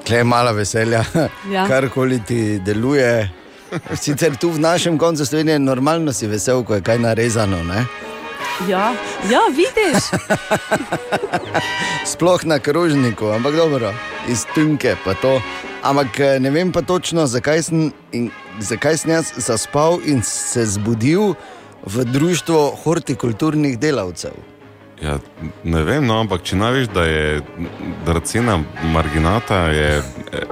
Kle 0.07 0.17
je 0.17 0.25
malo 0.25 0.53
veselja, 0.53 1.05
Ja. 1.55 1.67
karkoli 1.69 2.21
ti 2.27 2.59
deluje. 2.59 3.31
Sicer 3.95 4.37
tu 4.37 4.51
v 4.51 4.59
našem 4.59 4.99
koncu 4.99 5.27
Slovenije 5.27 5.55
je 5.55 5.59
normalno 5.59 6.13
si 6.13 6.27
vesel, 6.27 6.65
ko 6.65 6.75
je 6.75 6.83
kaj 6.83 6.99
narezano. 6.99 7.63
Ne? 7.65 7.85
Ja, 8.69 8.93
ja 9.31 9.41
vidiš. 9.49 10.05
Sploh 12.13 12.45
na 12.45 12.59
krožniku, 12.59 13.27
ampak 13.31 13.55
dobro, 13.57 13.93
iz 14.29 14.45
tunke 14.55 14.97
pa 15.05 15.15
to. 15.15 15.41
Ampak 15.83 16.21
eh, 16.21 16.41
ne 16.41 16.51
vem 16.51 16.73
pa 16.73 16.83
točno, 16.83 17.27
zakaj 17.27 17.63
sem, 17.63 17.93
in, 18.13 18.31
zakaj 18.61 18.99
sem 18.99 19.11
jaz 19.11 19.33
zaspal 19.37 20.01
in 20.05 20.23
se 20.23 20.67
zbudil 20.67 21.35
v 21.87 22.05
društvu 22.05 22.59
hortikulturnih 22.85 23.79
delavcev. 23.79 24.35
Ja, 25.01 25.19
ne 25.65 25.83
vem, 25.83 26.05
no, 26.05 26.19
ampak 26.21 26.43
če 26.45 26.57
ne 26.61 26.71
veš, 26.75 26.91
da 26.93 27.05
je 27.09 27.41
dracena 28.05 28.59
marginata, 28.93 29.63
je 29.73 29.89
e, 29.97 30.03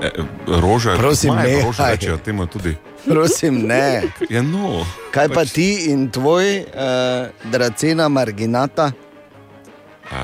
e, 0.08 0.12
roža. 0.46 0.96
Prosim, 0.96 1.34
Maja 1.34 1.48
nehaj. 1.50 1.66
roža 1.66 1.90
rečejo 1.92 2.16
temu 2.24 2.46
tudi. 2.46 2.72
Prosim, 3.04 3.60
ne. 3.68 4.08
Ja, 4.30 4.42
no. 4.42 4.86
Kaj 5.12 5.28
pa 5.34 5.44
ti 5.44 5.92
in 5.92 6.08
tvoj, 6.10 6.64
uh, 6.64 7.50
dracena 7.52 8.08
marginata? 8.08 8.90
Uh, 10.08 10.16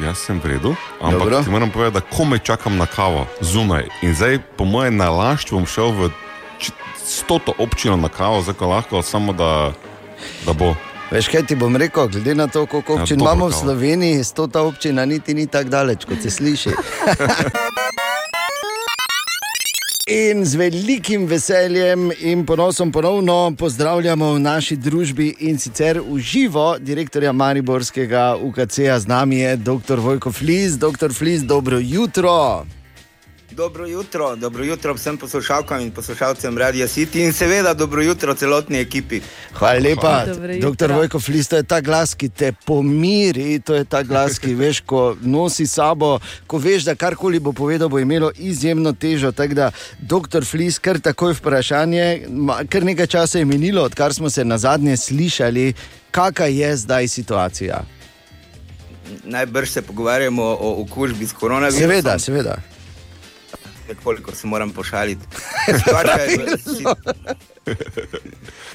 jaz 0.00 0.24
sem 0.24 0.40
v 0.40 0.56
redu, 0.56 0.72
ampak 0.96 1.28
Dobro. 1.28 1.44
ti 1.44 1.52
moram 1.52 1.70
povedati, 1.70 2.00
da 2.00 2.16
komaj 2.16 2.38
čakam 2.38 2.80
na 2.80 2.86
kavo 2.88 3.26
zunaj. 3.40 3.90
In 4.02 4.14
zdaj, 4.16 4.40
po 4.56 4.64
mojem 4.64 4.96
nalašču, 4.96 5.60
bom 5.60 5.68
šel 5.68 5.92
v 5.92 6.08
stoto 6.96 7.52
občino 7.60 8.00
na 8.00 8.08
kavo, 8.08 8.40
zdaj 8.40 8.56
ko 8.56 8.72
lahko, 8.72 9.02
samo 9.04 9.36
da, 9.36 9.72
da 10.48 10.56
bo. 10.56 10.72
Veš, 11.10 11.28
kaj 11.28 11.42
ti 11.46 11.56
bom 11.58 11.76
rekel, 11.76 12.08
glede 12.08 12.34
na 12.34 12.46
to, 12.46 12.66
koliko 12.66 12.96
Ja, 12.96 13.02
občin 13.02 13.18
dobro 13.18 13.32
imamo 13.32 13.48
v. 13.48 13.52
Sloveniji, 13.52 14.24
sto 14.24 14.46
ta 14.46 14.62
občina 14.62 15.04
niti 15.04 15.34
ni 15.34 15.46
tako 15.46 15.68
daleč, 15.70 16.04
kot 16.04 16.22
se 16.22 16.30
sliši. 16.30 16.70
In 20.10 20.44
z 20.44 20.56
velikim 20.56 21.26
veseljem 21.26 22.10
in 22.18 22.46
ponosom 22.46 22.92
ponovno 22.92 23.54
pozdravljamo 23.58 24.32
v 24.32 24.40
naši 24.40 24.76
družbi 24.76 25.34
in 25.38 25.58
sicer 25.58 26.00
v 26.00 26.18
živo 26.18 26.78
direktorja 26.78 27.32
Mariborskega 27.32 28.36
UKC-ja 28.42 28.98
z 28.98 29.06
nami 29.06 29.38
je 29.38 29.56
dr. 29.56 29.98
Vojko 29.98 30.32
Flis. 30.32 30.72
Dr. 30.78 31.14
Flis, 31.14 31.42
dobro 31.42 31.78
jutro. 31.78 32.66
Dobro 33.60 33.86
jutro, 33.86 34.36
dobro 34.36 34.64
jutro 34.64 34.94
vsem 34.94 35.16
poslušalkam 35.16 35.80
in 35.80 35.90
poslušalcem 35.90 36.58
Radia 36.58 36.86
City 36.88 37.24
in 37.24 37.32
seveda 37.32 37.74
dobro 37.74 38.02
jutro 38.02 38.34
celotni 38.34 38.80
ekipi. 38.80 39.20
Hvala 39.52 39.80
lepa, 39.80 40.24
doktor 40.60 40.92
Vojko 40.92 41.20
Flis, 41.20 41.48
to 41.48 41.56
je 41.56 41.62
ta 41.62 41.80
glas, 41.80 42.14
ki 42.14 42.28
te 42.28 42.52
pomiri, 42.64 43.60
to 43.60 43.74
je 43.74 43.84
ta 43.84 44.02
glas, 44.02 44.38
ki 44.38 44.54
veš, 44.54 44.80
ko 44.80 45.16
nosi 45.20 45.66
sabo, 45.66 46.18
ko 46.46 46.58
veš, 46.58 46.88
da 46.88 46.94
karkoli 46.94 47.38
bo 47.38 47.52
povedal, 47.52 47.88
bo 47.88 47.98
imelo 47.98 48.32
izjemno 48.38 48.92
težo. 48.92 49.32
Tako 49.32 49.54
da, 49.54 49.70
doktor 50.00 50.44
Flis, 50.44 50.78
kar 50.78 51.00
takoj 51.00 51.36
vprašanje, 51.36 52.26
kar 52.68 52.84
nekaj 52.84 53.06
časa 53.06 53.38
je 53.38 53.44
minilo, 53.44 53.84
odkar 53.84 54.14
smo 54.14 54.30
se 54.30 54.44
na 54.44 54.58
zadnje 54.58 54.96
slišali, 54.96 55.74
kakšna 56.10 56.46
je 56.46 56.76
zdaj 56.76 57.08
situacija. 57.08 57.84
Najbrž 59.24 59.68
se 59.70 59.82
pogovarjamo 59.82 60.44
o 60.44 60.76
okužbi 60.82 61.26
s 61.26 61.32
koronavirusom. 61.32 61.88
Seveda, 61.88 62.18
seveda. 62.18 62.60
Nekoliko 63.90 64.34
se 64.34 64.46
moram 64.46 64.70
pošaliti. 64.70 65.26
Situacija 65.74 66.24
je, 66.34 66.58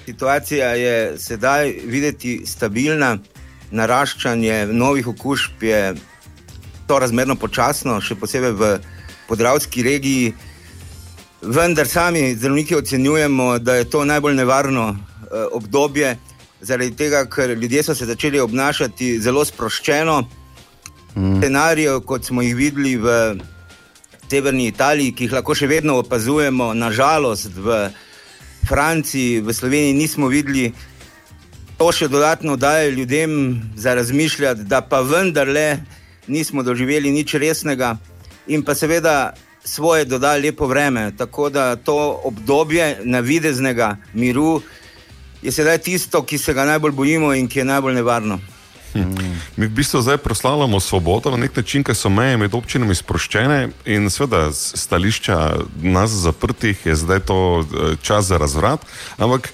situacija 0.05 0.69
je 0.69 1.17
sedaj 1.17 1.71
videti 1.85 2.41
stabilna, 2.45 3.17
naraščanje 3.71 4.67
novih 4.71 5.07
okužb 5.07 5.63
je 5.63 5.95
to 6.87 6.99
razmerno 6.99 7.35
počasno, 7.35 8.01
še 8.01 8.15
posebej 8.19 8.51
v 8.51 8.73
podravski 9.27 9.83
regiji. 9.83 10.33
Vendar 11.41 11.87
sami 11.87 12.35
zdravniki 12.35 12.75
ocenjujemo, 12.75 13.59
da 13.59 13.79
je 13.79 13.89
to 13.89 14.03
najbolj 14.05 14.35
nevarno 14.35 14.89
eh, 14.91 15.47
obdobje, 15.51 16.17
zaradi 16.61 16.95
tega, 16.95 17.25
ker 17.25 17.55
ljudje 17.55 17.83
so 17.83 17.95
se 17.95 18.05
začeli 18.05 18.39
obnašati 18.39 19.19
zelo 19.21 19.45
sproščeno. 19.45 20.21
Mm. 21.15 21.37
Scenarijev, 21.39 22.01
kot 22.03 22.25
smo 22.27 22.41
jih 22.41 22.55
videli 22.55 22.97
v 22.99 23.35
severni 24.29 24.67
Italiji, 24.67 25.13
ki 25.15 25.27
jih 25.27 25.37
lahko 25.37 25.55
še 25.55 25.67
vedno 25.67 25.99
opazujemo, 26.01 26.73
nažalost 26.73 27.55
v 27.55 27.89
Franciji, 28.67 29.41
v 29.41 29.53
Sloveniji 29.53 29.93
nismo 29.93 30.27
videli. 30.27 30.73
to 31.77 31.91
še 31.91 32.07
dodatno 32.07 32.55
daje 32.55 32.91
ljudem 32.91 33.61
za 33.75 33.93
razmišljati, 33.93 34.63
da 34.63 34.81
pa 34.81 35.01
vendarle 35.01 35.83
nismo 36.27 36.63
doživeli 36.63 37.11
nič 37.11 37.33
resnega 37.33 37.97
in 38.47 38.63
pa 38.63 38.75
seveda 38.75 39.33
svoje 39.63 40.05
doda 40.05 40.37
lepo 40.37 40.67
vreme. 40.67 41.11
Tako 41.17 41.49
da 41.49 41.75
to 41.75 42.21
obdobje 42.23 43.01
navideznega 43.03 43.97
miru 44.13 44.61
je 45.41 45.51
sedaj 45.51 45.77
tisto, 45.77 46.23
ki 46.23 46.37
se 46.37 46.53
ga 46.53 46.65
najbolj 46.65 46.91
bojimo 46.91 47.33
in 47.33 47.47
ki 47.47 47.59
je 47.59 47.65
najbolj 47.65 47.95
nevarno. 47.95 48.39
Mi 49.55 49.67
v 49.67 49.69
bistvu 49.69 50.01
zdaj 50.01 50.17
proslavljamo 50.17 50.79
svobodo 50.79 51.31
na 51.31 51.37
nek 51.37 51.55
način, 51.55 51.83
ker 51.83 51.95
so 51.95 52.09
meje 52.09 52.37
med 52.37 52.53
občinami 52.55 52.95
sproščene 52.95 53.69
in 53.85 54.09
seveda 54.09 54.51
stališča 54.53 55.37
nas 55.81 56.11
zaprtih 56.11 56.85
je 56.85 56.95
zdaj 56.95 57.19
to 57.27 57.39
eh, 57.59 57.95
čas 58.01 58.25
za 58.25 58.37
razvrat. 58.37 58.85
Ampak 59.17 59.53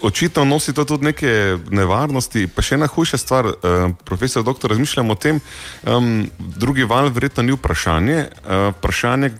očitno 0.00 0.44
nosi 0.44 0.72
to 0.72 0.84
tudi 0.84 1.04
neke 1.04 1.58
nevarnosti. 1.70 2.46
Pa 2.46 2.62
še 2.62 2.76
ena 2.76 2.86
hujša 2.86 3.18
stvar, 3.18 3.46
eh, 3.46 3.88
profesor 4.04 4.44
doktor, 4.44 4.70
razmišljam 4.70 5.10
o 5.10 5.14
tem, 5.14 5.40
um, 5.82 6.30
drugi 6.38 6.84
val 6.84 7.08
verjetno 7.08 7.42
ni 7.42 7.52
vprašanje, 7.56 8.18
eh, 8.18 8.70
vprašanje, 8.76 9.30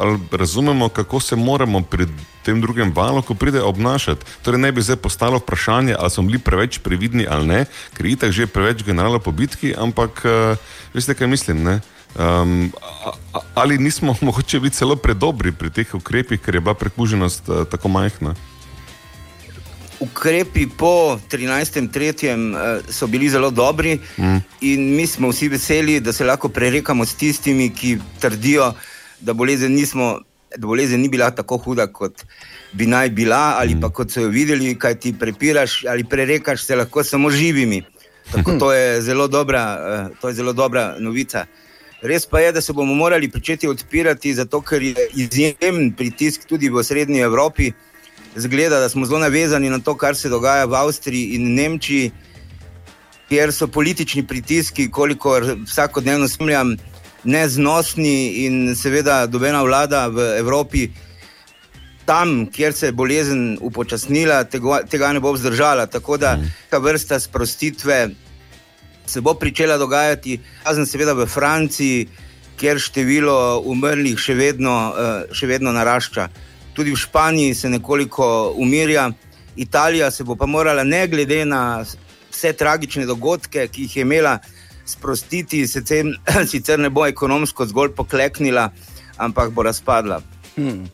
ali 0.00 0.18
razumemo, 0.30 0.88
kako 0.88 1.20
se 1.20 1.36
moramo 1.36 1.82
pri 1.82 2.06
tem 2.42 2.60
drugem 2.60 2.92
valu, 2.92 3.22
ko 3.22 3.34
pride 3.34 3.60
obnašati. 3.62 4.24
Torej, 4.42 4.60
ne 4.60 4.72
bi 4.72 4.82
zdaj 4.82 4.96
postalo 4.96 5.38
vprašanje, 5.38 5.94
ali 5.98 6.10
smo 6.10 6.22
bili 6.22 6.38
preveč 6.38 6.78
previdni 6.78 7.26
ali 7.30 7.46
ne, 7.46 7.60
ker 7.96 8.06
je 8.06 8.12
itak 8.12 8.30
že 8.32 8.46
preveč 8.46 8.82
generalov 8.82 9.20
po 9.20 9.32
bitki, 9.32 9.74
ampak 9.78 10.22
uh, 10.24 10.56
veste, 10.94 11.14
kaj 11.14 11.26
mislim. 11.28 11.62
Ne? 11.64 11.80
Um, 12.16 12.72
ali 13.54 13.78
nismo 13.78 14.16
mogoče 14.26 14.60
bili 14.60 14.70
celo 14.70 14.96
predobri 14.96 15.52
pri 15.52 15.70
teh 15.70 15.94
ukrepih, 15.94 16.40
ker 16.40 16.54
je 16.54 16.60
bila 16.60 16.74
prekuženost 16.74 17.48
uh, 17.48 17.64
tako 17.68 17.88
majhna? 17.88 18.34
Ukrepi 20.00 20.66
po 20.78 21.18
13.3. 21.30 21.90
eh, 22.22 22.92
so 22.92 23.06
bili 23.06 23.28
zelo 23.28 23.50
dobri 23.50 23.98
Mm. 24.18 24.38
in 24.60 24.94
mi 24.96 25.06
smo 25.06 25.28
vsi 25.28 25.48
veseli, 25.48 26.00
da 26.00 26.12
se 26.12 26.24
lahko 26.24 26.48
prerekamo 26.48 27.06
s 27.06 27.14
tistimi, 27.14 27.70
ki 27.74 27.98
trdijo, 28.20 28.72
da 29.20 29.32
bolezen, 29.32 29.74
nismo, 29.74 30.20
da 30.56 30.66
bolezen 30.66 31.00
ni 31.00 31.08
bila 31.08 31.30
tako 31.30 31.56
huda, 31.58 31.86
kot 31.92 32.24
bi 32.72 32.86
naj 32.86 33.10
bila, 33.10 33.56
ali 33.58 33.76
pa 33.80 33.90
kot 33.90 34.10
so 34.10 34.20
jo 34.20 34.28
videli, 34.28 34.74
kaj 34.78 34.94
ti 34.94 35.12
prepiraš 35.18 35.84
ali 35.88 36.04
prerekaš 36.04 36.64
se 36.64 36.76
lahko 36.76 37.04
samo 37.04 37.30
živimi. 37.30 37.82
Tako 38.32 38.58
to 38.60 38.72
je 38.72 39.02
zelo 39.02 39.28
dobra, 39.28 39.62
eh, 39.80 40.16
to 40.20 40.28
je 40.28 40.34
zelo 40.34 40.52
dobra 40.52 40.94
novica. 40.98 41.46
Res 42.02 42.26
pa 42.26 42.40
je, 42.40 42.52
da 42.52 42.60
se 42.60 42.72
bomo 42.72 42.94
morali 42.94 43.30
začeti 43.34 43.68
odpirati, 43.68 44.34
zato 44.34 44.60
ker 44.60 44.82
je 44.82 45.08
izjemen 45.14 45.92
pritisk 45.96 46.46
tudi 46.46 46.68
v 46.68 46.82
srednji 46.84 47.20
Evropi. 47.20 47.72
Zgleda, 48.36 48.78
da 48.80 48.88
smo 48.88 49.06
zelo 49.06 49.18
navezani 49.18 49.70
na 49.70 49.78
to, 49.78 49.96
kar 49.96 50.16
se 50.16 50.28
dogaja 50.28 50.64
v 50.64 50.74
Avstriji 50.74 51.34
in 51.34 51.54
Nemčiji, 51.54 52.12
kjer 53.28 53.52
so 53.52 53.66
politični 53.66 54.26
pritiski, 54.26 54.90
kolikor 54.90 55.56
vsakodnevno 55.66 56.28
spremljam, 56.28 56.76
neznosni 57.24 58.44
in 58.44 58.74
seveda 58.76 59.26
dobena 59.26 59.62
vlada 59.62 60.06
v 60.08 60.38
Evropi. 60.38 60.88
Tam, 62.04 62.46
kjer 62.46 62.72
se 62.72 62.86
je 62.86 62.92
bolezen 62.92 63.58
upočasnila, 63.60 64.44
tega, 64.44 64.82
tega 64.88 65.12
ne 65.12 65.20
bo 65.20 65.32
vzdržala. 65.32 65.86
Tako 65.86 66.16
da 66.16 66.38
ta 66.70 66.78
vrsta 66.78 67.20
sprostitve 67.20 68.08
se 69.06 69.20
bo 69.20 69.34
pričela 69.34 69.76
dogajati, 69.78 70.40
razen 70.64 70.86
seveda 70.86 71.12
v 71.12 71.26
Franciji, 71.26 72.08
kjer 72.58 72.80
število 72.80 73.62
umrlih 73.64 74.18
še 74.18 74.34
vedno, 74.34 74.74
eh, 74.92 75.32
še 75.32 75.46
vedno 75.46 75.72
narašča. 75.72 76.28
Tudi 76.74 76.92
v 76.92 76.96
Španiji 76.96 77.54
se 77.54 77.70
nekoliko 77.70 78.54
umirja, 78.56 79.10
Italija 79.56 80.10
se 80.10 80.24
bo 80.24 80.36
pa 80.36 80.46
morala, 80.46 80.84
ne 80.84 81.06
glede 81.08 81.44
na 81.44 81.84
vse 82.30 82.52
tragične 82.52 83.06
dogodke, 83.06 83.66
ki 83.68 83.82
jih 83.82 83.96
je 83.96 84.02
imela, 84.02 84.38
sprostiti, 84.88 85.66
sicer, 85.68 86.06
sicer 86.52 86.80
ne 86.80 86.90
bo 86.90 87.06
ekonomsko 87.06 87.66
zgolj 87.68 87.92
pokleknila, 87.96 88.70
ampak 89.16 89.52
bo 89.52 89.62
razpadla. 89.62 90.22
Hmm. 90.56 90.88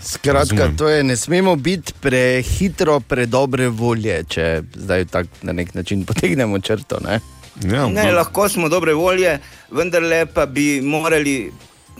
Skratka, 0.00 0.38
Razumem. 0.38 0.76
to 0.76 0.88
je, 0.88 1.02
ne 1.04 1.16
smemo 1.16 1.56
biti 1.56 1.92
prehitro, 2.00 3.00
predobre 3.00 3.68
volje, 3.68 4.22
če 4.28 4.62
zdaj 4.74 5.04
tako 5.04 5.42
na 5.42 5.52
nek 5.52 5.74
način 5.74 6.04
potegnemo 6.04 6.58
črto. 6.58 7.00
Ne? 7.04 7.20
Ja, 7.66 7.88
Ne, 7.88 8.12
lahko 8.12 8.48
smo 8.48 8.68
dobre 8.68 8.94
volje, 8.94 9.38
vendar 9.70 10.02
pa 10.34 10.46
bi 10.46 10.80
morali 10.80 11.50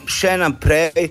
še 0.06 0.36
naprej 0.38 1.10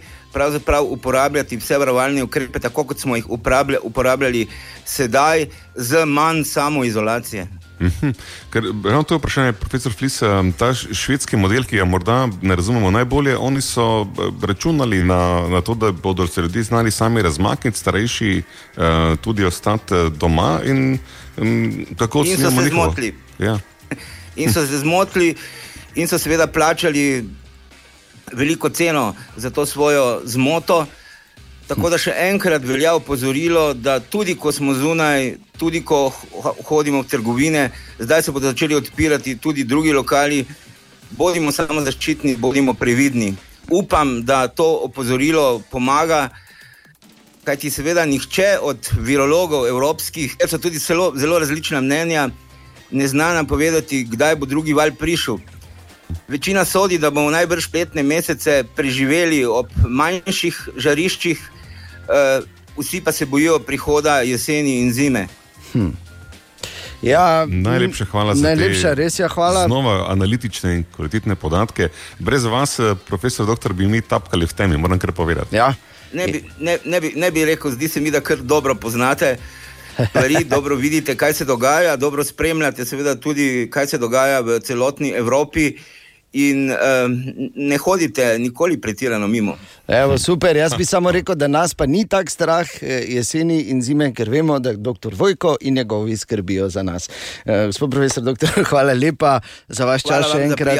uporabljati 0.90 1.58
vse 1.58 1.78
varovalne 1.78 2.24
ukrepe, 2.24 2.60
tako 2.60 2.84
kot 2.84 3.00
smo 3.00 3.16
jih 3.16 3.30
uporablja, 3.30 3.80
uporabljali 3.84 4.48
sedaj, 4.86 5.48
z 5.76 6.06
manj 6.06 6.44
samoizolacije. 6.44 7.48
Mhm. 7.80 8.10
Ker 8.50 8.64
ravno 8.84 9.04
to 9.04 9.14
je 9.14 9.20
vprašanje, 9.20 9.54
profesor 9.54 9.94
Flis, 9.94 10.20
ta 10.58 10.74
švedski 10.74 11.38
model, 11.38 11.64
ki 11.64 11.78
ga 11.78 11.86
morda 11.86 12.16
ne 12.42 12.56
razumemo 12.56 12.92
najbolje, 12.92 13.38
oni 13.38 13.62
so 13.62 14.02
eh, 14.02 14.08
računali 14.42 15.04
na, 15.04 15.20
na 15.48 15.62
to, 15.62 15.74
da 15.76 15.92
bodo 15.92 16.28
se 16.28 16.42
ljudje 16.42 16.64
znali 16.64 16.92
sami 16.92 17.22
razmakniti, 17.22 17.78
starejši 17.78 18.42
eh, 18.78 18.82
tudi 19.22 19.46
ostati 19.46 19.94
eh, 19.94 20.10
doma 20.10 20.60
in 20.66 20.98
em, 21.38 21.86
kako 21.98 22.20
In 22.20 22.38
so 22.38 22.50
se 22.50 22.56
njihovo- 22.56 22.70
zmotili. 22.70 23.16
Ja. 23.40 23.60
in 24.36 24.54
so 24.54 24.66
se 24.66 24.78
zmotili, 24.78 25.36
in 25.96 26.08
so 26.08 26.18
seveda 26.18 26.48
plačali 26.48 27.30
veliko 28.34 28.70
ceno 28.70 29.16
za 29.36 29.50
to 29.50 29.66
svojo 29.66 30.22
zmoto. 30.24 30.86
Tako 31.68 31.90
da 31.92 31.98
še 32.00 32.14
enkrat 32.30 32.64
velja 32.64 32.94
opozorilo, 32.96 33.74
da 33.74 34.00
tudi 34.00 34.38
ko 34.40 34.52
smo 34.52 34.72
zunaj, 34.74 35.34
tudi 35.60 35.82
ko 35.84 36.08
ho- 36.10 36.56
hodimo 36.64 37.02
v 37.02 37.08
trgovine, 37.08 37.64
zdaj 38.00 38.24
se 38.24 38.32
bodo 38.32 38.48
začeli 38.48 38.76
odpirati 38.76 39.36
tudi 39.36 39.64
drugi 39.64 39.92
lokali. 39.92 40.46
Bodimo 41.12 41.52
samo 41.52 41.82
zaščitni, 41.82 42.36
bodimo 42.36 42.74
previdni. 42.74 43.34
Upam, 43.70 44.24
da 44.24 44.48
to 44.48 44.80
opozorilo 44.84 45.60
pomaga, 45.72 46.30
kajti 47.44 47.72
seveda 47.72 48.06
nihče 48.06 48.58
od 48.62 48.90
virologov 49.00 49.68
evropskih, 49.68 50.38
ker 50.40 50.50
so 50.50 50.58
tudi 50.58 50.80
zelo, 50.80 51.12
zelo 51.16 51.40
različna 51.40 51.82
mnenja, 51.82 52.30
ne 52.92 53.08
zna 53.08 53.34
nam 53.34 53.48
povedati, 53.48 54.04
kdaj 54.04 54.36
bo 54.36 54.46
drugi 54.46 54.74
val 54.74 54.92
prišel. 54.92 55.38
Večina 56.28 56.66
sodi, 56.66 56.98
da 56.98 57.12
bomo 57.12 57.32
najbrž 57.32 57.70
letne 57.74 58.04
mesece 58.04 58.64
preživeli 58.76 59.44
ob 59.46 59.68
manjših 59.88 60.70
žariščih, 60.76 61.40
vsi 62.78 63.02
pa 63.02 63.12
se 63.12 63.26
bojijo 63.26 63.60
prihoda 63.60 64.22
jeseni 64.22 64.80
in 64.82 64.94
zime. 64.94 65.28
Hm. 65.74 65.90
Ja, 67.02 67.46
Najlepša 67.46 68.06
hvala 68.06 68.36
za 68.36 68.48
Najlepša, 68.48 68.90
te 68.90 68.96
res 68.96 69.20
je, 69.20 69.28
hvala. 69.28 69.66
Znova 69.68 70.12
analitične 70.12 70.76
in 70.76 70.86
kvalitetne 70.96 71.36
podatke. 71.36 71.90
Brez 72.20 72.46
vas, 72.46 72.80
eh, 72.80 72.96
profesor 73.08 73.46
doktor, 73.46 73.74
bi 73.74 73.88
mi 73.88 74.02
tapkali 74.02 74.46
v 74.46 74.54
temi, 74.54 74.78
moram 74.78 75.00
kar 75.00 75.12
povedati. 75.12 75.56
Ja. 75.56 75.74
Ne 76.14 76.28
bi, 76.28 76.44
ne, 76.60 76.78
ne, 76.86 77.02
bi, 77.02 77.14
ne 77.16 77.32
bi 77.32 77.46
rekel, 77.46 77.72
zdi 77.72 77.88
se 77.88 78.02
mi, 78.02 78.12
da 78.12 78.22
kar 78.22 78.38
dobro 78.38 78.76
poznate 78.76 79.38
stvari, 80.06 80.44
dobro 80.56 80.76
vidite, 80.76 81.16
kaj 81.16 81.34
se 81.34 81.46
dogaja, 81.46 81.96
dobro 81.96 82.24
spremljate, 82.24 82.86
seveda 82.86 83.16
tudi, 83.16 83.68
kaj 83.72 83.88
se 83.88 83.98
dogaja 83.98 84.40
v 84.40 84.60
celotni 84.60 85.10
Evropi. 85.10 85.74
In 86.38 86.68
um, 86.70 87.16
ne 87.56 87.78
hodite 87.82 88.36
nikoli 88.40 88.78
pretirano 88.82 89.28
mimo. 89.28 89.56
Evo, 89.88 90.18
super, 90.18 90.58
jaz 90.58 90.76
bi 90.78 90.86
samo 90.86 91.12
rekel, 91.12 91.36
da 91.36 91.48
nas 91.48 91.74
pa 91.74 91.86
ni 91.86 92.04
tako 92.08 92.30
strah 92.30 92.68
eh, 92.82 93.06
jeseni 93.16 93.62
in 93.72 93.82
zime, 93.82 94.12
ker 94.14 94.30
vemo, 94.30 94.60
da 94.60 94.74
doktor 94.74 95.16
Vojko 95.16 95.56
in 95.62 95.74
njegovi 95.74 96.18
skrbijo 96.18 96.70
za 96.70 96.84
nas. 96.84 97.10
Eh, 97.46 97.66
Gospod 97.66 97.92
profesor, 97.92 98.24
doktor, 98.24 98.50
hvala 98.70 98.94
lepa 98.94 99.40
za 99.68 99.86
vaš 99.86 100.04
Hvala 100.04 100.24
čas 100.24 100.32
še 100.32 100.44
enkrat. 100.44 100.78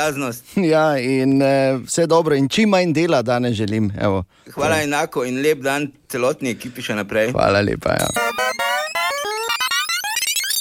Ja, 0.74 1.00
in 1.00 1.42
eh, 1.42 1.80
vse 1.86 2.06
dobro, 2.06 2.36
in 2.36 2.50
čim 2.50 2.70
manj 2.70 2.94
dela 2.94 3.22
danes 3.22 3.56
želim. 3.58 3.92
Evo. 4.02 4.24
Hvala 4.54 4.84
enako 4.84 5.26
in 5.26 5.42
lep 5.42 5.64
dan 5.66 5.92
celotni 6.12 6.54
ekipi 6.54 6.84
še 6.84 7.00
naprej. 7.00 7.32
Hvala 7.32 7.62
lepa. 7.66 7.98
Ja. 7.98 8.67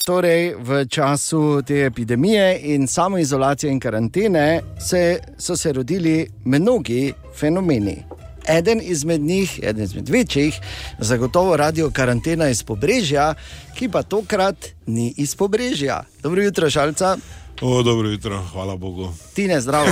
Torej, 0.06 0.54
v 0.62 0.86
času 0.86 1.62
te 1.66 1.80
epidemije 1.84 2.60
in 2.62 2.86
samoizolacije 2.86 3.72
in 3.72 3.80
karantene 3.80 4.60
se, 4.78 5.18
so 5.38 5.56
se 5.56 5.72
rodili 5.72 6.28
mnogi 6.44 7.12
fenomeni. 7.38 8.04
Eden 8.48 8.80
izmed 8.82 9.20
njih, 9.20 9.60
eden 9.62 9.84
izmed 9.84 10.08
večjih, 10.08 10.60
zagotovo 10.98 11.56
radio 11.56 11.90
karantena 11.90 12.48
iz 12.48 12.62
Pobrežja, 12.62 13.34
ki 13.74 13.88
pa 13.88 14.02
tokrat 14.02 14.66
ni 14.86 15.14
iz 15.16 15.34
Pobrežja. 15.34 16.04
Dobro 16.22 16.42
jutro, 16.42 16.70
šalca. 16.70 17.16
O, 17.60 17.82
dobro 17.82 18.08
jutro, 18.08 18.42
hvala 18.52 18.76
Bogu. 18.76 19.08
Tine, 19.34 19.60
zdravo. 19.60 19.90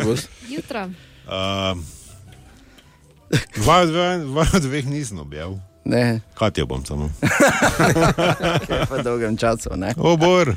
Jutro. 0.56 0.84
Uh, 0.84 1.78
dva, 3.56 3.84
dva, 3.86 4.18
dva 4.18 4.46
dveh 4.60 4.86
nisem 4.86 5.18
objavil. 5.18 5.58
Ne. 5.84 6.20
Kaj 6.34 6.50
bom 6.66 6.84
samo? 6.84 7.10
Kaj 8.66 8.86
pa 8.88 9.02
dolgem 9.02 9.36
času, 9.36 9.76
ne? 9.76 9.94
Obor. 9.98 10.54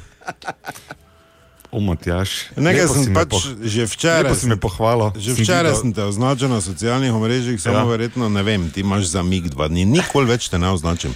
O, 1.75 1.79
Matjaš. 1.81 2.55
Nekaj 2.55 2.87
sem 2.87 3.11
pač 3.11 3.27
poh- 3.27 3.51
že 3.61 3.83
včeraj. 3.85 4.23
Lepo 4.23 4.35
si 4.37 4.47
me 4.47 4.55
pohvalil. 4.55 5.11
Že 5.13 5.29
Sem 5.29 5.43
včeraj 5.43 5.63
videl- 5.65 5.81
sem 5.81 5.91
te 5.91 6.03
označil 6.03 6.47
na 6.47 6.59
socialnih 6.59 7.11
omrežjih, 7.11 7.59
samo 7.59 7.77
Ja. 7.77 7.83
verjetno 7.85 8.29
ne 8.29 8.39
vem, 8.41 8.69
ti 8.69 8.79
imaš 8.79 9.03
za 9.07 9.21
mig 9.21 9.43
dva 9.45 9.67
dni, 9.67 9.83
nikoli 9.85 10.25
več 10.25 10.47
te 10.47 10.55
ne 10.55 10.69
označim. 10.69 11.11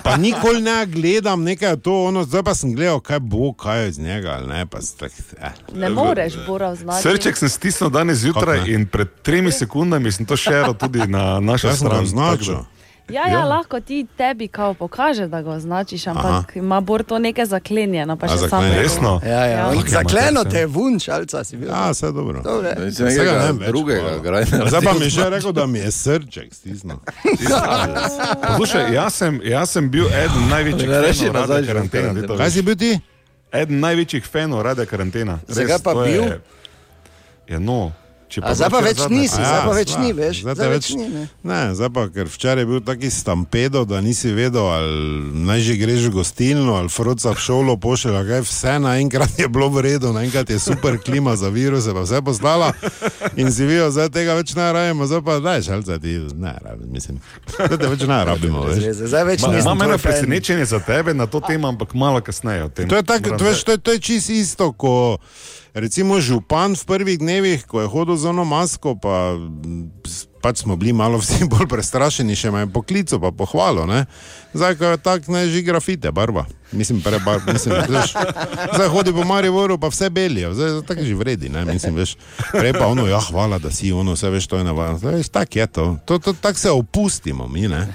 pa 0.00 0.16
nikoli 0.16 0.60
ne 0.60 0.86
gledam 0.86 1.42
nekaj 1.42 1.76
to, 1.78 2.04
ono, 2.04 2.22
zdaj 2.22 2.42
pa 2.42 2.54
sem 2.54 2.70
gledal, 2.70 3.00
kaj 3.00 3.18
bo, 3.20 3.52
kaj 3.52 3.82
je 3.82 3.88
iz 3.88 3.98
njega 3.98 4.30
ali 4.32 4.46
ne. 4.48 4.66
Pa, 4.66 4.80
stak, 4.80 5.10
eh. 5.36 5.50
Ne 5.74 5.88
moreš, 5.90 6.32
Bora, 6.46 6.68
označiti. 6.68 7.02
Srček 7.02 7.36
sem 7.36 7.48
stisnil 7.50 7.90
danes 7.90 8.18
zjutraj 8.18 8.68
in 8.68 8.86
pred 8.86 9.08
tremi 9.18 9.50
sekundami 9.50 10.06
sem 10.08 10.22
to 10.22 10.36
šeral 10.36 10.74
tudi 10.74 11.02
na 11.06 11.40
našo 11.40 11.68
sem 11.68 11.76
stran. 11.78 12.02
označil. 12.02 12.62
Ja, 13.08 13.22
ja, 13.22 13.28
Ja. 13.30 13.44
lahko 13.44 13.80
ti 13.80 14.06
tebi 14.16 14.48
kao 14.48 14.74
pokaže, 14.74 15.26
da 15.26 15.42
ga 15.42 15.50
označiš, 15.50 16.06
ampak 16.06 16.56
ima 16.56 16.80
Bor 16.80 17.02
to 17.02 17.18
nekaj 17.18 17.46
zaklenjeno. 17.46 18.16
Pa 18.16 18.26
A, 18.26 18.36
zaklenjeno? 18.36 18.74
Resno? 18.76 19.20
Ja, 19.24 19.30
ja. 19.30 19.46
Ja. 19.46 19.58
ja. 19.68 19.82
Zakleno 19.88 20.44
te 20.44 20.58
je 20.58 20.66
vun, 20.66 20.98
šalca 20.98 21.44
si 21.44 21.56
bil. 21.56 21.68
Ja, 21.68 21.90
vse 21.90 22.06
dobro. 22.08 22.42
Mislim, 22.78 23.08
nekega 23.08 23.22
Vsega 23.24 23.32
ne 23.42 23.52
več, 23.54 23.66
drugega. 23.66 24.18
Grajnera 24.18 24.68
Zdaj 24.68 24.80
pa 24.80 24.92
mi 24.92 25.00
je 25.00 25.06
označil. 25.06 25.30
rekel, 25.30 25.52
da 25.52 25.66
mi 25.66 25.78
je 25.78 25.90
srček 25.92 26.54
stisnil. 26.54 26.96
Poslušaj, 28.48 28.94
jaz 28.94 29.14
sem, 29.14 29.40
jaz 29.44 29.70
sem 29.70 29.90
bil 29.90 30.06
eden 30.06 30.48
največjih 30.48 30.88
reči 30.90 31.26
fanov 31.26 31.42
že 31.56 31.66
karantene. 31.66 31.66
karanteno. 31.66 32.12
daj 32.14 32.26
to 32.26 32.36
Kaj 32.36 32.50
si 32.50 32.62
bil 32.62 32.76
ti? 32.76 32.92
Eden 33.52 33.80
največjih 33.80 34.24
fanov 34.24 34.62
rade 34.62 34.86
karantena. 34.86 35.38
Res, 35.42 35.56
Zakaj 35.56 35.78
pa 35.80 35.92
to 35.92 36.04
je- 36.04 36.12
bil? 36.12 36.24
Ja, 37.48 37.58
no. 37.58 37.92
Če 38.32 38.40
A 38.42 38.54
zdaj 38.54 38.70
pa 38.70 38.80
več 38.80 38.96
zadnje- 38.98 39.18
nisi, 39.18 39.36
zdaj 39.36 39.60
pa 39.60 39.72
več 39.72 39.90
sva. 39.90 40.00
ni, 40.00 40.10
veš, 40.12 40.36
Zdaj 40.42 40.68
več 40.70 40.86
ni, 40.92 41.06
ne. 41.06 41.24
Ne, 41.42 41.60
zdaj 41.72 41.90
pa, 41.90 42.02
ker 42.08 42.26
včeraj 42.26 42.62
je 42.62 42.66
bil 42.66 42.80
taki 42.82 43.08
stampedo, 43.08 43.84
da 43.84 44.00
nisi 44.00 44.30
vedel, 44.30 44.64
ali 44.64 44.96
naj 45.42 45.60
že 45.60 45.76
greš 45.76 46.02
v 46.02 46.12
gostilno, 46.14 46.72
ali 46.74 46.88
froca 46.88 47.30
v 47.30 47.38
šolo 47.38 47.76
pošilja, 47.76 48.22
kaj 48.22 48.40
vse 48.42 48.74
naenkrat 48.80 49.36
je 49.36 49.48
bilo 49.48 49.68
v 49.68 49.80
redu, 49.82 50.10
naenkrat 50.10 50.48
je 50.48 50.58
super 50.58 50.96
klima 50.98 51.34
za 51.34 51.48
viruse, 51.48 51.90
pa 51.90 52.00
vse 52.00 52.22
poslala 52.22 52.72
in 53.34 53.48
si 53.48 53.62
videl, 53.62 53.90
zdaj 53.90 54.08
tega 54.10 54.34
več 54.34 54.54
ne 54.54 54.72
rabimo, 54.72 55.04
zdaj 55.04 55.20
pa 55.20 55.36
daj 55.38 55.62
šalca 55.62 55.98
ti, 55.98 56.16
ne 56.32 56.54
rabimo, 56.56 56.88
mislim, 56.90 57.20
zdaj 57.46 57.76
te 57.76 57.88
več 57.88 58.02
ne 58.02 58.20
rabimo, 58.24 58.64
veš. 58.64 58.80
Zdaj 59.04 59.24
več 59.26 59.40
nisem 59.42 59.60
Imam 59.62 59.82
eno 59.82 59.98
presenečenje 59.98 60.64
za 60.66 60.80
tebe 60.80 61.12
na 61.12 61.26
to 61.26 61.38
temo, 61.38 61.68
ampak 61.68 61.92
malo 61.92 62.18
kasneje. 62.18 62.62
o 62.62 62.68
tem. 62.68 62.88
To 62.88 62.96
je, 62.96 63.02
tak, 63.02 63.20
veš, 63.36 63.62
to, 63.62 63.72
je, 63.72 63.78
to 63.78 63.90
je 63.90 64.00
čisto 64.00 64.32
isto, 64.32 64.72
ko 64.72 65.18
recimo 65.74 66.20
župan 66.20 66.76
v 66.76 66.84
prvih 66.84 67.18
dnevih, 67.18 67.66
ko 67.66 67.84
je 67.84 67.88
hodil 67.88 68.16
z 68.16 68.28
ono 68.28 68.44
masko, 68.44 68.96
pa 68.96 69.36
pač 70.42 70.62
smo 70.64 70.76
bili 70.76 70.92
malo 70.92 71.18
vsi 71.22 71.44
bolj 71.52 71.68
prestrašeni, 71.70 72.36
še 72.36 72.50
me 72.50 72.66
je 72.66 72.72
poklical, 72.74 73.20
pa 73.22 73.30
pohvalo. 73.30 73.86
Ne? 73.86 74.04
Zdaj, 74.52 74.76
ko 74.76 74.92
je 74.92 74.98
tak, 74.98 75.28
ne 75.32 75.46
že 75.48 75.62
grafite, 75.62 76.10
barva. 76.12 76.44
Mislim, 76.72 77.02
prebar, 77.04 77.40
mislim, 77.52 77.74
veš, 77.88 78.14
zdaj 78.74 78.88
hodi 78.88 79.12
po 79.12 79.24
Mariboru, 79.28 79.76
pa 79.78 79.90
vse 79.92 80.08
belijo, 80.10 80.54
zdaj 80.56 80.78
tako 80.88 81.04
že 81.04 81.14
vredi, 81.14 81.50
ne, 81.52 81.66
mislim, 81.68 81.98
veš. 82.00 82.14
Prej 82.52 82.72
pa 82.72 82.86
ono, 82.88 83.04
ja, 83.06 83.20
hvala, 83.20 83.58
da 83.60 83.68
si 83.70 83.92
ono, 83.92 84.16
vse 84.16 84.30
veš, 84.32 84.46
to 84.48 84.56
je 84.56 84.64
navadno. 84.64 84.98
Zdaj, 84.98 85.22
tak 85.28 85.56
je 85.56 85.66
to, 85.66 85.84
to, 86.08 86.18
to 86.18 86.32
tako 86.32 86.58
se 86.58 86.70
opustimo 86.70 87.48
mi, 87.48 87.68
ne. 87.68 87.86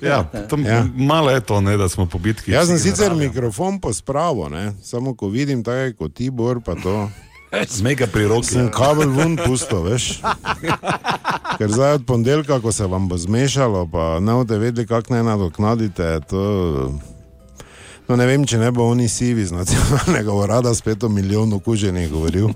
Ja, 0.00 0.24
to, 0.48 0.56
Ja. 0.64 0.86
Malo 0.96 1.30
je 1.30 1.40
to, 1.40 1.60
ne, 1.60 1.76
da 1.76 1.88
smo 1.88 2.06
po 2.06 2.18
bitki. 2.18 2.52
Jaz 2.52 2.68
sem 2.68 2.78
sicer 2.78 3.14
mikrofon 3.14 3.80
pospravil, 3.80 4.48
ne? 4.48 4.72
samo 4.82 5.14
ko 5.14 5.28
vidim 5.28 5.64
tako 5.64 5.96
kot 5.98 6.14
Tibor, 6.14 6.60
pa 6.64 6.74
to. 6.74 7.08
Mega 7.84 8.06
pri 8.06 8.28
roki. 8.28 8.46
Sem 8.46 8.70
kabel 8.70 9.10
ven 9.10 9.36
pusto, 9.36 9.82
veš. 9.82 10.20
Ker 11.58 11.70
zdaj 11.72 11.92
od 12.00 12.06
ponedeljka, 12.06 12.60
ko 12.60 12.72
se 12.72 12.86
vam 12.86 13.08
bo 13.08 13.18
zmešalo, 13.18 13.86
pa 13.92 14.20
ne 14.20 14.32
boste 14.32 14.58
vedeli, 14.58 14.86
kako 14.86 15.14
naj 15.14 15.22
nadoknadite. 15.22 16.20
To... 16.30 16.42
No, 18.08 18.16
ne 18.16 18.24
vem, 18.24 18.44
če 18.48 18.56
ne 18.56 18.70
bo 18.72 18.86
oni 18.88 19.04
sivi 19.08 19.44
z 19.44 19.52
nacionalnega 19.52 20.32
urada 20.32 20.72
spet 20.74 21.04
o 21.04 21.10
milijonu 21.12 21.58
okuženih 21.60 22.08
govoril. 22.08 22.48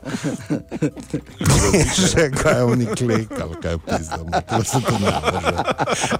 Še 2.08 2.30
kaj 2.32 2.62
oni 2.64 2.88
klekali, 2.88 3.58
kaj 3.60 3.76
pizdamo. 3.84 4.32
To 4.48 4.62
se 4.64 4.80
to 4.80 4.96
ne 4.96 5.12
može. 5.12 5.66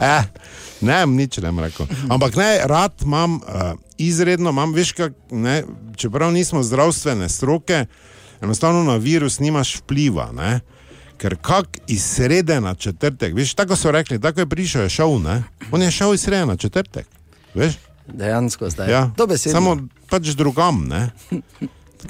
Eh, 0.01 0.29
ne, 0.85 0.99
nič 1.07 1.41
ne 1.41 1.53
rekel. 1.65 1.89
Ampak 2.13 2.37
ne, 2.37 2.51
rad 2.69 3.07
imam, 3.07 3.41
uh, 3.41 3.73
izredno 3.97 4.53
imam, 4.53 4.77
veš, 4.77 4.93
kak, 5.01 5.17
ne, 5.31 5.63
čeprav 5.97 6.33
nismo 6.33 6.61
zdravstvene 6.61 7.29
stroke, 7.33 7.87
enostavno 8.43 8.83
na 8.83 8.97
virus 8.97 9.39
nimaš 9.39 9.77
vpliva. 9.77 10.33
Ne? 10.33 10.61
Ker 11.17 11.37
kak 11.43 11.79
iz 11.87 12.05
srede 12.05 12.61
na 12.61 12.75
četrtek, 12.75 13.35
veš, 13.35 13.55
tako 13.55 13.77
so 13.77 13.91
rekli, 13.91 14.21
tako 14.21 14.41
je 14.41 14.47
prišel, 14.47 14.83
je 14.83 14.89
šel, 14.89 15.19
ne? 15.23 15.43
on 15.71 15.83
je 15.83 15.91
šel 15.91 16.15
iz 16.15 16.23
srede 16.23 16.47
na 16.47 16.57
četrtek. 16.57 17.07
Veš? 17.55 17.75
Dejansko 18.07 18.71
zdaj. 18.71 18.91
Ja, 18.91 19.11
samo 19.39 19.77
pač 20.11 20.35
drugam, 20.35 20.85
ne? 20.89 21.11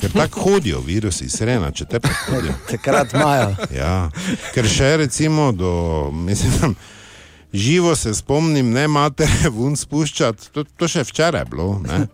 ker 0.00 0.12
tako 0.12 0.40
hodijo 0.40 0.80
virusi, 0.80 1.24
iz 1.24 1.32
srede 1.32 1.60
na 1.60 1.70
četrtek 1.70 2.16
hodijo. 2.28 2.54
Takrat 2.70 3.12
imajo. 3.14 3.56
Ja, 3.76 4.10
ker 4.54 4.68
še 4.68 4.96
recimo 4.96 5.52
do, 5.52 6.10
mislim, 6.12 6.76
živo 7.64 7.96
se 7.96 8.14
spomnim, 8.14 8.70
ne 8.72 8.88
matere 8.88 9.52
vun 9.52 9.76
spuščati, 9.76 10.48
to, 10.52 10.64
to 10.64 10.88
še 10.88 11.04
včeraj 11.04 11.44
je 11.44 11.50
bilo. 11.52 11.76
Ne? 11.84 12.06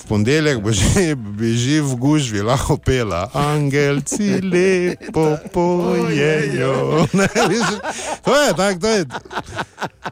V 0.00 0.06
ponedeljek 0.08 0.62
bo 0.64 0.72
že, 0.72 1.12
bi 1.14 1.52
že 1.56 1.80
v 1.84 1.92
gužvi 2.00 2.40
lahko 2.42 2.76
pela, 2.80 3.28
angelci 3.36 4.40
lepo 4.40 5.36
pojejo. 5.52 7.04
Ne, 7.20 7.28
to 8.24 8.32
je 8.32 8.50
tako, 8.56 8.80
to 8.80 8.88
je. 8.88 9.04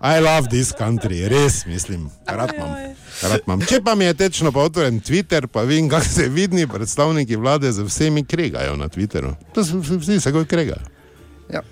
I 0.03 0.21
love 0.21 0.49
this 0.49 0.73
country, 0.73 1.25
res 1.29 1.65
mislim, 1.67 2.11
rad 2.27 2.53
imam. 2.57 2.75
Rad 3.23 3.41
imam. 3.47 3.65
Če 3.65 3.81
pa 3.85 3.95
mi 3.95 4.05
je 4.05 4.15
tečno 4.15 4.53
pa 4.53 4.61
otvoren 4.61 5.01
Twitter, 5.01 5.47
pa 5.47 5.63
vidim, 5.63 5.89
kako 5.89 6.05
se 6.05 6.29
vidni 6.29 6.67
predstavniki 6.67 7.37
vlade 7.37 7.73
z 7.73 7.83
vsemi 7.83 8.25
kregajo 8.25 8.77
na 8.77 8.89
Twitteru. 8.89 9.35
To 9.55 9.65
so 9.65 9.81
vsi 9.81 10.21
se 10.21 10.33
kot 10.33 10.49
kregajo. 10.49 10.85
Ja. 11.53 11.63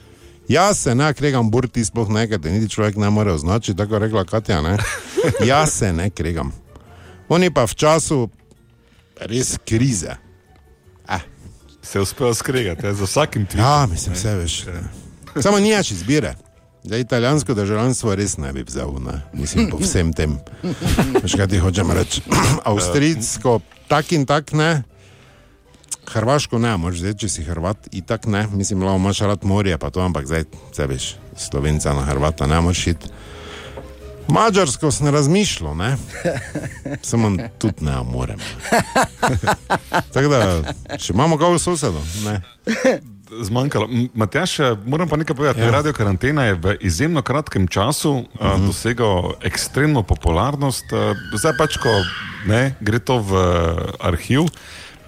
Jaz 0.49 0.79
se 0.79 0.95
ne 0.95 1.13
kregam, 1.15 1.51
burti 1.51 1.85
sploh 1.85 2.09
nekaj, 2.09 2.39
niti 2.39 2.71
človek 2.73 2.97
ne 2.97 3.11
more 3.11 3.33
označiti, 3.33 3.77
tako 3.79 3.99
rekla 3.99 4.25
Katja. 4.25 4.63
Ne? 4.63 4.79
Jaz 5.51 5.73
se 5.73 5.93
ne 5.93 6.11
kregam. 6.11 6.53
Oni 7.29 7.51
pa 7.51 7.67
v 7.67 7.75
času 7.75 8.29
res 9.21 9.57
krize. 9.65 10.17
Se 11.87 12.01
uspel 12.01 12.35
skregati, 12.35 12.87
ja, 12.87 12.95
za 12.95 13.05
vsakim 13.07 13.47
tweetom. 13.47 13.63
Ja, 13.63 13.87
mislim, 13.87 14.15
vse 14.15 14.35
veš. 14.35 14.65
Samo 15.43 15.59
nijaš 15.59 15.91
izbire. 15.91 16.35
Da 16.85 16.99
italijansko 16.99 17.55
državljanstvo 17.55 18.15
res 18.15 18.37
ne 18.39 18.53
bi 18.53 18.63
vzel, 18.67 18.91
ne? 19.07 19.21
mislim, 19.33 19.71
po 19.71 19.79
vsem 19.79 20.13
tem. 20.13 20.39
Veš, 21.23 21.35
kaj 21.35 21.47
ti 21.47 21.59
hočem 21.59 21.91
reči? 21.91 22.23
Avstrijsko, 22.71 23.61
tak 23.89 24.13
in 24.13 24.27
tak 24.27 24.53
ne. 24.53 24.83
Hrvaško 26.07 26.59
ne, 26.59 26.77
moraš 26.79 27.03
zdaj, 27.03 27.17
če 27.23 27.29
si 27.29 27.47
Hrvat, 27.47 27.89
in 27.91 28.07
tak 28.07 28.27
ne, 28.31 28.47
mislim, 28.51 28.83
da 28.87 28.95
imaš 28.95 29.23
rad 29.27 29.43
morje, 29.47 29.79
pa 29.79 29.91
to, 29.91 30.03
ampak 30.03 30.27
zdaj, 30.27 30.45
zdaj 30.75 30.87
veš, 30.87 31.07
Slovenca 31.37 31.95
na 31.95 32.07
Hrvata 32.07 32.47
ne 32.47 32.61
moreš 32.61 32.87
iti. 32.95 33.11
Mačarsko 34.29 34.91
sem 34.91 35.09
razmišljal, 35.09 35.77
ne? 35.77 35.97
samo 37.03 37.37
tudi 37.59 37.85
ne 37.85 38.03
morem. 38.03 38.39
Tako 40.15 40.29
da, 40.29 40.63
če 40.99 41.13
imamo 41.13 41.39
kako 41.39 41.59
sosedo, 41.59 42.03
ne. 42.25 42.41
Zmanjkalo. 43.43 43.89
M, 43.91 44.09
Matjaž, 44.15 44.61
eh, 44.61 44.77
moram 44.87 45.09
pa 45.09 45.17
nekaj 45.17 45.37
povedati. 45.37 45.61
Ja. 45.61 45.71
Radio 45.71 45.93
karantena 45.93 46.45
je 46.45 46.55
v 46.55 46.77
izjemno 46.81 47.23
kratkem 47.23 47.69
času 47.69 48.11
uh 48.13 48.25
-huh. 48.41 48.55
uh, 48.55 48.67
dosegel 48.67 49.33
ekstremno 49.43 50.03
popularnost. 50.03 50.93
Uh, 50.93 51.17
zdaj 51.39 51.53
pač, 51.59 51.77
ko 51.77 51.89
ne, 52.47 52.75
gre 52.81 52.99
to 52.99 53.19
v 53.19 53.33
uh, 53.33 53.79
arhiv, 54.01 54.47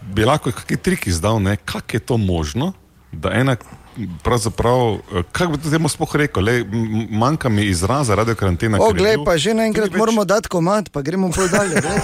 bi 0.03 0.25
lahko 0.25 0.53
kakšen 0.53 0.79
trik 0.83 1.07
izdal, 1.07 1.43
ne, 1.43 1.57
kako 1.57 1.97
je 1.97 2.01
to 2.01 2.17
možno, 2.17 2.73
da 3.13 3.33
ena. 3.33 3.57
Pravzaprav, 4.23 4.79
eh, 4.95 5.23
kako 5.33 5.53
bi 5.53 5.59
to 5.59 5.71
temu 5.71 5.89
sploh 5.89 6.17
rekel, 6.17 6.45
Le, 6.45 6.65
manjka 7.11 7.49
mi 7.49 7.65
izraza 7.65 8.15
radio 8.15 8.35
karantena. 8.35 8.79
O, 8.81 8.93
glej, 8.93 9.17
bil- 9.17 9.25
pa 9.25 9.37
že 9.37 9.55
naenkrat 9.55 9.91
moramo 9.93 10.25
dati 10.25 10.49
komat, 10.49 10.91
pa 10.91 11.03
gremo 11.03 11.31
pol 11.31 11.49
dalje. 11.49 11.81
To. 11.81 11.89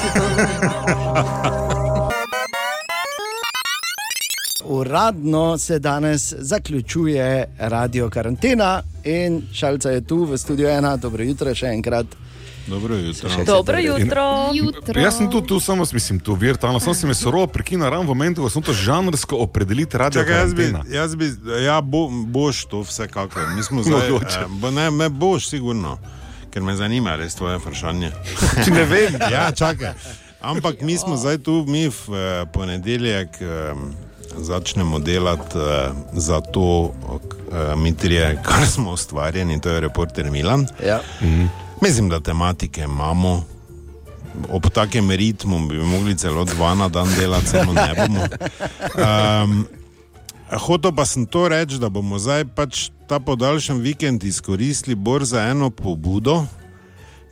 Uradno 4.66 5.58
se 5.58 5.78
danes 5.78 6.34
zaključuje 6.38 7.44
radio 7.58 8.10
karantena 8.10 8.82
in 9.04 9.42
šalca 9.52 9.90
je 9.90 10.00
tu 10.00 10.24
v 10.24 10.38
studiu 10.38 10.68
ena. 10.68 10.96
Dobro 10.96 11.24
jutro 11.24 11.54
še 11.54 11.66
enkrat. 11.66 12.06
Dobro 12.66 12.94
jutro. 12.96 13.30
Dobro 13.46 13.78
jutro. 13.78 14.50
Jutro. 14.52 15.00
Jaz 15.00 15.16
sem 15.16 15.30
tu, 15.30 15.40
tu 15.40 15.60
samo, 15.60 15.84
mislim, 15.92 16.20
tu 16.20 16.34
virtualno, 16.34 16.80
samo 16.80 16.94
se 16.94 17.06
mi 17.06 17.14
surovo 17.14 17.46
prekinil 17.46 17.84
ravno 17.84 18.02
v 18.02 18.06
momentu, 18.06 18.42
ko 18.42 18.50
sem 18.50 18.62
to 18.62 18.72
žanrsko 18.72 19.36
opredeliti 19.36 19.98
radio 19.98 20.22
Čakaj, 20.22 20.36
jaz 20.36 20.54
bi, 20.54 20.74
jaz 20.88 21.14
bi, 21.14 21.30
ja, 21.64 21.80
bo, 21.80 22.08
boš 22.10 22.64
to 22.64 22.80
vsekakor. 22.80 23.42
Mi 23.56 23.62
smo 23.62 23.76
Mogoče. 23.82 24.38
eh, 24.40 24.46
bo, 24.48 24.70
ne, 24.70 24.90
me 24.90 25.08
boš 25.08 25.48
sigurno, 25.48 25.98
ker 26.50 26.62
me 26.62 26.76
zanima 26.76 27.16
res 27.16 27.34
tvoje 27.34 27.58
vprašanje. 27.58 28.10
Če 28.64 28.70
ne 28.78 28.84
vem. 28.84 29.12
ja, 29.34 29.52
čakaj. 29.52 29.92
Ampak 30.40 30.80
mi 30.80 30.98
smo 30.98 31.16
zdaj 31.16 31.38
tu, 31.38 31.64
mi 31.68 31.88
v 31.88 31.92
eh, 32.08 32.46
ponedeljek 32.46 33.28
eh, 33.40 33.74
začnemo 34.36 34.98
delati 34.98 35.58
eh, 35.58 35.88
za 36.12 36.40
to, 36.40 36.92
eh, 37.52 37.76
mi 37.76 37.96
trije, 37.96 38.42
kar 38.42 38.66
smo 38.66 38.92
ustvarjeni, 38.92 39.60
to 39.60 39.68
je 39.68 39.80
reporter 39.80 40.30
Milan. 40.30 40.66
Ja. 40.86 41.00
Mislim, 41.84 42.08
da 42.08 42.20
tematike 42.20 42.80
imamo, 42.80 43.44
ob 44.50 44.70
takem 44.70 45.10
ritmu 45.10 45.66
bi 45.68 45.78
mogli 45.78 46.18
celo 46.18 46.44
dva 46.44 46.74
na 46.74 46.88
dan 46.88 47.08
delati, 47.18 47.46
samo 47.46 47.72
ne 47.72 47.94
bomo. 47.96 48.20
Um, 49.44 49.66
Hotel 50.66 50.92
pa 50.92 51.04
sem 51.06 51.26
to 51.26 51.48
reči, 51.48 51.78
da 51.78 51.88
bomo 51.88 52.18
zdaj 52.18 52.44
pač 52.44 52.88
ta 53.08 53.18
podaljšan 53.20 53.78
vikend 53.80 54.24
izkoristili 54.24 54.94
bolj 54.94 55.24
za 55.24 55.42
eno 55.50 55.70
pobudo, 55.70 56.46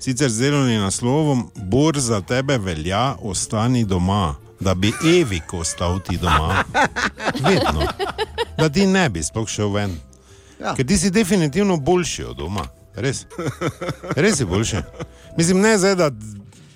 sicer 0.01 0.31
z 0.31 0.41
delovnim 0.41 0.81
naslovom: 0.81 1.51
Bor 1.57 1.99
za 1.99 2.21
tebe 2.21 2.59
velja, 2.59 3.15
ostani 3.23 3.85
doma, 3.85 4.35
da 4.61 4.75
bi 4.75 4.93
Evik 5.21 5.55
ostal 5.55 6.01
ti 6.01 6.17
doma. 6.17 6.65
Vedno. 7.49 7.89
Da 8.59 8.69
ti 8.69 8.87
ne 8.87 9.09
bi 9.09 9.23
sploh 9.23 9.49
šel 9.49 9.73
ven. 9.73 9.97
Ja. 10.61 10.75
Ker 10.75 10.87
ti 10.87 10.99
si 10.99 11.11
definitivno 11.11 11.77
boljši 11.77 12.25
od 12.25 12.37
doma. 12.37 12.67
Res. 12.95 13.27
Res 14.17 14.41
je 14.41 14.47
boljši. 14.47 14.83
Mislim, 15.39 15.61
ne 15.61 15.79
zdaj, 15.79 15.95
da, 15.97 16.11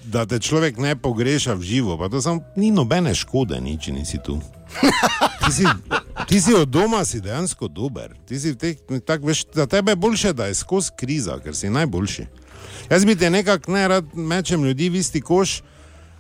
da 0.05 0.27
te 0.27 0.39
človek 0.41 0.79
ne 0.79 0.97
pogreša 0.97 1.55
v 1.55 1.63
živo, 1.63 1.99
pa 1.99 2.09
to 2.09 2.23
samo 2.23 2.41
ni 2.57 2.71
nobene 2.71 3.15
škode, 3.15 3.61
nič 3.61 3.91
nisi 3.93 4.19
tu. 4.25 4.41
Ti 5.47 5.53
si, 5.53 5.65
ti 6.29 6.41
si 6.41 6.55
od 6.55 6.69
doma, 6.69 7.05
si 7.05 7.21
dejansko 7.21 7.69
dober. 7.69 8.17
Ti 8.27 8.41
si 8.41 8.55
teh, 8.59 8.81
tak, 9.07 9.23
veš, 9.23 9.45
za 9.55 9.67
tebe 9.67 9.93
je 9.93 9.97
boljše, 9.97 10.33
da 10.33 10.47
je 10.47 10.55
skozi 10.55 10.91
kriza, 10.97 11.39
ker 11.45 11.57
si 11.57 11.71
najboljši. 11.71 12.27
Jaz 12.91 13.05
bi 13.05 13.17
te 13.17 13.31
nekako 13.31 13.73
ne 13.73 13.89
rad 13.89 14.15
mečem 14.15 14.65
ljudi 14.65 14.89
v 14.89 15.01
isti 15.03 15.21
koš, 15.21 15.61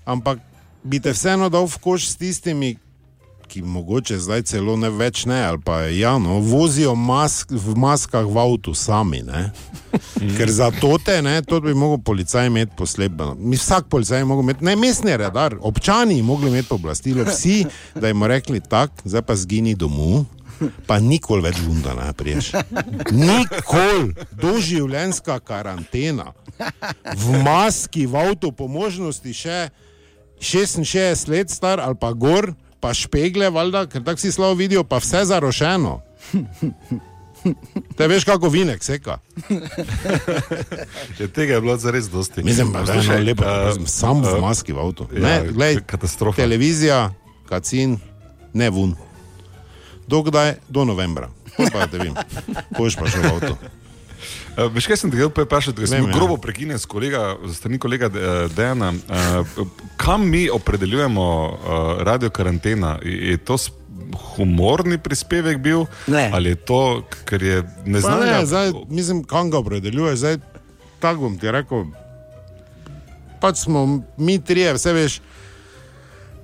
ampak 0.05 0.38
bi 0.84 1.01
te 1.01 1.12
vseeno 1.12 1.49
dal 1.49 1.66
v 1.66 1.78
koš 1.82 2.11
s 2.11 2.16
tistimi, 2.16 2.76
ki 3.49 3.62
mogoče 3.62 4.18
zdaj 4.18 4.42
celo 4.42 4.76
ne 4.76 4.90
več 4.90 5.24
ne, 5.26 5.38
ali 5.47 5.61
pa 5.64 5.80
ja, 5.92 6.16
no, 6.18 6.38
vozijo 6.40 6.94
mask, 6.94 7.51
v 7.51 7.76
maskah 7.78 8.26
v 8.26 8.38
avtu 8.42 8.74
sami. 8.74 9.22
Ne? 9.26 9.51
Ker 10.36 10.51
za 10.53 10.70
to 10.80 10.97
te, 11.03 11.18
ne, 11.22 11.38
to 11.47 11.61
bi 11.64 11.74
mogel 11.74 12.03
policaj 12.05 12.51
imeti 12.51 12.76
posebno. 12.76 13.34
Vsak 13.55 13.88
policaj 13.92 14.22
bi 14.24 14.28
mogel 14.28 14.49
imeti, 14.49 14.66
ne 14.66 14.76
mestni 14.76 15.16
redar, 15.16 15.57
občani 15.61 16.18
bi 16.20 16.26
mogli 16.26 16.51
imeti 16.53 16.68
pooblastilo, 16.68 17.24
vsi, 17.28 17.64
da 17.94 18.11
jim 18.12 18.24
rekli 18.24 18.61
tako, 18.61 19.07
zdaj 19.09 19.26
pa 19.26 19.36
zgini 19.36 19.74
domov. 19.74 20.24
Pa 20.88 20.97
nikoli 21.05 21.44
več 21.44 21.59
vunda 21.61 21.92
ne 21.92 22.07
priješ. 22.16 22.55
Nikoli, 23.12 24.14
doživljenjska 24.40 25.36
karantena, 25.44 26.30
v 27.12 27.42
maski, 27.44 28.07
v 28.09 28.22
avtu, 28.22 28.53
po 28.57 28.64
možnosti 28.64 29.34
še 29.36 29.66
66 30.40 31.28
let 31.28 31.53
star 31.53 31.80
ali 31.80 31.97
pa 32.01 32.12
gor, 32.12 32.55
pa 32.81 32.95
špegle, 32.95 33.51
valjda, 33.51 33.87
ker 33.87 34.05
tako 34.05 34.20
si 34.20 34.33
slabo 34.33 34.55
vidijo, 34.55 34.85
pa 34.85 34.99
vse 35.03 35.24
zarošeno. 35.24 36.01
Te 37.97 38.07
veš, 38.09 38.24
kako 38.24 38.49
vinek 38.49 38.85
seka. 38.85 39.18
Ja, 41.18 41.29
tega 41.29 41.55
je 41.55 41.61
bilo 41.61 41.77
zares 41.77 42.09
dosti. 42.11 42.43
Mislim, 42.43 42.72
da 42.72 42.93
je 42.93 43.07
to 43.07 43.18
lepo, 43.22 43.45
eh, 43.45 43.68
uh, 43.81 43.87
sam 43.87 44.22
v 44.22 44.37
eh, 44.37 44.41
maski 44.41 44.72
v 44.72 44.79
avtu. 44.79 45.09
ja, 45.12 45.20
Ne, 45.20 45.53
glej, 45.53 45.79
katastrofa. 45.87 46.37
Televizija, 46.43 47.12
kacin, 47.49 47.99
ne 48.53 48.70
vun. 48.70 48.97
Dokdaj? 50.07 50.55
Do 50.68 50.85
novembra. 50.85 51.31
Pa 51.72 51.87
te 51.87 51.99
vem, 51.99 52.14
boš 52.79 52.97
pa 52.97 53.09
šel 53.09 53.22
v 53.22 53.33
avtu. 53.33 53.57
Uh, 54.57 54.73
veš, 54.73 54.87
kaj 54.89 54.97
sem 54.97 55.11
te 55.13 55.21
hotel 55.21 55.45
vprašati, 55.45 55.83
ker 55.83 55.91
sem 55.91 56.07
ja. 56.07 56.13
grobo 56.15 56.39
prekinjen 56.41 56.79
s 56.81 56.89
kolega, 56.89 57.35
z 57.45 57.59
strani 57.59 57.79
kolega 57.79 58.09
eh, 58.09 58.47
Dejana. 58.57 58.93
Uh, 58.93 59.67
kam 60.01 60.25
mi 60.31 60.47
opredeljujemo 60.51 61.27
uh, 61.45 61.91
radio 62.09 62.31
karantena? 62.31 62.97
Je 63.05 63.37
to 63.37 63.59
humorni 64.37 64.99
prispevek 64.99 65.61
bil? 65.61 65.85
Ne. 66.07 66.31
Ali 66.33 66.55
je 66.55 66.61
to, 66.69 66.81
ker 67.29 67.43
je 67.43 67.63
Pa 67.63 67.91
neznanega? 67.91 68.39
Ne, 68.39 68.47
zdaj, 68.47 68.73
mislim, 68.89 69.25
kam 69.29 69.51
ga 69.51 69.59
opredeljuje, 69.59 70.17
zdaj 70.17 70.39
tako 71.05 71.29
bom 71.29 71.39
ti 71.39 71.51
rekel. 71.53 71.85
Pač 73.41 73.67
smo 73.67 73.87
mi 74.17 74.39
trije, 74.41 74.73
vse 74.79 74.93
veš. 74.97 75.21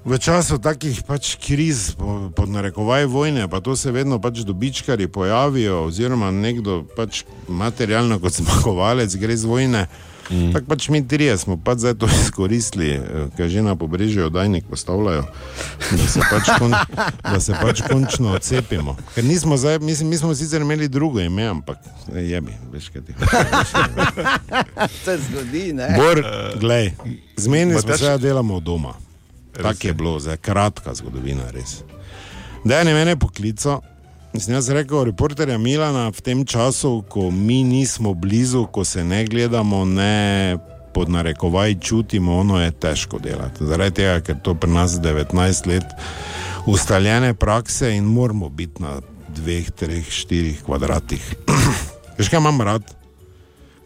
V 0.03 0.19
času 0.19 0.59
takih 0.59 0.99
pač 1.01 1.37
kriz, 1.37 1.95
po- 1.95 2.27
pod 2.29 2.49
narekovaj 2.49 3.07
vojne, 3.07 3.47
pa 3.47 3.61
to 3.61 3.73
se 3.73 3.87
vedno 3.89 4.19
pač 4.19 4.39
dobičkari 4.41 5.07
pojavijo, 5.07 5.85
oziroma 5.85 6.31
nekdo 6.31 6.83
pač 6.89 7.23
materialno 7.47 8.19
kot 8.19 8.33
zmagovalec 8.35 9.15
gre 9.15 9.31
z 9.33 9.45
vojne. 9.45 9.87
Mm. 10.25 10.51
Tako 10.51 10.67
pač 10.67 10.89
mi 10.89 11.03
trije 11.03 11.37
smo 11.37 11.55
pač 11.57 11.79
zdaj 11.79 11.95
to 11.97 12.07
izkoristili, 12.19 12.91
eh, 12.91 13.01
ker 13.33 13.47
že 13.47 13.61
na 13.61 13.77
pobrežju 13.77 14.27
oddajnik 14.27 14.65
postavljajo, 14.65 15.23
da 15.93 16.07
se 16.09 16.21
pač, 16.25 16.51
kon, 16.59 16.75
da 17.23 17.39
se 17.39 17.53
pač 17.55 17.83
končno 17.83 18.33
odcepimo. 18.33 18.97
Ker 19.15 19.23
nismo 19.23 19.55
zdaj, 19.55 19.79
mislim, 19.79 20.09
mi 20.09 20.17
smo 20.17 20.35
sicer 20.35 20.61
imeli 20.61 20.89
drugo 20.89 21.21
ime, 21.21 21.47
ampak 21.49 21.79
eh, 22.09 22.27
jebi, 22.29 22.55
veš 22.73 22.89
kaj 22.89 23.03
ti. 23.03 23.13
Se 25.05 25.15
zgodi, 25.21 25.73
ne? 25.73 25.95
Bor, 25.95 26.23
glej, 26.57 26.91
zmeni 27.37 27.73
smo 27.73 27.83
Matjaž- 27.85 27.99
se, 27.99 28.05
da 28.07 28.19
delamo 28.19 28.59
doma. 28.61 28.95
Tako 29.53 29.87
je 29.87 29.95
bilo, 29.95 30.19
zdaj 30.21 30.37
kratka 30.37 30.95
zgodovina, 30.95 31.51
res. 31.51 31.83
Da 32.65 32.79
je 32.79 32.95
mene 32.95 33.17
poklical. 33.17 33.81
Mislim, 34.33 34.57
jaz 34.57 34.67
sem 34.67 34.77
rekel, 34.77 35.05
reporterja 35.05 35.59
Milana 35.59 36.09
v 36.09 36.21
tem 36.25 36.45
času, 36.49 37.03
ko 37.09 37.31
mi 37.31 37.61
nismo 37.65 38.15
blizu, 38.15 38.65
ko 38.73 38.85
se 38.85 39.05
ne 39.05 39.25
gledamo, 39.25 39.85
ne 39.85 40.57
pod 40.95 41.11
narekovaj 41.11 41.75
čutimo, 41.81 42.39
ono 42.39 42.63
je 42.63 42.71
težko 42.71 43.19
delati. 43.19 43.67
Zaradi 43.67 43.95
tega, 44.01 44.21
ker 44.21 44.41
to 44.43 44.55
pri 44.55 44.71
nas 44.71 44.97
19 45.01 45.67
let 45.69 45.85
ustaljene 46.67 47.35
prakse 47.35 47.93
in 47.97 48.05
moramo 48.05 48.49
biti 48.49 48.83
na 48.83 49.01
dveh, 49.29 49.71
treh, 49.71 50.11
štirih 50.11 50.63
kvadratih. 50.65 51.35
Veš 52.19 52.29
kaj 52.29 52.41
imam 52.41 52.61
rad? 52.61 53.02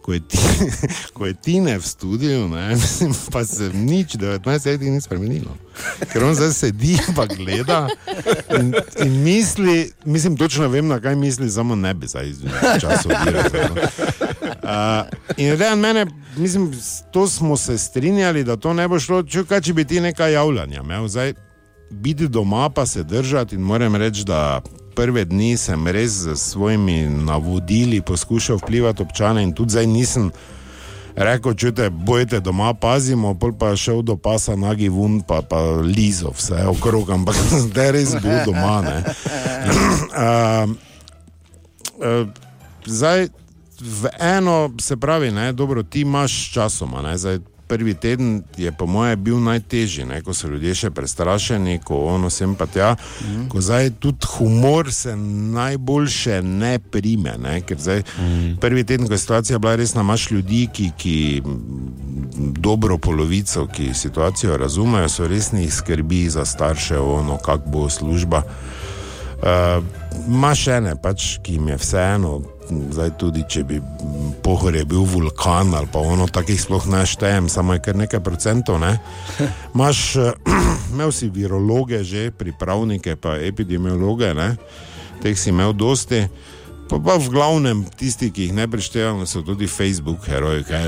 Ko 0.06 0.12
je, 0.12 0.20
ti, 0.20 0.38
ko 1.14 1.26
je 1.26 1.34
Tine 1.34 1.78
v 1.78 1.82
studiu, 1.82 2.48
ne, 2.48 2.78
pa 3.34 3.42
se 3.44 3.70
nič 3.74 4.14
19 4.14 4.46
let 4.46 4.80
ni 4.80 5.00
spremenilo. 5.00 5.50
Ker 6.12 6.22
on 6.24 6.34
zdaj 6.34 6.52
sedi 6.54 6.94
in 6.94 7.16
gleda 7.36 7.88
in, 8.54 8.70
in 9.02 9.16
misli, 9.24 9.90
mislim, 10.04 10.36
točno 10.36 10.68
vem, 10.68 10.86
na 10.86 11.00
kaj 11.00 11.16
misli, 11.16 11.50
samo 11.50 11.74
ne 11.74 11.94
bi 11.94 12.06
zdaj 12.06 12.32
časa 12.80 13.08
odirati. 13.08 13.56
Uh, 14.62 15.10
in 15.36 15.50
redan 15.50 15.78
mene, 15.78 16.06
mislim, 16.36 16.72
to 17.12 17.28
smo 17.28 17.56
se 17.56 17.78
strinjali, 17.78 18.44
da 18.44 18.56
to 18.56 18.74
ne 18.74 18.88
bo 18.88 19.00
šlo, 19.02 19.22
če, 19.22 19.44
kaj, 19.44 19.60
če 19.60 19.74
bi 19.74 19.84
ti 19.84 20.00
nekaj 20.00 20.32
javljanja 20.32 20.80
imel. 20.86 21.08
Zdaj, 21.08 21.34
biti 21.90 22.28
doma 22.28 22.70
pa 22.70 22.86
se 22.86 23.02
držati 23.02 23.54
in 23.54 23.60
moram 23.60 23.96
reči, 23.96 24.24
da 24.24 24.62
prve 24.96 25.24
dni 25.28 25.56
sem 25.60 25.88
res 25.92 26.24
z 26.24 26.36
svojimi 26.36 27.08
navodili 27.08 28.00
poskušal 28.00 28.56
vplivati 28.56 29.02
občane 29.02 29.42
in 29.42 29.52
tudi 29.52 29.76
zdaj 29.76 29.86
nisem 29.86 30.30
rekel, 31.16 31.54
čute, 31.54 31.90
bojte 31.90 32.40
doma, 32.40 32.74
pazimo, 32.74 33.34
pol 33.34 33.52
pa 33.52 33.76
šel 33.76 34.02
do 34.02 34.16
pasa 34.16 34.56
nagi 34.56 34.88
vun, 34.88 35.20
pa, 35.20 35.40
pa 35.42 35.60
lizo 35.80 36.32
vse 36.36 36.66
okrog, 36.68 37.10
ampak 37.10 37.36
zdaj 37.68 37.92
res 37.92 38.14
bil 38.20 38.44
doma. 38.44 38.80
uh, 38.80 39.00
uh, 42.04 42.28
zdaj, 42.86 43.28
v 43.80 44.08
eno 44.20 44.72
se 44.80 44.96
pravi, 44.96 45.30
ne, 45.30 45.52
dobro, 45.52 45.82
ti 45.82 46.00
imaš 46.00 46.52
časoma. 46.52 47.02
Ne, 47.02 47.18
zdaj, 47.18 47.38
prvi 47.68 47.94
teden 47.94 48.42
je 48.56 48.72
po 48.72 48.86
mojem 48.86 49.24
bil 49.24 49.40
najtežji, 49.42 50.04
ne, 50.04 50.20
ko 50.22 50.34
so 50.34 50.48
ljudje 50.48 50.74
še 50.74 50.90
prestrašeni, 50.90 51.78
ko 51.84 52.04
ono 52.14 52.30
sem 52.30 52.54
pa 52.54 52.66
tja. 52.66 52.94
Mm. 53.22 53.48
Ko 53.52 53.60
zdaj 53.60 53.90
tudi 54.00 54.26
humor 54.36 54.92
se 54.92 55.16
najboljše 55.56 56.42
ne 56.42 56.78
prime. 56.78 57.36
Ne, 57.42 57.60
ker 57.66 57.80
zdaj 57.80 58.02
mm. 58.02 58.56
prvi 58.60 58.84
teden, 58.84 59.06
ko 59.06 59.14
je 59.14 59.22
situacija 59.24 59.58
bila 59.58 59.76
resna, 59.76 60.06
imaš 60.06 60.30
ljudi, 60.30 60.66
ki. 60.72 60.90
ki 60.98 61.16
Dobro 62.36 62.98
polovico, 62.98 63.64
ki 63.66 63.94
situacijo 63.94 64.56
razumejo, 64.56 65.08
so 65.08 65.26
resnih 65.28 65.72
skrbi 65.72 66.26
za 66.30 66.44
starše, 66.44 66.98
ono, 66.98 67.38
kako 67.38 67.70
bo 67.70 67.88
služba. 67.90 68.42
Uh, 69.36 69.84
Maš 70.28 70.66
ene, 70.68 70.94
pač, 71.02 71.36
ki 71.42 71.56
jim 71.56 71.68
je 71.68 71.76
vseeno, 71.76 72.40
zdaj 72.70 73.14
tudi 73.20 73.44
če 73.48 73.62
bi 73.66 73.80
pohor 74.42 74.74
je 74.76 74.84
bil 74.88 75.04
vulkan 75.06 75.74
ali 75.74 75.88
pa 75.92 76.02
ono, 76.02 76.26
takih 76.30 76.58
sploh 76.60 76.86
ne 76.90 77.04
štejem, 77.06 77.48
samo 77.50 77.76
je 77.76 77.82
kar 77.84 77.96
nekaj 77.98 78.22
procentov. 78.24 78.80
Ne? 78.82 78.98
Maš, 79.78 80.16
uh, 80.18 80.32
imel 80.92 81.14
si 81.14 81.30
virologe, 81.30 82.02
že 82.04 82.30
pripravnike, 82.34 83.16
pa 83.18 83.38
epidemiologe, 83.38 84.34
ne? 84.34 84.54
teh 85.22 85.38
si 85.38 85.50
imel 85.50 85.72
dosti. 85.72 86.26
Pa, 86.86 86.98
pa 86.98 87.18
v 87.18 87.28
glavnem 87.28 87.82
tisti, 87.90 88.30
ki 88.30 88.42
jih 88.42 88.52
ne 88.54 88.68
preštevamo, 88.68 89.26
so 89.26 89.42
tudi 89.42 89.66
Facebook 89.66 90.22
heroji, 90.24 90.62
kaj, 90.64 90.84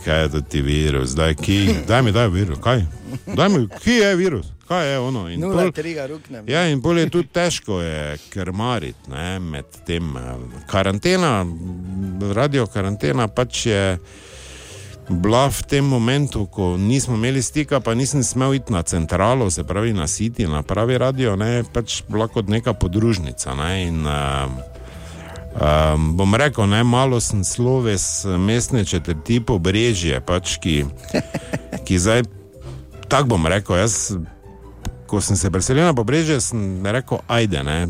kaj 0.00 0.22
je 0.22 0.28
to 0.28 0.40
ti 0.40 0.62
virus, 0.62 1.12
daj, 1.12 1.34
ki, 1.34 1.58
daj 1.84 2.02
mi, 2.02 2.12
daj 2.12 2.28
virus, 2.28 2.58
kaj? 2.58 2.80
Daj 3.28 3.48
mi, 3.48 3.66
ki 3.76 3.90
je 3.92 4.16
virus, 4.16 4.46
kaj 4.64 4.88
je 4.88 4.98
ono? 4.98 5.26
In 5.28 5.40
Nula, 5.40 5.62
pol- 5.62 5.72
tri 5.72 5.92
ga 5.92 6.06
ruknem. 6.06 6.48
Ja, 6.48 6.64
in 6.66 6.80
bolje 6.80 7.00
je 7.00 7.10
tudi 7.10 7.28
težko 7.28 7.82
je 7.82 8.00
krmariti 8.30 9.10
ne, 9.10 9.38
med 9.38 9.64
tem. 9.86 10.16
eh, 10.16 10.34
Karantena, 10.66 11.44
radio 12.32 12.66
karantena 12.66 13.28
pač 13.28 13.66
je 13.66 13.98
bila 15.10 15.50
v 15.50 15.62
tem 15.62 15.84
momentu, 15.84 16.46
ko 16.46 16.76
nismo 16.78 17.14
imeli 17.14 17.42
stika, 17.42 17.80
pa 17.80 17.92
nisem 17.92 18.22
smel 18.22 18.54
iti 18.54 18.72
na 18.72 18.80
centralo, 18.82 19.50
se 19.50 19.64
pravi 19.64 19.92
na 19.92 20.06
City, 20.06 20.46
na 20.46 20.62
pravi 20.62 20.96
radio, 20.98 21.36
ne, 21.36 21.60
pač 21.66 22.00
bila 22.08 22.24
kot 22.24 22.48
neka 22.48 22.72
podružnica. 22.72 23.52
Ne, 23.54 23.72
in, 23.84 24.06
uh, 24.06 24.48
Um, 25.52 26.16
bom 26.16 26.34
rekel, 26.34 26.66
ne, 26.66 26.80
malo 26.84 27.20
sem 27.20 27.44
sloves 27.44 28.24
mestne 28.24 28.84
četrti 28.88 29.40
pobrežje, 29.44 30.20
pač, 30.24 30.56
ki, 30.62 30.84
ki 31.86 31.98
zdaj, 31.98 32.24
tako 33.08 33.36
bom 33.36 33.46
rekel, 33.46 33.76
jaz. 33.76 34.14
Ko 35.12 35.20
sem 35.20 35.36
se 35.36 35.50
preselil 35.52 35.84
na 35.84 35.92
pobrežje, 35.92 36.38
sem 36.40 36.86
rekel, 36.88 37.18
ajde, 37.28 37.60
ne, 37.60 37.84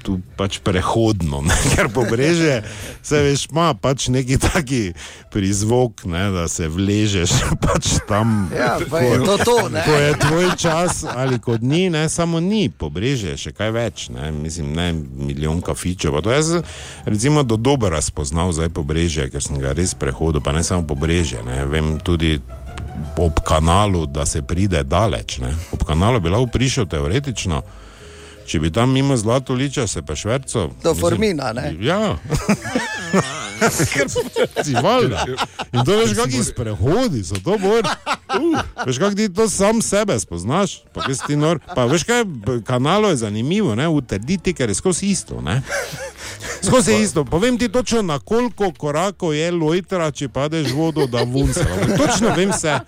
tu 0.00 0.14
pač 0.40 0.56
prehodno, 0.64 1.42
ne, 1.44 1.52
ker 1.74 1.90
pobrežje, 1.92 2.62
se 3.04 3.20
veš, 3.20 3.42
ima 3.52 3.74
pač 3.76 4.06
neki 4.08 4.38
taki 4.40 4.80
prizvok, 5.28 6.06
ne, 6.08 6.22
da 6.32 6.46
se 6.48 6.70
vležeš 6.72 7.34
pač 7.66 7.90
tam. 8.08 8.48
Ja, 8.56 8.78
pa 8.88 9.04
je 9.04 9.20
to 9.20 9.36
to, 9.44 9.58
ne. 9.68 9.84
Ko 9.84 9.98
je 10.00 10.16
tvoj 10.24 10.48
čas 10.56 11.04
ali 11.04 11.36
kot 11.44 11.60
ni, 11.60 11.90
ne, 11.92 12.06
samo 12.08 12.40
ni 12.40 12.70
pobrežje, 12.72 13.36
še 13.36 13.52
kaj 13.52 13.74
več, 13.76 14.08
ne, 14.16 14.32
mislim, 14.32 14.72
ne 14.72 14.88
milijon 14.96 15.60
kafičev. 15.60 16.22
to 16.24 16.32
Jaz 16.32 16.54
recimo, 17.04 17.44
do 17.44 17.60
dobro 17.60 17.92
razpoznal 17.92 18.56
zdaj 18.56 18.72
pobrežje, 18.72 19.28
ker 19.28 19.44
sem 19.44 19.60
ga 19.60 19.76
res 19.76 19.92
prehodil, 19.92 20.40
pa 20.40 20.56
ne 20.56 20.64
samo 20.64 20.88
pobrežje, 20.88 21.44
ne, 21.44 21.66
vem 21.68 21.98
tudi 22.00 22.38
ob 23.16 23.40
kanalu, 23.44 24.06
da 24.06 24.26
se 24.26 24.42
pride 24.42 24.82
daleč. 24.82 25.38
Ne. 25.38 25.54
Ob 25.72 25.84
kanalu 25.84 26.20
bi 26.20 26.28
lahko 26.28 26.46
prišel 26.46 26.86
teoretično, 26.86 27.62
če 28.46 28.60
bi 28.60 28.70
tam 28.72 28.92
mimo 28.92 29.16
zlato 29.16 29.54
liča 29.54 29.86
se 29.86 30.02
pa 30.02 30.16
šverco. 30.16 30.70
Do 30.82 30.94
Formina, 30.94 31.52
ne? 31.52 31.74
Ja. 31.80 32.16
Si 34.64 34.74
valjda. 34.74 35.24
In 35.72 35.84
to 35.84 35.96
veš, 35.96 36.16
kakšni 36.18 36.44
sprehodi 36.44 37.24
so 37.24 37.38
to 37.44 37.58
bor. 37.62 37.86
Uh, 37.86 38.58
veš, 38.86 38.98
kako 38.98 39.14
ti 39.14 39.28
to 39.28 39.48
sam 39.48 39.82
sebe 39.82 40.18
spoznaš, 40.20 40.80
pa, 40.92 41.04
kaj 41.06 41.14
si 41.14 41.26
ti 41.26 41.36
nor. 41.36 41.60
pa 41.74 41.84
veš 41.84 42.04
kaj, 42.04 42.24
kanalo 42.66 43.08
je 43.08 43.16
zanimivo, 43.16 43.74
ne, 43.74 43.88
utrditi, 43.88 44.54
ker 44.54 44.68
je 44.68 44.74
skozi 44.74 45.06
isto. 45.06 45.40
Ne. 45.40 45.62
Skozi 46.62 46.90
je 46.90 47.02
isto. 47.02 47.24
Povem 47.24 47.58
ti 47.58 47.68
točno, 47.68 48.02
na 48.02 48.18
koliko 48.18 48.72
korakov 48.72 49.34
je 49.34 49.50
lojtra, 49.50 50.10
če 50.10 50.28
padeš 50.28 50.72
vodo, 50.72 51.06
da 51.06 51.22
vunca. 51.22 51.64
Točno 51.98 52.34
vem 52.36 52.50
vse. 52.50 52.78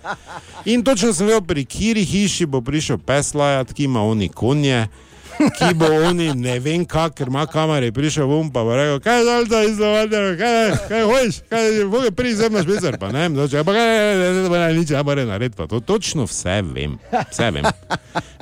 In 0.65 0.83
točno 0.83 1.13
sem 1.13 1.27
vedel, 1.27 1.41
pri 1.41 1.65
kiri 1.65 2.05
hiši 2.05 2.45
bo 2.45 2.61
prišel 2.61 2.97
pes 2.97 3.33
lajat, 3.33 3.73
ki 3.73 3.83
ima 3.83 4.03
oni 4.03 4.29
konje. 4.29 4.87
Ki 5.35 5.73
bo 5.75 5.87
oni, 6.07 6.29
ne 6.37 6.55
vem, 6.63 6.85
kak, 6.87 7.15
ker 7.17 7.29
ima 7.31 7.45
kamere, 7.49 7.91
prišel 7.95 8.27
bom 8.29 8.49
pa 8.53 8.63
bo 8.63 8.75
rekel, 8.77 8.99
kaj 9.03 9.17
je 9.19 9.23
zdaj 9.25 9.45
to 9.51 9.61
izlovati, 9.69 10.21
kaj, 10.39 10.71
kaj 10.89 11.03
hočeš, 11.09 11.39
kaj 11.51 11.67
je, 11.67 11.85
boge 11.91 12.11
prvi 12.15 12.33
sem 12.39 12.55
naš 12.55 12.67
picer, 12.69 12.97
pa 13.01 13.11
ne, 13.15 13.27
doče, 13.35 13.63
pa 13.67 13.75
kaj, 13.75 13.91
ne, 14.21 14.29
ne, 14.49 14.61
nič, 14.79 14.93
ja, 14.95 15.03
bare 15.03 15.25
narediti, 15.27 15.57
pa 15.59 15.67
to 15.71 15.79
točno 15.83 16.27
vse 16.29 16.61
vem, 16.65 16.97
vse 17.31 17.51
vem. 17.51 17.67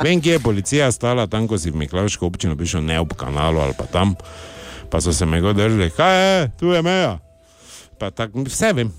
Vem, 0.04 0.22
kje 0.22 0.38
je 0.38 0.44
policija 0.44 0.92
stala, 0.94 1.28
tam, 1.28 1.48
ko 1.50 1.58
si 1.58 1.74
v 1.74 1.82
Miklavško 1.84 2.30
občino 2.30 2.58
prišel, 2.60 2.86
ne 2.86 3.00
ob 3.02 3.16
kanalu 3.18 3.64
ali 3.66 3.78
pa 3.78 3.90
tam, 3.90 4.16
pa 4.94 5.02
so 5.02 5.14
se 5.14 5.26
me 5.26 5.42
go 5.42 5.54
držali, 5.58 5.90
kaj 5.98 6.20
je, 6.22 6.52
tu 6.60 6.76
je 6.76 6.82
meja, 6.86 7.18
pa 7.98 8.14
tako, 8.14 8.46
vse 8.50 8.74
vem. 8.78 8.94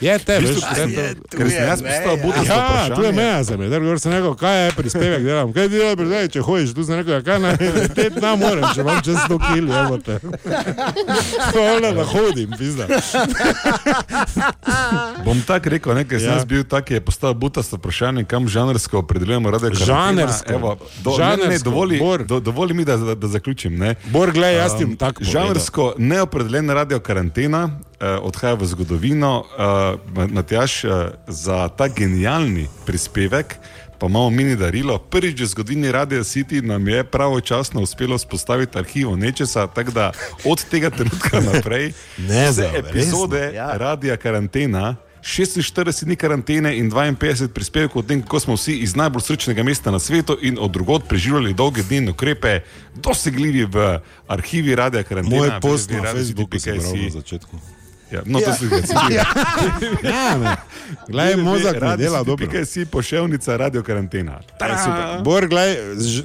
Je 0.00 0.18
te, 0.18 0.34
veš, 0.34 0.48
bistvu, 0.48 0.74
te, 0.74 0.92
je, 0.92 1.14
to- 1.14 1.22
ker 1.32 1.48
sem 1.48 1.62
jaz 1.62 1.82
postal 1.82 2.16
butasto 2.16 2.46
Ja, 2.46 2.60
vprašanje. 2.60 2.94
tu 2.94 3.02
je 3.02 3.12
meja 3.12 3.42
za 3.42 3.56
me, 3.56 3.68
da 3.68 3.98
sem 3.98 4.12
rekel, 4.12 4.34
kaj 4.34 4.58
je 4.58 4.72
prispevek 4.72 5.22
delam, 5.22 5.52
kaj 5.52 5.68
delaš, 5.68 5.96
prispevek, 5.96 6.32
če 6.32 6.40
hojiš, 6.40 6.72
tu 6.72 6.84
sem 6.84 6.94
rekel, 6.94 7.12
ja, 7.12 7.22
kaj 7.22 7.38
naj, 7.38 7.56
te 7.90 8.10
ne 8.16 8.36
morem, 8.36 8.70
če 8.70 8.80
imam 8.80 9.00
čez 9.00 9.16
100 9.16 9.38
kil, 9.44 9.68
jebote. 9.68 10.20
Hvala, 11.46 11.92
da 11.92 12.04
hodim, 12.04 12.50
pizda. 12.58 12.86
Bom 15.24 15.42
tako 15.42 15.68
rekel, 15.68 15.94
ne, 15.94 16.04
ker 16.04 16.20
sem 16.20 16.26
Ja. 16.26 16.34
jaz 16.34 16.44
bil 16.44 16.64
tak, 16.64 16.90
je 16.90 17.00
postal 17.00 17.34
butasto 17.34 17.76
vprašanje, 17.76 18.24
kam 18.24 18.48
žanrsko 18.48 18.98
opredeljujemo 18.98 19.50
radio 19.50 19.70
karantena. 19.70 20.26
Žanrsko. 20.26 20.52
Evo, 20.52 20.76
do, 21.00 21.12
Žanrsko, 21.12 21.44
ne, 21.44 21.48
ne, 21.48 21.58
dovoli, 21.60 22.00
do, 22.24 22.40
dovoli 22.40 22.74
mi, 22.74 22.84
da, 22.84 22.96
da, 22.96 23.14
da 23.14 23.28
zaključim. 23.28 23.74
Ne. 23.74 23.94
Bor, 24.06 24.32
glej, 24.32 24.56
jaz 24.56 24.74
ti 24.74 24.84
bom 24.84 24.96
tako 24.96 25.20
povedal. 25.20 25.32
Žanrsko 25.44 25.94
neopredeljena 25.98 26.74
radio 26.74 27.00
karantena 27.00 27.70
odhaja 28.00 28.54
v 28.54 28.66
zgodovino. 28.66 29.44
Eh, 29.58 30.28
Matjaš, 30.28 30.84
eh, 30.84 31.10
za 31.26 31.68
ta 31.68 31.88
genialni 31.88 32.66
prispevek. 32.86 33.56
Pa 33.98 34.06
imamo 34.06 34.30
mini 34.30 34.56
darilo. 34.56 34.98
Prvič 34.98 35.40
v 35.40 35.46
zgodovini 35.46 35.92
Radio 35.92 36.20
City 36.20 36.60
nam 36.62 36.88
je 36.88 37.04
pravočasno 37.04 37.80
uspelo 37.80 38.18
spostaviti 38.18 38.78
arhiv 38.78 39.16
nečesa, 39.16 39.66
tako 39.66 39.90
da 39.90 40.12
od 40.44 40.64
tega 40.70 40.90
trenutka 40.90 41.40
naprej 41.52 41.92
Ne, 42.18 42.50
vse 42.50 42.52
zdaj, 42.52 42.78
epizode 42.78 43.40
resno? 43.40 43.56
ja. 43.56 43.76
Radia 43.76 44.16
Karantena. 44.16 44.96
46 45.26 46.04
dni 46.04 46.16
karantene 46.16 46.76
in 46.78 46.90
52 46.90 47.48
prispevkov 47.48 47.98
o 47.98 48.06
tem, 48.06 48.22
kako 48.22 48.40
smo 48.40 48.54
vsi 48.54 48.76
iz 48.78 48.94
najbolj 48.96 49.22
srečnega 49.22 49.62
mesta 49.62 49.90
na 49.90 49.98
svetu 49.98 50.38
in 50.42 50.58
od 50.60 50.70
drugod 50.70 51.02
preživljali 51.08 51.54
dolge 51.54 51.82
dni 51.82 51.96
in 51.96 52.08
ukrepe, 52.08 52.60
dosegljivi 52.94 53.64
v 53.64 53.98
arhivi 54.28 54.74
Radia 54.74 55.02
Karantena. 55.02 55.36
Moj 55.36 55.50
post 55.60 55.90
na 55.90 55.96
www.radiocity.si. 55.98 56.16
Facebooku 56.18 56.58
sem 56.58 56.78
bral 56.78 56.94
na 57.04 57.10
začetku. 57.10 57.56
Ja, 58.10 58.20
no, 58.26 58.38
to 58.40 58.50
Ja. 58.50 58.54
si 58.54 58.68
ga 58.68 58.76
Ja. 59.18 60.36
Ne. 60.38 60.56
Glej, 61.08 61.36
mozak 61.36 61.80
ne 61.80 61.96
dela 61.96 62.22
dobro. 62.22 62.46
Tukaj 62.46 62.64
si 62.66 62.86
poševnica 62.86 63.56
Radio 63.56 63.82
Karantena. 63.82 64.38
Je 64.60 64.78
super. 64.78 65.22
Bor, 65.24 65.48
glej, 65.48 65.76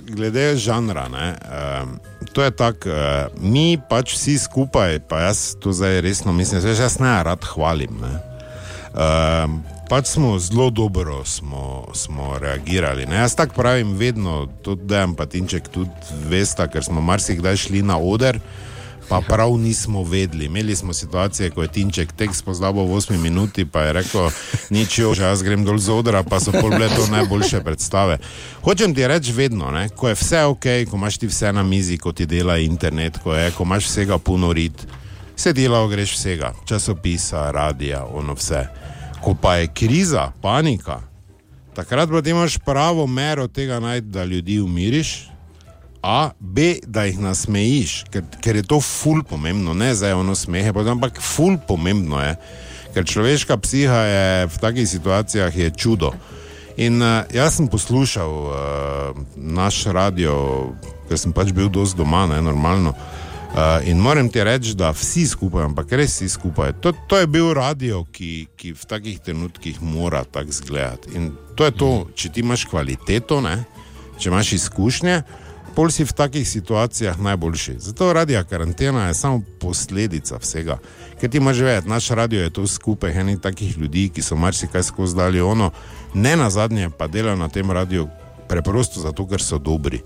glede 0.06 0.56
žanra, 0.56 1.08
ne, 1.10 1.34
um, 1.82 2.00
to 2.34 2.44
je 2.44 2.52
tako, 2.52 2.90
uh, 2.90 2.96
mi 3.42 3.82
pač 3.90 4.14
vsi 4.14 4.38
skupaj, 4.38 5.00
pa 5.10 5.20
jaz 5.20 5.56
to 5.60 5.74
zdaj 5.74 6.02
resno 6.02 6.32
mislim, 6.32 6.62
veš, 6.62 6.80
jaz 6.80 7.00
ne 7.00 7.24
rad 7.24 7.44
hvalim. 7.44 7.98
Ne. 8.02 8.14
Um, 8.94 9.64
pač 9.90 10.14
smo 10.14 10.40
zelo 10.40 10.70
dobro 10.70 11.26
smo, 11.26 11.88
smo 11.94 12.38
reagirali. 12.40 13.06
Ne. 13.06 13.16
Jaz 13.16 13.36
tako 13.36 13.56
pravim, 13.56 13.98
vedno, 13.98 14.48
tudi 14.62 14.86
dejem 14.86 15.16
pa 15.16 15.26
tinček, 15.26 15.68
tudi 15.68 15.92
veste, 16.30 16.68
ker 16.72 16.84
smo 16.84 17.02
marsikdaj 17.02 17.58
šli 17.58 17.82
na 17.82 17.98
oder. 17.98 18.40
Pa 19.12 19.20
prav 19.28 19.58
nismo 19.58 20.04
vedeli. 20.04 20.46
Imeli 20.46 20.76
smo 20.76 20.94
situacije, 20.94 21.50
ko 21.50 21.62
je 21.62 21.68
Tinček 21.68 22.12
tekst 22.12 22.46
poznal 22.46 22.72
v 22.72 22.88
8 22.88 23.18
minuti, 23.18 23.66
pa 23.66 23.82
je 23.82 23.94
rekel, 23.94 24.30
nič 24.70 25.00
jo, 25.00 25.12
že 25.14 25.28
jaz 25.28 25.44
grem 25.44 25.66
dol 25.68 25.76
z 25.84 25.92
odra, 25.92 26.24
pa 26.24 26.40
so 26.40 26.56
pol 26.56 26.72
bile 26.72 26.88
to 26.96 27.08
najboljše 27.12 27.60
predstave. 27.60 28.24
Hočem 28.64 28.96
ti 28.96 29.04
reči 29.08 29.36
vedno, 29.36 29.68
ne, 29.68 29.90
ko 29.92 30.08
je 30.08 30.16
vse 30.16 30.46
ok, 30.48 30.88
ko 30.88 30.96
imaš 30.96 31.18
ti 31.18 31.28
vse 31.28 31.52
na 31.52 31.64
mizi, 31.64 31.98
ko 32.00 32.16
ti 32.16 32.24
dela 32.26 32.56
internet, 32.58 33.20
ko, 33.20 33.36
je, 33.36 33.52
ko 33.52 33.68
imaš 33.68 33.92
vsega 33.92 34.16
puno 34.18 34.54
rit, 34.54 34.88
se 35.36 35.52
dela, 35.54 35.84
greš 35.92 36.16
vsega, 36.16 36.54
časopisa, 36.64 37.52
radija, 37.52 38.06
ono 38.08 38.34
vse. 38.40 38.64
Ko 39.20 39.36
pa 39.36 39.60
je 39.60 39.68
kriza, 39.76 40.32
panika, 40.42 41.02
takrat 41.76 42.10
pa 42.10 42.22
ti 42.22 42.32
imaš 42.32 42.58
pravo 42.64 43.08
mero 43.08 43.48
tega 43.48 43.80
najti, 43.84 44.08
da 44.08 44.24
ljudi 44.24 44.62
umiriš, 44.62 45.31
A, 46.02 46.32
B, 46.40 46.80
da 46.88 47.04
jih 47.06 47.20
nasmejiš, 47.22 48.04
ker, 48.10 48.26
ker 48.42 48.58
je 48.58 48.66
to 48.66 48.80
ful 48.82 49.22
pomembno, 49.24 49.74
ne 49.78 49.94
zdaj 49.96 50.16
ono 50.18 50.36
smehe, 50.36 50.74
pa- 50.74 50.86
ampak 50.90 51.22
ful 51.22 51.60
pomembno 51.68 52.18
je, 52.22 52.36
ker 52.96 53.06
človeška 53.06 53.58
psiha 53.62 54.02
je 54.10 54.48
v 54.50 54.62
takih 54.62 54.90
situacijah 54.90 55.58
je 55.58 55.70
čudo. 55.78 56.12
In 56.82 57.02
uh, 57.02 57.22
jaz 57.30 57.60
sem 57.60 57.68
poslušal 57.68 58.32
uh, 58.32 58.54
naš 59.36 59.86
radio, 59.94 60.72
ker 61.10 61.20
sem 61.20 61.34
pač 61.36 61.52
bil 61.54 61.70
dosti 61.70 62.00
doma, 62.00 62.26
ne 62.26 62.42
normalno. 62.42 62.96
Uh, 63.52 63.84
in 63.84 64.00
moram 64.00 64.30
ti 64.32 64.42
reči, 64.44 64.74
da 64.80 64.94
vsi 64.96 65.28
skupaj, 65.28 65.68
ampak 65.68 65.92
res 66.00 66.16
vsi 66.16 66.30
skupaj. 66.32 66.74
To, 66.82 66.96
to 67.08 67.20
je 67.20 67.28
bil 67.28 67.52
radio, 67.54 68.06
ki, 68.08 68.48
ki 68.56 68.72
v 68.74 68.88
takih 68.88 69.20
trenutkih 69.20 69.82
mora 69.84 70.24
tako 70.24 70.50
izgledati. 70.50 71.14
In 71.20 71.34
to 71.60 71.68
je 71.68 71.76
to, 71.76 71.92
če 72.16 72.32
ti 72.32 72.42
imaš 72.42 72.66
kvaliteto, 72.72 73.42
ne? 73.44 73.60
če 74.18 74.30
imaš 74.30 74.54
izkušnje, 74.56 75.22
pol 75.76 75.92
si 75.92 76.04
v 76.04 76.14
takih 76.14 76.48
situacijah 76.48 77.20
najboljši. 77.20 77.76
Zato 77.80 78.14
radio 78.14 78.44
karantena 78.50 79.08
je 79.08 79.14
samo 79.14 79.42
posledica 79.60 80.38
vsega. 80.38 80.78
Ker 81.20 81.30
ti 81.30 81.38
imaš 81.38 81.60
vedeti, 81.60 81.90
naš 81.90 82.10
radio 82.10 82.44
je 82.44 82.50
to 82.50 82.68
skupaj 82.68 83.12
enih 83.12 83.40
takih 83.40 83.78
ljudi, 83.78 84.10
ki 84.10 84.22
so 84.22 84.36
marsikaj 84.36 84.84
skozi 84.84 85.16
dali 85.16 85.42
ono, 85.42 85.72
ne 86.14 86.36
na 86.36 86.50
zadnje 86.50 86.90
pa 86.98 87.08
delajo 87.08 87.36
na 87.36 87.50
tem 87.50 87.72
radiju 87.72 88.08
preprosto 88.48 89.00
zato, 89.00 89.28
ker 89.28 89.42
so 89.42 89.58
dobri. 89.58 90.02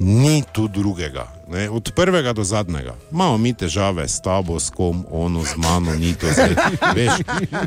Ni 0.00 0.42
tu 0.52 0.68
drugega, 0.68 1.26
ne? 1.48 1.70
od 1.70 1.92
prvega 1.96 2.32
do 2.32 2.44
zadnjega. 2.44 2.94
Imamo 3.12 3.38
mi 3.38 3.52
težave 3.54 4.08
s 4.08 4.20
tabo, 4.20 4.60
s 4.60 4.70
kom, 4.70 5.04
ono, 5.10 5.44
z 5.44 5.56
mano, 5.56 5.92
ni 5.94 6.14
to 6.14 6.26
zdaj. 6.32 6.54
Veš, 6.96 7.12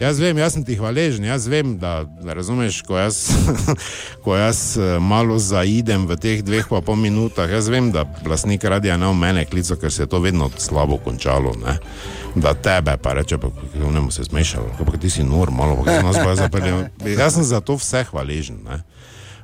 jaz 0.01 0.19
vem, 0.19 0.37
jaz 0.37 0.53
sem 0.53 0.63
ti 0.65 0.75
hvaležen, 0.75 1.25
jaz 1.25 1.45
vem, 1.47 1.77
da 1.77 2.03
da 2.23 2.33
razumeš, 2.33 2.81
ko 2.81 2.97
jaz, 2.97 3.29
ko 4.23 4.35
jaz 4.35 4.77
eh, 4.77 4.99
malo 4.99 5.37
zaidem 5.39 6.07
v 6.07 6.17
teh 6.17 6.41
dveh 6.41 6.65
pa 6.69 6.81
pol 6.81 6.95
minutah, 6.95 7.49
jaz 7.51 7.69
vem, 7.69 7.91
da 7.93 8.07
lastnik 8.25 8.63
radia 8.63 8.97
ne 8.97 9.11
v 9.11 9.19
mene 9.19 9.45
klico, 9.45 9.77
ker 9.77 9.93
se 9.93 10.03
je 10.03 10.09
to 10.09 10.19
vedno 10.19 10.49
slabo 10.57 10.97
končalo. 10.97 11.53
Ne? 11.61 11.77
Da 12.35 12.55
tebe 12.57 12.97
pa 12.97 13.13
reče, 13.13 13.37
pa 13.37 13.53
ne 13.77 13.85
bomo 13.85 14.11
se 14.11 14.23
zmešali, 14.23 14.73
pa 14.79 14.97
ti 14.97 15.09
si 15.09 15.23
normalno, 15.23 15.83
pa 15.85 16.01
nas 16.01 16.17
bo 16.23 16.33
zapeljal. 16.35 16.87
Jaz 17.05 17.37
sem 17.37 17.43
za 17.43 17.61
to 17.61 17.77
vse 17.77 18.07
hvaležen. 18.09 18.63
Ne? 18.65 18.81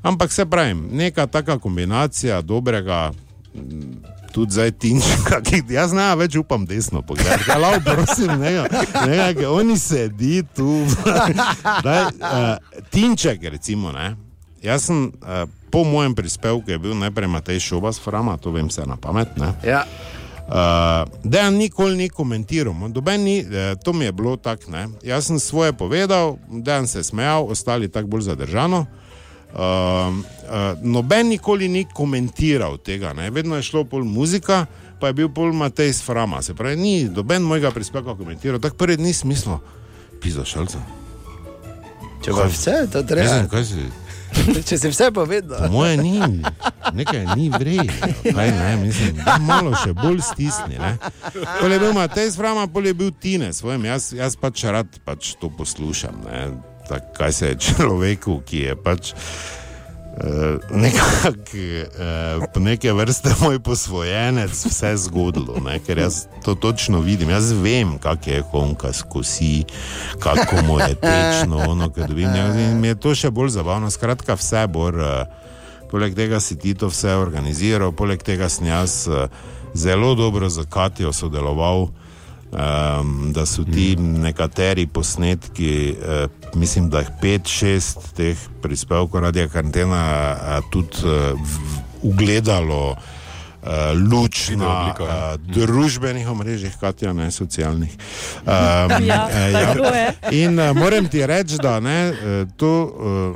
Ampak 0.02 0.32
se 0.32 0.46
pravim, 0.46 0.88
neka 0.92 1.28
taka 1.28 1.60
kombinacija 1.60 2.42
dobrega, 2.42 3.12
m, 3.56 4.02
tudi 4.32 4.52
zdaj 4.52 4.72
tinčka, 4.72 5.42
ki 5.48 5.64
jaz 5.70 5.94
ne 5.94 6.08
več 6.16 6.36
upam 6.40 6.66
desno 6.66 7.02
pogledati. 7.02 7.50
Ja, 7.50 7.58
lao, 7.58 7.80
prosim, 7.84 8.32
ne, 8.40 8.64
ne, 9.08 9.48
oni 9.48 9.78
sedi 9.80 10.44
tu. 10.56 10.86
Daj, 11.86 12.04
uh, 12.04 12.84
tinček, 12.90 13.44
recimo, 13.44 13.92
ne. 13.92 14.14
Jaz 14.64 14.88
sem 14.88 15.08
uh, 15.08 15.44
po 15.72 15.84
mojem 15.84 16.16
prispevku, 16.16 16.72
je 16.72 16.80
bil 16.80 16.96
najprej 17.00 17.28
Matej 17.32 17.60
Šobas, 17.64 18.00
Frama, 18.00 18.38
to 18.38 18.52
vem 18.52 18.70
se 18.70 18.86
na 18.88 18.98
pamet. 18.98 19.36
Ne. 19.38 19.54
Ja. 19.68 19.84
Uh, 20.50 21.06
Dejan 21.24 21.60
nikoli 21.60 21.98
ni 21.98 22.08
komentiral, 22.10 22.74
noben 22.74 23.22
ni, 23.24 23.44
to 23.84 23.94
mi 23.94 24.08
je 24.08 24.12
bilo 24.12 24.34
tako. 24.38 24.72
Jaz 25.04 25.28
sem 25.28 25.40
svoje 25.40 25.74
povedal, 25.74 26.38
Dejan 26.50 26.88
se 26.88 27.00
je 27.00 27.04
smejal, 27.12 27.46
ostali 27.52 27.92
tako 27.92 28.08
bolj 28.08 28.32
zadržano. 28.32 28.80
Uh, 28.80 29.09
uh, 29.54 30.14
noben 30.82 31.28
nikoli 31.28 31.68
ni 31.68 31.86
komentiral 31.94 32.78
tega, 32.78 33.14
ne. 33.14 33.30
vedno 33.30 33.56
je 33.56 33.64
šlo 33.64 33.84
pol 33.84 34.04
muzika, 34.04 34.66
pa 35.00 35.08
je 35.08 35.14
bil 35.14 35.30
pol 35.30 35.54
Matej 35.54 35.94
z 35.94 36.04
Frama. 36.04 36.42
Se 36.42 36.54
pravi, 36.54 36.76
ni 36.76 37.04
noben 37.10 37.42
mojega 37.42 37.72
prispevka 37.72 38.16
komentiral, 38.16 38.60
tako 38.60 38.78
prvi 38.78 38.98
ni 38.98 39.14
smisla, 39.14 39.60
pisa 40.22 40.46
šalca. 40.46 40.84
Če 42.20 42.36
pa 42.36 42.46
vse, 42.52 42.76
to 42.92 43.04
treba. 43.08 43.26
Ne 43.26 43.36
vem, 43.42 43.50
kaj 43.50 43.66
si. 43.66 43.90
Če 44.68 44.78
si 44.78 44.90
vse 44.92 45.10
povedal. 45.16 45.66
Po 45.66 45.72
moje 45.74 45.96
ni, 45.98 46.20
nekaj 46.94 47.24
ni 47.34 47.48
vredno. 47.50 48.10
Kaj 48.24 48.52
ne, 48.54 48.72
mislim, 48.84 49.22
malo 49.48 49.74
še 49.80 49.94
bolj 49.98 50.22
stisni. 50.28 50.78
Pol 51.32 51.74
je 51.74 51.80
bil 51.82 51.94
Matej 51.96 52.34
z 52.36 52.42
Frama, 52.42 52.68
pol 52.72 52.90
je 52.92 52.96
bil 52.98 53.14
Tine 53.16 53.54
svojem, 53.56 53.88
jaz, 53.90 54.12
jaz 54.14 54.38
pač 54.40 54.68
rad 54.70 55.00
pač 55.08 55.34
to 55.42 55.50
poslušam. 55.50 56.22
Ne. 56.28 56.44
Tak, 56.90 57.14
kaj 57.18 57.34
se 57.34 57.48
je 57.52 57.60
človeku, 57.70 58.40
ki 58.50 58.64
je 58.64 58.76
pač 58.76 59.12
uh, 59.14 60.58
nekako 60.74 61.36
uh, 62.50 62.62
neke 62.64 62.94
vrste 62.94 63.34
moj 63.42 63.60
posvojenec, 63.62 64.66
vse 64.66 64.96
zgodilo, 65.06 65.60
ne, 65.66 65.78
ker 65.86 66.02
jaz 66.02 66.24
to 66.46 66.56
točno 66.56 67.04
vidim. 67.06 67.30
Jaz 67.30 67.52
vem, 67.54 67.98
kak 68.02 68.28
je 68.28 68.42
honka 68.52 68.94
skozi, 68.94 69.68
kako 70.20 70.64
mu 70.66 70.80
je 70.80 70.96
tečno, 70.96 71.62
ono, 71.70 71.92
kar 71.94 72.10
dobim. 72.10 72.34
In 72.34 72.82
mi 72.82 72.90
je 72.90 73.00
to 73.00 73.14
še 73.16 73.30
bolj 73.30 73.54
zabavno. 73.60 73.92
Skratka, 73.94 74.38
vse 74.40 74.66
bor. 74.68 74.98
Uh, 74.98 75.46
Poleg 75.90 76.14
tega 76.14 76.38
si 76.38 76.54
ti 76.54 76.76
to 76.78 76.86
vse 76.92 77.16
organiziral, 77.18 77.90
poleg 77.98 78.22
tega 78.22 78.46
sem 78.46 78.68
jaz 78.70 79.08
zelo 79.74 80.12
dobro 80.14 80.46
z 80.50 80.62
Katijo 80.70 81.10
sodeloval, 81.10 81.88
um, 82.52 83.32
da 83.34 83.46
so 83.46 83.64
ti 83.64 83.96
nekateri 83.96 84.88
posnetki, 84.88 85.74
eh, 85.92 86.28
mislim, 86.54 86.90
da 86.90 87.00
jih 87.00 87.10
pet, 87.22 87.48
šest 87.48 88.14
teh 88.18 88.38
prispevkov 88.62 89.22
radia 89.22 89.48
karantena 89.48 90.02
eh, 90.32 90.62
tudi 90.72 91.04
v- 91.04 91.80
ugledalo. 92.04 92.96
Uh, 93.60 93.92
luč 94.12 94.56
na 94.56 94.96
uh, 94.96 95.36
družbenih 95.36 96.24
omrežjih, 96.32 96.72
Katja, 96.80 97.12
ne 97.14 97.28
socialnih. 97.32 97.92
Um, 98.48 99.04
Ja, 99.04 99.28
tako 99.52 99.84
je. 99.84 100.06
In 100.32 100.56
uh, 100.60 100.72
moram 100.72 101.10
ti 101.12 101.26
reči, 101.26 101.58
da 101.60 101.80
ne, 101.80 102.08
eh, 102.08 102.46
to 102.56 102.72
uh, 102.88 103.36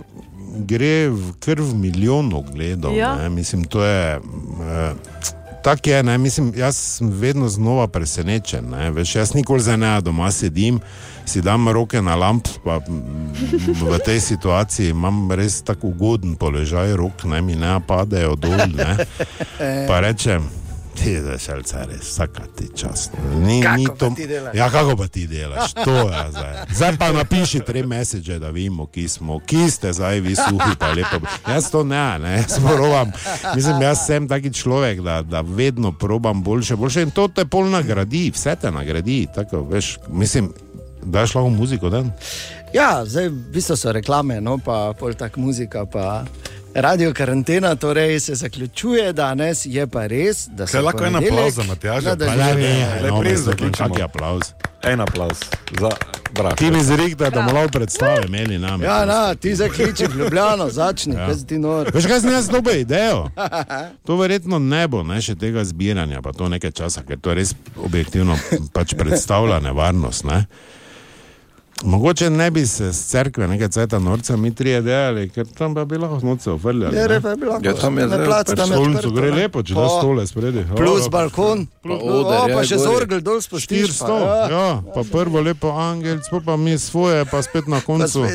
gre 0.64 1.10
v 1.12 1.34
krv 1.44 1.76
milijonov 1.76 2.44
gledov. 2.56 2.96
Ja. 2.96 3.16
Ne, 3.20 3.30
mislim, 3.30 3.64
to 3.68 3.84
je. 3.84 4.20
Uh, 4.24 5.43
Tako 5.64 5.90
je, 5.90 6.04
ne, 6.04 6.18
mislim, 6.18 6.54
jaz 6.56 6.76
sem 6.76 7.10
vedno 7.10 7.50
znova 7.50 7.88
presenečen. 7.88 8.70
Ne, 8.70 8.92
veš, 8.92 9.16
jaz 9.16 9.34
nikoli 9.34 9.62
za 9.62 9.76
ne 9.76 10.02
doma 10.02 10.32
sedim, 10.32 10.80
si 11.26 11.42
dam 11.42 11.70
roke 11.70 12.02
na 12.02 12.16
lamp, 12.16 12.48
pa 12.64 12.80
v 13.82 14.00
tej 14.06 14.20
situaciji 14.20 14.90
imam 14.90 15.32
res 15.32 15.62
tako 15.62 15.88
ugoden 15.88 16.36
položaj 16.36 16.96
rok, 16.96 17.24
ne 17.24 17.42
mi 17.42 17.56
ne 17.56 17.80
padejo 17.88 18.36
dol. 18.36 18.60
Ne, 18.76 18.98
pa 19.88 20.00
rečem, 20.00 20.44
ti 20.96 21.16
šalca, 21.40 21.86
res, 21.90 22.02
vsaka 22.02 22.44
ti 22.58 22.68
čas. 22.76 23.10
Ni, 23.36 23.62
Kako 23.64 23.78
ni 23.78 23.86
to, 24.00 24.12
ja, 24.54 24.70
kako 24.70 24.96
pa 24.98 25.08
ti 25.08 25.28
delaš? 25.28 25.74
To 25.74 25.92
je 25.92 26.24
zdaj. 26.32 26.56
Zdaj 26.72 26.98
pa 26.98 27.12
napiši 27.12 27.60
tri 27.60 27.84
meseče, 27.86 28.40
da 28.40 28.50
vemo, 28.50 28.86
ki 28.88 29.08
smo, 29.08 29.40
ki 29.40 29.70
ste 29.72 29.94
zdaj 29.94 30.20
vi 30.20 30.36
suhi, 30.36 30.76
pa 30.80 30.94
lepo. 30.94 31.20
Jaz 31.48 31.72
to 31.72 31.84
ne, 31.84 32.20
ne, 32.20 32.36
jaz 32.38 32.60
probam. 32.64 33.12
Mislim, 33.56 33.82
jaz 33.82 34.06
sem 34.06 34.28
taki 34.28 34.54
človek, 34.54 35.02
da, 35.02 35.22
da 35.22 35.42
vedno 35.42 35.92
probam 35.92 36.44
boljše, 36.44 36.76
boljše 36.76 37.02
in 37.02 37.12
to 37.12 37.28
te 37.28 37.46
pol 37.46 37.70
nagradi, 37.70 38.32
vse 38.36 38.56
te 38.62 38.72
nagradi. 38.72 39.28
Tako, 39.36 39.64
veš, 39.70 39.98
mislim, 40.08 40.54
daš 41.04 41.36
lahko 41.36 41.50
muziko, 41.50 41.90
da? 41.90 42.04
Ja, 42.74 43.06
zdaj 43.06 43.30
v 43.30 43.52
bistvu 43.54 43.78
so 43.78 43.92
reklame, 43.92 44.42
no 44.42 44.58
pa 44.58 44.94
pol 45.00 45.14
tak 45.14 45.38
muzika. 45.38 45.86
Pa... 45.86 46.24
Radio 46.76 47.14
karantena 47.14 47.76
torej 47.76 48.20
se 48.20 48.36
zaključuje 48.36 49.14
danes, 49.14 49.66
je 49.66 49.88
pa 49.88 50.08
res, 50.08 50.48
da 50.48 50.68
se 50.68 50.72
Kaj 50.72 50.82
lahko 50.82 51.06
en 51.06 51.16
aplauz 51.16 51.56
za 51.56 51.64
Matjaža? 51.64 52.16
no, 52.16 52.26
Lepo 53.04 53.22
mislim, 53.22 53.72
kak 53.72 53.98
je 53.98 54.04
aplauz. 54.04 54.42
En 54.84 55.02
aplauz 55.02 55.38
za 55.72 55.90
brat. 56.34 56.58
Ti 56.58 56.72
mi 56.72 56.84
zrihta, 56.84 57.30
da 57.30 57.42
bomo 57.42 57.52
lahko 57.54 57.72
predstave 57.72 58.26
imeli 58.28 58.60
nam. 58.60 58.82
Ja, 58.82 59.06
na, 59.06 59.36
ti 59.36 59.56
zakliči 59.56 60.06
v 60.06 60.18
Ljubljano, 60.18 60.70
začni, 60.70 61.16
Ja. 61.16 61.26
kaj 61.26 61.36
si 61.36 61.48
ti 61.48 61.58
nor. 61.58 61.92
Veš, 61.94 62.06
kaj 62.06 62.20
sem 62.20 62.32
jaz 62.32 62.50
dobil 62.50 62.80
idejo? 62.80 63.30
To 64.06 64.18
verjetno 64.18 64.60
ne 64.60 64.88
bo 64.88 65.04
ne, 65.04 65.22
še 65.22 65.36
tega 65.36 65.64
zbiranja, 65.64 66.22
pa 66.22 66.32
to 66.32 66.50
nekaj 66.50 66.72
časa, 66.72 67.04
ker 67.04 67.20
to 67.20 67.34
res 67.34 67.54
objektivno 67.78 68.38
pač 68.74 68.94
predstavlja 68.94 69.60
nevarnost. 69.60 70.24
Ne? 70.24 70.46
Mogoče 71.82 72.30
ne 72.30 72.52
bi 72.52 72.68
se 72.68 72.92
z 72.92 73.06
cerkve 73.06 73.48
nekaj 73.48 73.70
cveta 73.70 74.00
norca 74.00 74.38
mi 74.38 74.56
trije 74.56 74.82
delali, 74.82 75.30
ker 75.30 75.48
tam 75.58 75.74
bi 75.88 75.98
lahko 75.98 76.20
noce 76.26 76.52
ofrljali. 76.52 76.98
Ja, 76.98 77.22
pa 77.22 77.36
bi 77.36 77.46
lahko. 77.46 77.66
Ja, 77.66 77.74
tam 77.74 77.98
je 77.98 78.08
plac, 78.08 78.48
pač 78.48 78.58
tam 78.58 78.72
je 78.72 78.78
odprto, 78.78 79.12
gre 79.12 79.32
ne. 79.32 79.38
lepo, 79.38 79.64
če 79.64 79.74
da 79.74 79.88
stole 79.90 80.28
spredi. 80.28 80.66
Plus 80.78 81.10
balkon, 81.10 81.68
Plus, 81.82 82.00
pa 82.00 82.06
oder, 82.06 82.38
o, 82.38 82.48
pa 82.48 82.62
ja, 82.62 82.64
še 82.64 82.78
gori. 82.78 82.88
zorgel 82.88 83.22
dol 83.22 83.42
pa, 83.52 83.58
400, 83.58 84.20
ja. 84.22 84.48
ja, 84.54 84.82
pa 84.96 85.04
prvo 85.12 85.42
lepo 85.42 85.74
angel, 85.76 86.22
pa 86.46 86.58
mi 86.58 86.78
svoje, 86.78 87.26
pa 87.26 87.42
spet 87.42 87.68
na 87.68 87.82
koncu. 87.82 88.26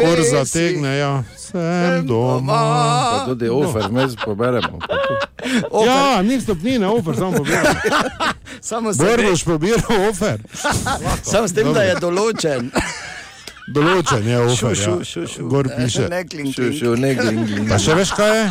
Kor 0.00 0.24
zategne, 0.30 0.96
ja, 0.98 1.12
sem 1.36 2.06
doma. 2.06 2.62
Pa 3.10 3.24
tudi 3.28 3.50
ofer, 3.52 3.90
mes 3.92 4.16
poberemo. 4.24 4.78
pa 4.86 5.25
to. 5.62 5.84
Ja, 5.86 6.22
ni 6.22 6.40
stopnine, 6.40 6.86
ofer, 6.88 7.16
samo 7.16 7.32
pobiram. 7.32 7.64
Samo 8.60 8.94
se 8.94 9.16
boš 9.22 9.44
pobiral 9.44 10.08
ofer. 10.10 10.40
Samo 11.30 11.48
s 11.48 11.54
tem, 11.54 11.72
da 11.72 11.82
je 11.82 11.94
določen. 11.96 12.70
Določen 13.74 14.26
je 14.26 14.38
ofer. 14.38 14.56
Šu, 14.56 14.74
šu, 14.76 14.90
ja. 14.90 15.04
šu, 15.04 15.26
šu. 15.26 15.46
Gor 15.48 15.68
piše. 15.76 16.08
Ne 16.08 16.24
kling, 16.24 16.54
Šu, 16.54 16.72
šu, 16.72 16.96
ne 16.96 17.14
kling, 17.14 17.46
kling. 17.46 17.68
Pa 17.68 17.78
še 17.78 17.94
veš 17.94 18.12
kaj 18.12 18.36
je? 18.36 18.44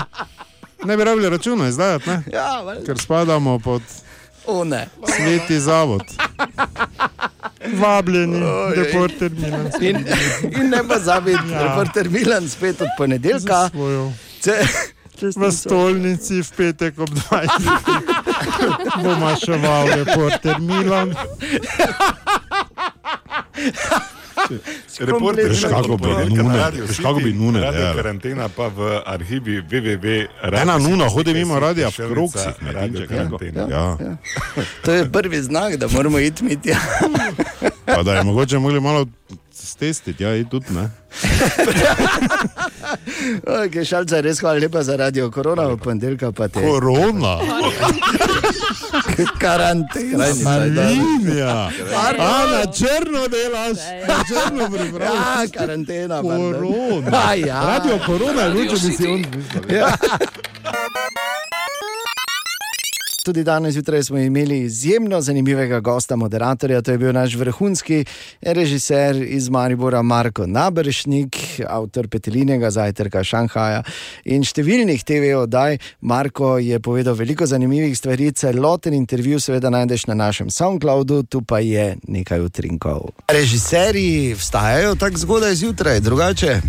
Ne 0.85 0.97
bi 0.97 1.03
rabili 1.03 1.29
računa 1.29 1.67
izdajati, 1.67 2.09
ne? 2.09 2.17
Ja, 2.29 2.61
valjda. 2.61 2.83
Ker 2.85 2.99
spadamo 2.99 3.59
pod 3.59 3.81
O 4.45 4.63
ne. 4.63 4.87
sveti 5.07 5.59
zavod. 5.59 6.03
Vabljeni, 7.73 8.43
Ojej. 8.43 8.75
reporter 8.75 9.31
Milan. 9.31 9.71
In, 9.81 9.97
in 10.51 10.69
ne 10.69 10.83
pa 10.87 10.99
zabiti, 10.99 11.39
Ja. 11.49 11.55
ja. 11.55 11.63
reporter 11.63 12.09
Milan 12.09 12.49
spet 12.49 12.81
od 12.81 12.87
ponedeljka. 12.97 13.69
Ce, 14.41 14.53
V 15.15 15.51
stolnici 15.51 16.41
v 16.41 16.49
petek 16.51 16.99
ob 16.99 17.09
20. 17.09 17.47
bo 18.97 19.11
maševal 19.15 19.87
reporter 19.95 20.59
Milan. 20.59 21.15
Reporter, 24.99 25.49
Veš, 25.49 25.61
kako 25.61 25.97
bi 25.97 26.07
nune, 26.29 26.59
veš, 26.71 26.97
kako 26.97 27.13
bi 27.15 27.33
nune 27.33 27.59
delali. 27.61 27.95
karantena 27.95 28.49
pa 28.49 28.67
v 28.67 29.01
arhivi 29.05 29.61
www. 29.61 30.27
Ena 30.53 30.77
nuna 30.77 31.07
hodi 31.07 31.33
mimo 31.33 31.59
radia 31.59 31.87
v 31.87 31.93
če 31.93 32.03
kako. 32.03 32.43
karantena. 33.07 33.63
Ja. 33.67 33.97
To 34.83 34.91
je 34.91 35.11
prvi 35.11 35.41
znak, 35.41 35.75
da 35.75 35.87
moramo 35.87 36.19
iti 36.19 36.43
mi 36.43 36.61
tja. 36.61 36.77
Pa 37.85 38.03
da 38.03 38.13
je 38.13 38.23
mogoče 38.23 38.59
mogli 38.59 38.79
malo 38.79 39.05
stestiti, 39.75 40.23
ja, 40.23 40.35
in 40.35 40.47
tudi 40.49 40.73
ne. 40.73 40.89
Okay, 43.45 43.83
šalca, 43.87 44.21
res 44.23 44.39
hvala 44.39 44.59
lepa 44.61 44.83
za 44.83 44.95
radio 44.99 45.29
korona, 45.31 45.67
v 45.73 45.77
ponedeljka 45.81 46.31
pa 46.31 46.47
te. 46.47 46.61
Korona? 46.61 47.35
Karantena. 49.43 50.27
Malinja. 50.43 51.55
A, 51.95 52.35
na 52.51 52.63
črno 52.71 53.27
delaš, 53.31 53.83
na 54.07 54.17
črno 54.29 54.69
pripravljaš. 54.69 55.25
Ja, 55.25 55.59
karantena. 55.59 56.21
Korona. 56.21 57.33
Ja. 57.35 57.61
Radio 57.75 57.99
korona 58.05 58.49
bil, 58.53 58.69
če 58.71 58.81
bi 58.87 58.95
si 58.95 59.07
on. 59.07 59.25
Ja. 59.69 59.91
Tudi 63.25 63.43
danes 63.43 63.73
zjutraj 63.73 64.03
smo 64.03 64.17
imeli 64.17 64.59
izjemno 64.59 65.21
zanimivega 65.21 65.79
gosta, 65.79 66.15
moderatorja. 66.15 66.81
To 66.81 66.91
je 66.91 66.97
bil 66.97 67.13
naš 67.13 67.35
vrhunski 67.35 68.05
režiser 68.41 69.15
iz 69.15 69.49
Maribora, 69.49 70.01
Marko 70.01 70.45
Nabršnik, 70.47 71.37
avtor 71.67 72.07
Petelinega 72.07 72.69
zajtrka 72.69 73.23
Šanghaja 73.23 73.81
in 74.25 74.45
številnih 74.45 75.01
TV-oddaj. 75.01 75.79
Marko 76.01 76.59
je 76.61 76.77
povedal 76.79 77.17
veliko 77.17 77.49
zanimivih 77.49 77.97
stvari, 77.97 78.29
celoten 78.31 78.93
intervju 78.93 79.39
seveda 79.41 79.73
najdeš 79.73 80.05
na 80.05 80.13
našem 80.13 80.53
SoundCloudu, 80.53 81.23
tu 81.23 81.41
pa 81.41 81.63
je 81.65 81.95
nekaj 82.07 82.45
utrinkov. 82.45 83.09
Režiserji 83.33 84.35
vstajajo 84.37 84.93
tako 85.01 85.17
zgodaj 85.17 85.55
zjutraj, 85.55 85.99
drugače. 85.99 86.59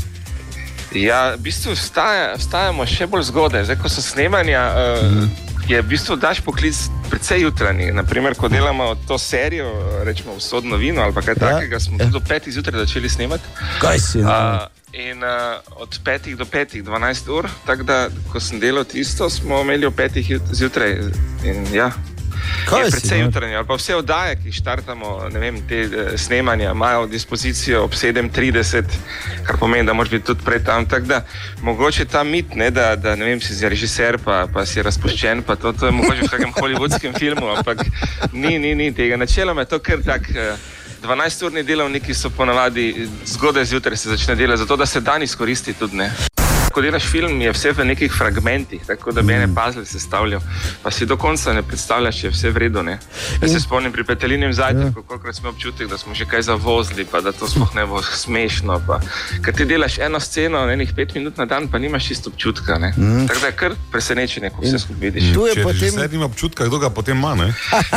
Ja, 0.96 1.34
v 1.34 1.42
bistvu 1.50 1.76
vstaja, 1.76 2.32
vstajamo 2.40 2.86
še 2.88 3.04
bolj 3.12 3.28
zgodaj. 3.28 3.66
Zdaj, 3.68 3.76
ko 3.82 3.92
so 3.92 4.00
snemanja, 4.00 4.64
uh, 4.72 5.45
je 5.68 5.82
v 5.82 5.86
bistvu 5.86 6.16
daš 6.16 6.40
poklic 6.40 6.76
precej 7.10 7.42
jutranji. 7.42 7.90
Naprimer, 7.92 8.34
ko 8.34 8.48
delamo 8.48 8.94
to 9.08 9.18
serijo, 9.18 9.66
rečemo 10.04 10.32
Usodno 10.32 10.76
vino 10.76 11.02
ali 11.02 11.14
kaj 11.14 11.34
ja. 11.34 11.34
takega, 11.34 11.80
smo 11.80 11.98
tudi 11.98 12.10
do 12.10 12.20
petih 12.20 12.52
zjutraj 12.52 12.86
začeli 12.86 13.08
snemati. 13.08 13.44
Kaj 13.80 13.98
si? 13.98 14.18
Uh, 14.18 14.28
in 14.92 15.22
uh, 15.24 15.58
od 15.76 15.98
petih 16.04 16.36
do 16.36 16.44
petih, 16.44 16.84
12 16.84 17.30
ur, 17.38 17.48
tako 17.66 17.82
da, 17.82 18.08
ko 18.32 18.40
sem 18.40 18.60
delal 18.60 18.84
tisto, 18.84 19.30
smo 19.30 19.60
imeli 19.60 19.86
ob 19.86 19.94
petih 19.94 20.30
jut- 20.30 20.52
zjutraj. 20.52 20.98
In, 21.44 21.66
ja. 21.74 21.90
Kaj 22.66 22.84
je 22.84 22.90
precej 22.90 23.18
no? 23.18 23.24
jutranje. 23.24 23.56
Ali 23.56 23.66
pa 23.66 23.74
vse 23.74 23.96
oddaje, 23.96 24.36
ki 24.42 24.52
štartamo, 24.52 25.28
ne 25.32 25.40
vem, 25.40 25.60
te 25.68 25.80
eh, 25.82 26.18
snemanja, 26.18 26.70
imajo 26.70 27.06
dispozicijo 27.06 27.84
ob 27.84 27.92
7:30, 27.92 28.84
kar 29.46 29.56
pomeni, 29.58 29.86
da 29.86 29.92
moraš 29.92 30.10
biti 30.10 30.26
tudi 30.26 30.44
pred 30.44 30.64
tam. 30.64 30.86
Tako 30.86 31.06
da 31.06 31.24
mogoče 31.62 32.04
ta 32.04 32.24
mit, 32.24 32.54
ne, 32.54 32.70
da, 32.70 32.96
da 32.96 33.16
ne 33.16 33.24
vem, 33.24 33.40
si 33.40 33.54
zdaj 33.54 33.70
režiser, 33.70 34.18
pa, 34.24 34.46
pa 34.52 34.66
si 34.66 34.82
razpuščen, 34.82 35.42
pa 35.42 35.56
to, 35.56 35.72
to 35.72 35.86
je 35.86 35.92
mogoče 35.92 36.26
v 36.26 36.30
kakem 36.30 36.52
hollywoodskem 36.52 37.18
filmu, 37.18 37.52
ampak 37.56 37.84
ni, 38.32 38.58
ni, 38.58 38.74
ni 38.74 38.92
tega. 38.94 39.16
Načeloma 39.16 39.66
je 39.66 39.74
to 39.74 39.78
kar 39.78 40.02
tak. 40.04 40.30
eh, 40.30 40.56
12-urni 41.02 41.62
delavniki 41.62 42.14
so 42.14 42.30
ponavadi 42.30 43.08
zgodaj 43.26 43.64
zjutraj 43.64 43.96
se 43.96 44.08
začne 44.08 44.34
delati, 44.34 44.58
zato 44.58 44.76
da 44.76 44.86
se 44.86 45.00
dan 45.00 45.22
izkoristi 45.22 45.72
tudi 45.72 45.96
ne. 45.96 46.10
Ko 46.76 46.82
delaš 46.84 47.06
film, 47.08 47.40
je 47.40 47.48
vse 47.52 47.70
v 47.72 47.84
nekih 47.88 48.12
fragmentih, 48.12 48.82
tako 48.86 49.12
da 49.12 49.22
bi 49.22 49.32
ene 49.32 49.48
pazle 49.54 49.86
sestavljal, 49.88 50.40
pa 50.82 50.90
si 50.90 51.06
do 51.06 51.16
konca 51.16 51.54
ne 51.56 51.62
predstavljaš, 51.62 52.18
če 52.20 52.26
je 52.26 52.32
vse 52.34 52.50
v 52.52 52.60
redu. 52.66 52.82
Ne? 52.84 52.98
Jaz 53.40 53.54
se 53.54 53.60
spomnim 53.64 53.92
pri 53.92 54.04
petelinem 54.04 54.52
zajtrku, 54.52 55.02
koliko 55.08 55.32
smo 55.32 55.48
občutek, 55.54 55.88
da 55.88 55.96
smo 55.98 56.14
že 56.14 56.26
kaj 56.28 56.42
zavozili, 56.42 57.06
pa 57.08 57.22
da 57.24 57.32
to 57.32 57.48
sploh 57.48 57.72
ne 57.74 57.86
bo 57.88 58.02
smešno. 58.02 58.76
Pa. 58.86 59.00
Ker 59.40 59.56
ti 59.56 59.64
delaš 59.64 59.96
eno 60.04 60.20
sceno, 60.20 60.66
enih 60.68 60.92
pet 60.96 61.14
minut 61.16 61.40
na 61.40 61.48
dan, 61.48 61.70
pa 61.72 61.78
nimaš 61.78 62.10
čisto 62.12 62.28
občutka. 62.30 62.76
Ne? 62.78 62.92
Mhm. 62.92 63.26
Tako 63.26 63.40
da 63.40 63.46
je 63.46 63.56
kar 63.56 63.78
presenečenje, 63.92 64.50
ko 64.50 64.60
vse 64.66 64.78
skupaj 64.84 65.00
vidiš. 65.00 65.32
Če 65.32 65.64
režiser 65.64 66.12
nima 66.12 66.28
občutka, 66.28 66.68
kdo 66.68 66.78
ga 66.78 66.90
potem 66.90 67.16
ima. 67.16 67.32
Ne? 67.34 67.54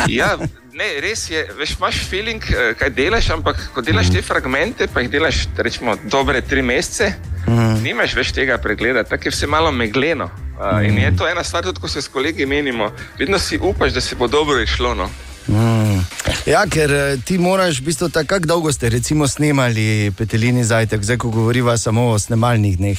Ja, 0.08 0.38
ne, 0.72 1.00
res 1.00 1.30
je, 1.30 1.46
veš, 1.58 1.76
imaš 1.78 2.04
feeling, 2.10 2.42
eh, 2.50 2.74
kaj 2.78 2.90
delaš, 2.90 3.30
ampak 3.30 3.70
ko 3.74 3.82
delaš 3.82 4.12
te 4.12 4.22
fragmente, 4.22 4.86
pa 4.86 5.00
jih 5.00 5.10
delaš 5.10 5.46
rečemo, 5.56 5.96
dobre 6.04 6.40
tri 6.40 6.62
mesece, 6.62 7.14
Mhm. 7.46 7.82
nimaš 7.82 8.14
več 8.14 8.32
tega 8.32 8.58
pregleda, 8.58 9.04
tako 9.04 9.28
je 9.28 9.30
vse 9.30 9.46
malo 9.46 9.72
megleno. 9.72 10.30
Uh, 10.60 10.84
in 10.84 10.98
je 10.98 11.16
to 11.16 11.28
ena 11.28 11.44
stvar, 11.44 11.64
tudi 11.64 11.80
ko 11.80 11.88
se 11.88 12.02
s 12.02 12.08
kolegi 12.08 12.46
menimo, 12.46 12.92
vedno 13.18 13.38
si 13.38 13.58
upaš, 13.58 13.92
da 13.92 14.00
se 14.00 14.16
bo 14.16 14.28
dobro 14.28 14.60
išlo. 14.60 14.94
No? 14.94 15.10
Mm. 15.48 16.04
Ja, 16.46 16.66
ker 16.66 16.92
eh, 16.92 17.16
ti 17.24 17.38
moraš, 17.38 17.80
v 17.80 17.84
bistvu, 17.84 18.08
tako 18.08 18.38
dolgo 18.38 18.72
ste 18.72 18.88
recimo 18.88 19.28
snemali 19.28 20.12
petelini 20.18 20.64
zajtrk, 20.64 21.02
zdaj 21.02 21.16
ko 21.16 21.30
govoriva 21.30 21.78
samo 21.78 22.10
o 22.10 22.18
snemalnih 22.18 22.76
dneh. 22.78 22.98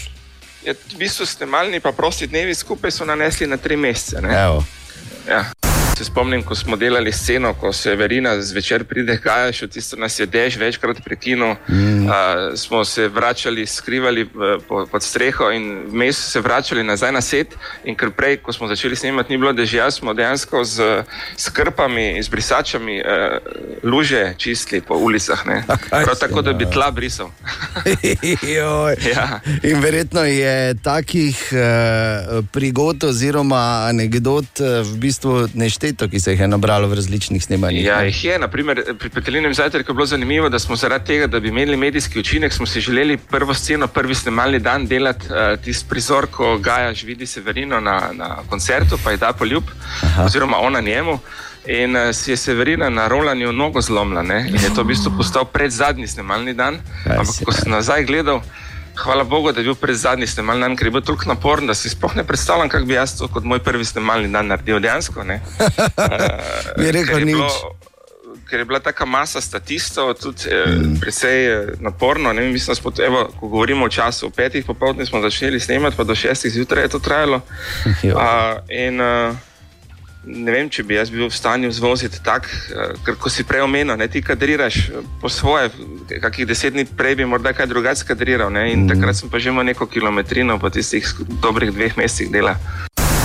Ja, 0.65 0.73
v 0.73 0.97
bistvu 0.97 1.25
snemalni 1.25 1.79
pa 1.79 1.91
prosti 1.91 2.27
dnevi 2.27 2.55
skupaj 2.55 2.91
so 2.91 3.05
nanesli 3.05 3.47
na 3.47 3.57
tri 3.57 3.77
mesece. 3.77 4.17
Ja. 5.27 5.51
Se 5.97 6.05
spomnim, 6.05 6.43
ko 6.43 6.55
smo 6.55 6.75
delali 6.75 7.11
sceno, 7.11 7.53
ko 7.53 7.73
se 7.73 7.95
Verina 7.95 8.41
zvečer 8.41 8.83
pride, 8.89 9.17
kaj 9.21 9.51
še 9.53 9.67
tisto 9.67 9.97
nas 9.99 10.15
je 10.19 10.25
dež 10.25 10.57
večkrat 10.57 11.01
prekinil. 11.05 11.53
Mm. 11.69 12.07
Uh, 12.07 12.13
smo 12.55 12.85
se 12.85 13.07
vračali, 13.07 13.65
skrivali 13.67 14.23
v, 14.23 14.57
po, 14.67 14.85
pod 14.91 15.03
streho 15.03 15.51
in 15.51 15.83
vmes 15.91 16.17
se 16.31 16.41
vračali 16.41 16.83
nazaj 16.83 17.11
na 17.11 17.21
set. 17.21 17.53
In 17.85 17.95
ker 17.95 18.09
prej, 18.17 18.39
ko 18.41 18.53
smo 18.55 18.69
začeli 18.71 18.95
snemati, 18.95 19.33
ni 19.33 19.37
bilo 19.37 19.53
dežja, 19.53 19.91
smo 19.91 20.13
dejansko 20.17 20.63
z, 20.63 21.03
s 21.37 21.53
krpami, 21.53 22.23
z 22.23 22.33
brisačami 22.33 22.97
uh, 23.01 23.37
luže 23.83 24.33
čistili 24.37 24.81
po 24.81 24.95
ulicah. 24.95 25.43
Prav 25.89 26.15
tako, 26.19 26.41
da 26.41 26.53
bi 26.53 26.65
tla 26.71 26.91
brisal. 26.91 27.29
Ja. 28.51 29.39
In 29.63 29.79
verjetno 29.81 30.23
je 30.23 30.75
takih 30.83 31.37
uh, 31.51 32.45
prigod 32.51 33.03
oziroma 33.03 33.87
anegdot 33.89 34.59
uh, 34.59 34.81
v 34.85 34.97
bistvu 34.97 35.47
nešteto, 35.53 35.80
ki 36.11 36.19
se 36.19 36.31
jih 36.31 36.39
je 36.39 36.47
nabralo 36.47 36.87
v 36.87 36.93
različnih 36.93 37.43
snemanjih. 37.43 37.85
Ja, 37.85 38.01
jih 38.05 38.23
je. 38.25 38.39
Naprimer, 38.39 38.83
pri 38.99 39.09
petelinem 39.09 39.53
zajtrku 39.53 39.91
je 39.91 39.93
bilo 39.93 40.05
zanimivo, 40.05 40.49
da 40.49 40.59
smo 40.59 40.75
zaradi 40.75 41.05
tega, 41.05 41.27
da 41.27 41.39
bi 41.39 41.49
imeli 41.49 41.77
medijski 41.77 42.19
učinek, 42.19 42.53
smo 42.53 42.65
si 42.65 42.81
želeli 42.81 43.17
prvo 43.17 43.53
sceno, 43.53 43.87
prvi 43.87 44.15
snemalni 44.15 44.59
dan 44.59 44.87
delati 44.87 45.27
uh, 45.29 45.59
tisti 45.63 45.89
prizor, 45.89 46.27
ko 46.31 46.57
Gajaš 46.57 47.03
vidi 47.03 47.25
Severino 47.25 47.79
na, 47.79 48.01
na 48.13 48.37
koncertu, 48.49 48.99
pa 49.03 49.11
je 49.11 49.17
da 49.17 49.33
poljub, 49.33 49.63
Aha. 50.03 50.23
oziroma 50.23 50.57
ona 50.57 50.81
njemu. 50.81 51.19
In 51.67 51.95
uh, 51.95 52.13
si 52.13 52.31
je 52.31 52.37
Severina 52.37 52.89
na 52.89 53.07
rolanju 53.07 53.51
nogo 53.51 53.81
zlomila 53.81 54.21
ne? 54.21 54.45
in 54.49 54.55
je 54.55 54.73
to 54.75 54.83
v 54.83 54.87
bistvu 54.87 55.11
postal 55.17 55.45
pred 55.45 55.71
zadnji 55.71 56.07
snemalni 56.07 56.53
dan. 56.53 56.79
Ampak 57.05 57.45
ko 57.45 57.51
sem 57.51 57.71
nazaj 57.71 58.05
gledal, 58.05 58.41
hvala 58.95 59.23
Bogu, 59.23 59.51
da 59.51 59.59
je 59.59 59.63
bil 59.63 59.75
pred 59.75 59.95
zadnji 59.95 60.27
snemalni 60.27 60.61
dan, 60.61 60.75
ker 60.75 60.87
je 60.87 60.91
bil 60.91 61.01
toliko 61.01 61.25
naporen, 61.29 61.67
da 61.67 61.73
si 61.73 61.89
sploh 61.89 62.15
ne 62.15 62.23
predstavljam, 62.23 62.69
kako 62.69 62.85
bi 62.85 62.93
jaz 62.93 63.17
to 63.17 63.27
kot 63.27 63.43
moj 63.43 63.59
prvi 63.59 63.85
snemalni 63.85 64.31
dan 64.31 64.47
naredil 64.47 64.79
dejansko. 64.79 65.23
ne. 65.23 65.41
Bi 66.77 66.91
rekel 66.91 67.13
ker 67.15 67.19
je 67.19 67.25
nič. 67.25 67.35
bilo- 67.35 67.75
Ker 68.49 68.59
je 68.59 68.65
bila 68.65 68.79
taka 68.79 69.05
masa 69.05 69.41
statistov, 69.41 70.13
tudi 70.13 70.49
eh, 70.51 70.65
mm. 70.67 70.99
precej 70.99 71.45
eh, 71.45 71.67
naporno. 71.79 72.33
Ne, 72.33 72.41
mislim, 72.41 72.75
spod, 72.75 72.99
evo, 72.99 73.29
ko 73.39 73.47
govorimo 73.47 73.85
o 73.85 73.89
času, 73.89 74.25
ob 74.27 74.33
petih 74.35 74.65
popoldne 74.65 75.05
smo 75.05 75.21
začeli 75.21 75.59
snemati, 75.59 75.95
pa 75.97 76.03
do 76.03 76.15
šestih 76.15 76.51
zjutraj 76.51 76.83
je 76.83 76.87
to 76.89 76.99
trajalo. 76.99 77.41
A, 78.19 78.57
in, 78.69 79.01
uh, 79.01 79.35
ne 80.25 80.51
vem, 80.51 80.69
če 80.69 80.83
bi 80.83 80.95
jaz 80.95 81.09
bil 81.09 81.25
v 81.27 81.33
stanju 81.33 81.71
zvoziti 81.73 82.21
tako, 82.23 82.45
uh, 82.75 82.93
ker 83.05 83.15
ko 83.17 83.29
si 83.29 83.43
prej 83.47 83.63
omenil, 83.65 83.97
ne, 83.97 84.07
ti 84.07 84.21
kadriraš 84.21 84.77
eh, 84.89 85.01
po 85.21 85.29
svoje, 85.29 85.71
kakih 86.21 86.45
deset 86.47 86.73
dni 86.73 86.85
prej 86.85 87.15
bi 87.15 87.25
morda 87.25 87.53
kaj 87.57 87.65
drugače 87.71 88.05
kadriral. 88.05 88.51
Ne, 88.53 88.71
in 88.73 88.85
mm. 88.85 88.93
takrat 88.93 89.17
sem 89.17 89.29
pa 89.29 89.39
že 89.41 89.49
imel 89.49 89.65
neko 89.65 89.87
kilometrino 89.89 90.59
po 90.61 90.69
tistih 90.69 91.07
dobrih 91.41 91.71
dveh 91.73 91.97
mesecih 91.97 92.29
dela. 92.31 92.55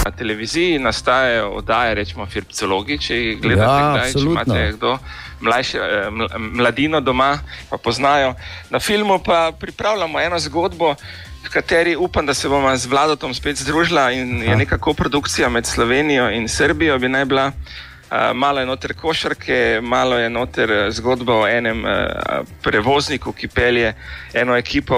Na 0.07 0.11
televiziji 0.15 0.79
nastajajo 0.79 1.51
oddaje, 1.59 1.95
rečemo, 1.99 2.27
firpcologi, 2.31 2.99
če 2.99 3.15
jih 3.17 3.41
gledate, 3.43 3.81
Ja, 3.83 3.91
kdaj, 3.91 4.03
če 4.03 4.09
absolutno. 4.15 4.33
imate 4.33 4.73
kdo 4.77 4.99
mlajše, 5.41 5.79
eh, 5.79 6.11
ml- 6.11 6.39
mladino 6.39 7.01
doma, 7.01 7.39
pa 7.71 7.77
poznajo. 7.77 8.35
Na 8.71 8.81
filmu 8.81 9.19
pa 9.19 9.53
pripravljamo 9.61 10.21
eno 10.21 10.39
zgodbo, 10.39 10.95
v 11.47 11.51
kateri 11.51 11.97
upam, 11.97 12.27
da 12.27 12.35
se 12.35 12.49
bomo 12.49 12.77
z 12.77 12.87
Vladotom 12.87 13.35
spet 13.35 13.57
združila 13.57 14.11
in 14.13 14.43
je 14.43 14.57
neka 14.57 14.79
koprodukcija 14.79 15.49
med 15.49 15.67
Slovenijo 15.67 16.31
in 16.31 16.49
Srbijo, 16.49 16.99
bi 16.99 17.09
naj 17.09 17.25
bila. 17.25 17.47
Uh, 17.47 18.35
malo 18.35 18.61
je 18.61 18.67
noter 18.67 18.95
košarke, 18.95 19.81
malo 19.83 20.19
je 20.19 20.31
noter 20.31 20.71
eh, 20.71 20.91
zgodba 20.91 21.35
o 21.35 21.49
enem 21.49 21.85
uh, 21.85 22.47
prevozniku, 22.63 23.33
ki 23.33 23.49
pelje 23.49 23.95
eno 24.35 24.57
ekipo 24.57 24.97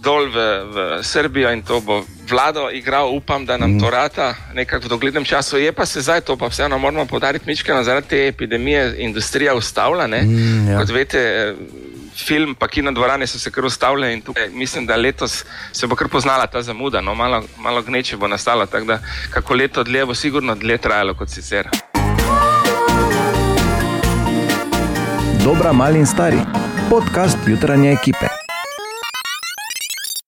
dol 0.00 0.32
v, 0.32 0.36
v 0.64 0.76
Srbijo 1.04 1.52
in 1.52 1.62
to 1.62 1.80
bo 1.84 2.00
vlado 2.28 2.70
igral. 2.72 3.12
Upam, 3.12 3.44
da 3.46 3.56
nam 3.56 3.76
to 3.80 3.90
rata 3.90 4.34
nekako 4.54 4.86
v 4.86 4.88
doglednem 4.88 5.24
času. 5.24 5.60
Je 5.60 5.72
pa 5.72 5.86
se 5.86 6.00
zdaj 6.00 6.20
to, 6.20 6.36
pa 6.36 6.48
vseeno 6.48 6.78
moramo 6.78 7.04
podariti, 7.06 7.44
mičkano 7.46 7.84
zaradi 7.84 8.08
te 8.08 8.26
epidemije 8.28 8.94
industrija 8.98 9.54
ustavlja. 9.54 10.06
Mm, 10.06 10.68
ja. 10.68 10.78
Kot 10.78 10.90
veste, 10.90 11.20
eh, 11.20 11.54
film, 12.26 12.54
pa 12.54 12.68
kino 12.68 12.92
dvorane 12.92 13.26
so 13.26 13.38
se 13.38 13.50
kar 13.50 13.64
ustavile 13.64 14.12
in 14.12 14.22
tukaj 14.22 14.48
mislim, 14.48 14.86
da 14.86 14.96
letos 14.96 15.44
se 15.72 15.86
bo 15.86 15.96
kar 15.96 16.08
poznala 16.08 16.46
ta 16.46 16.62
zamuda. 16.62 17.00
No, 17.00 17.14
malo, 17.14 17.42
malo 17.58 17.82
gneče 17.82 18.16
bo 18.16 18.28
nastalo, 18.28 18.66
tako 18.66 18.86
da 18.86 18.98
kako 19.30 19.54
leto 19.54 19.84
dlje 19.84 20.06
bo 20.06 20.14
sigurno 20.14 20.54
dlje 20.54 20.78
trajalo 20.78 21.14
kot 21.14 21.28
sicer. 21.28 21.68
Dobra, 25.44 25.72
mali 25.72 25.98
in 25.98 26.06
stari. 26.06 26.38
Podcast 26.90 27.38
jutranje 27.46 27.92
ekipe. 27.92 28.29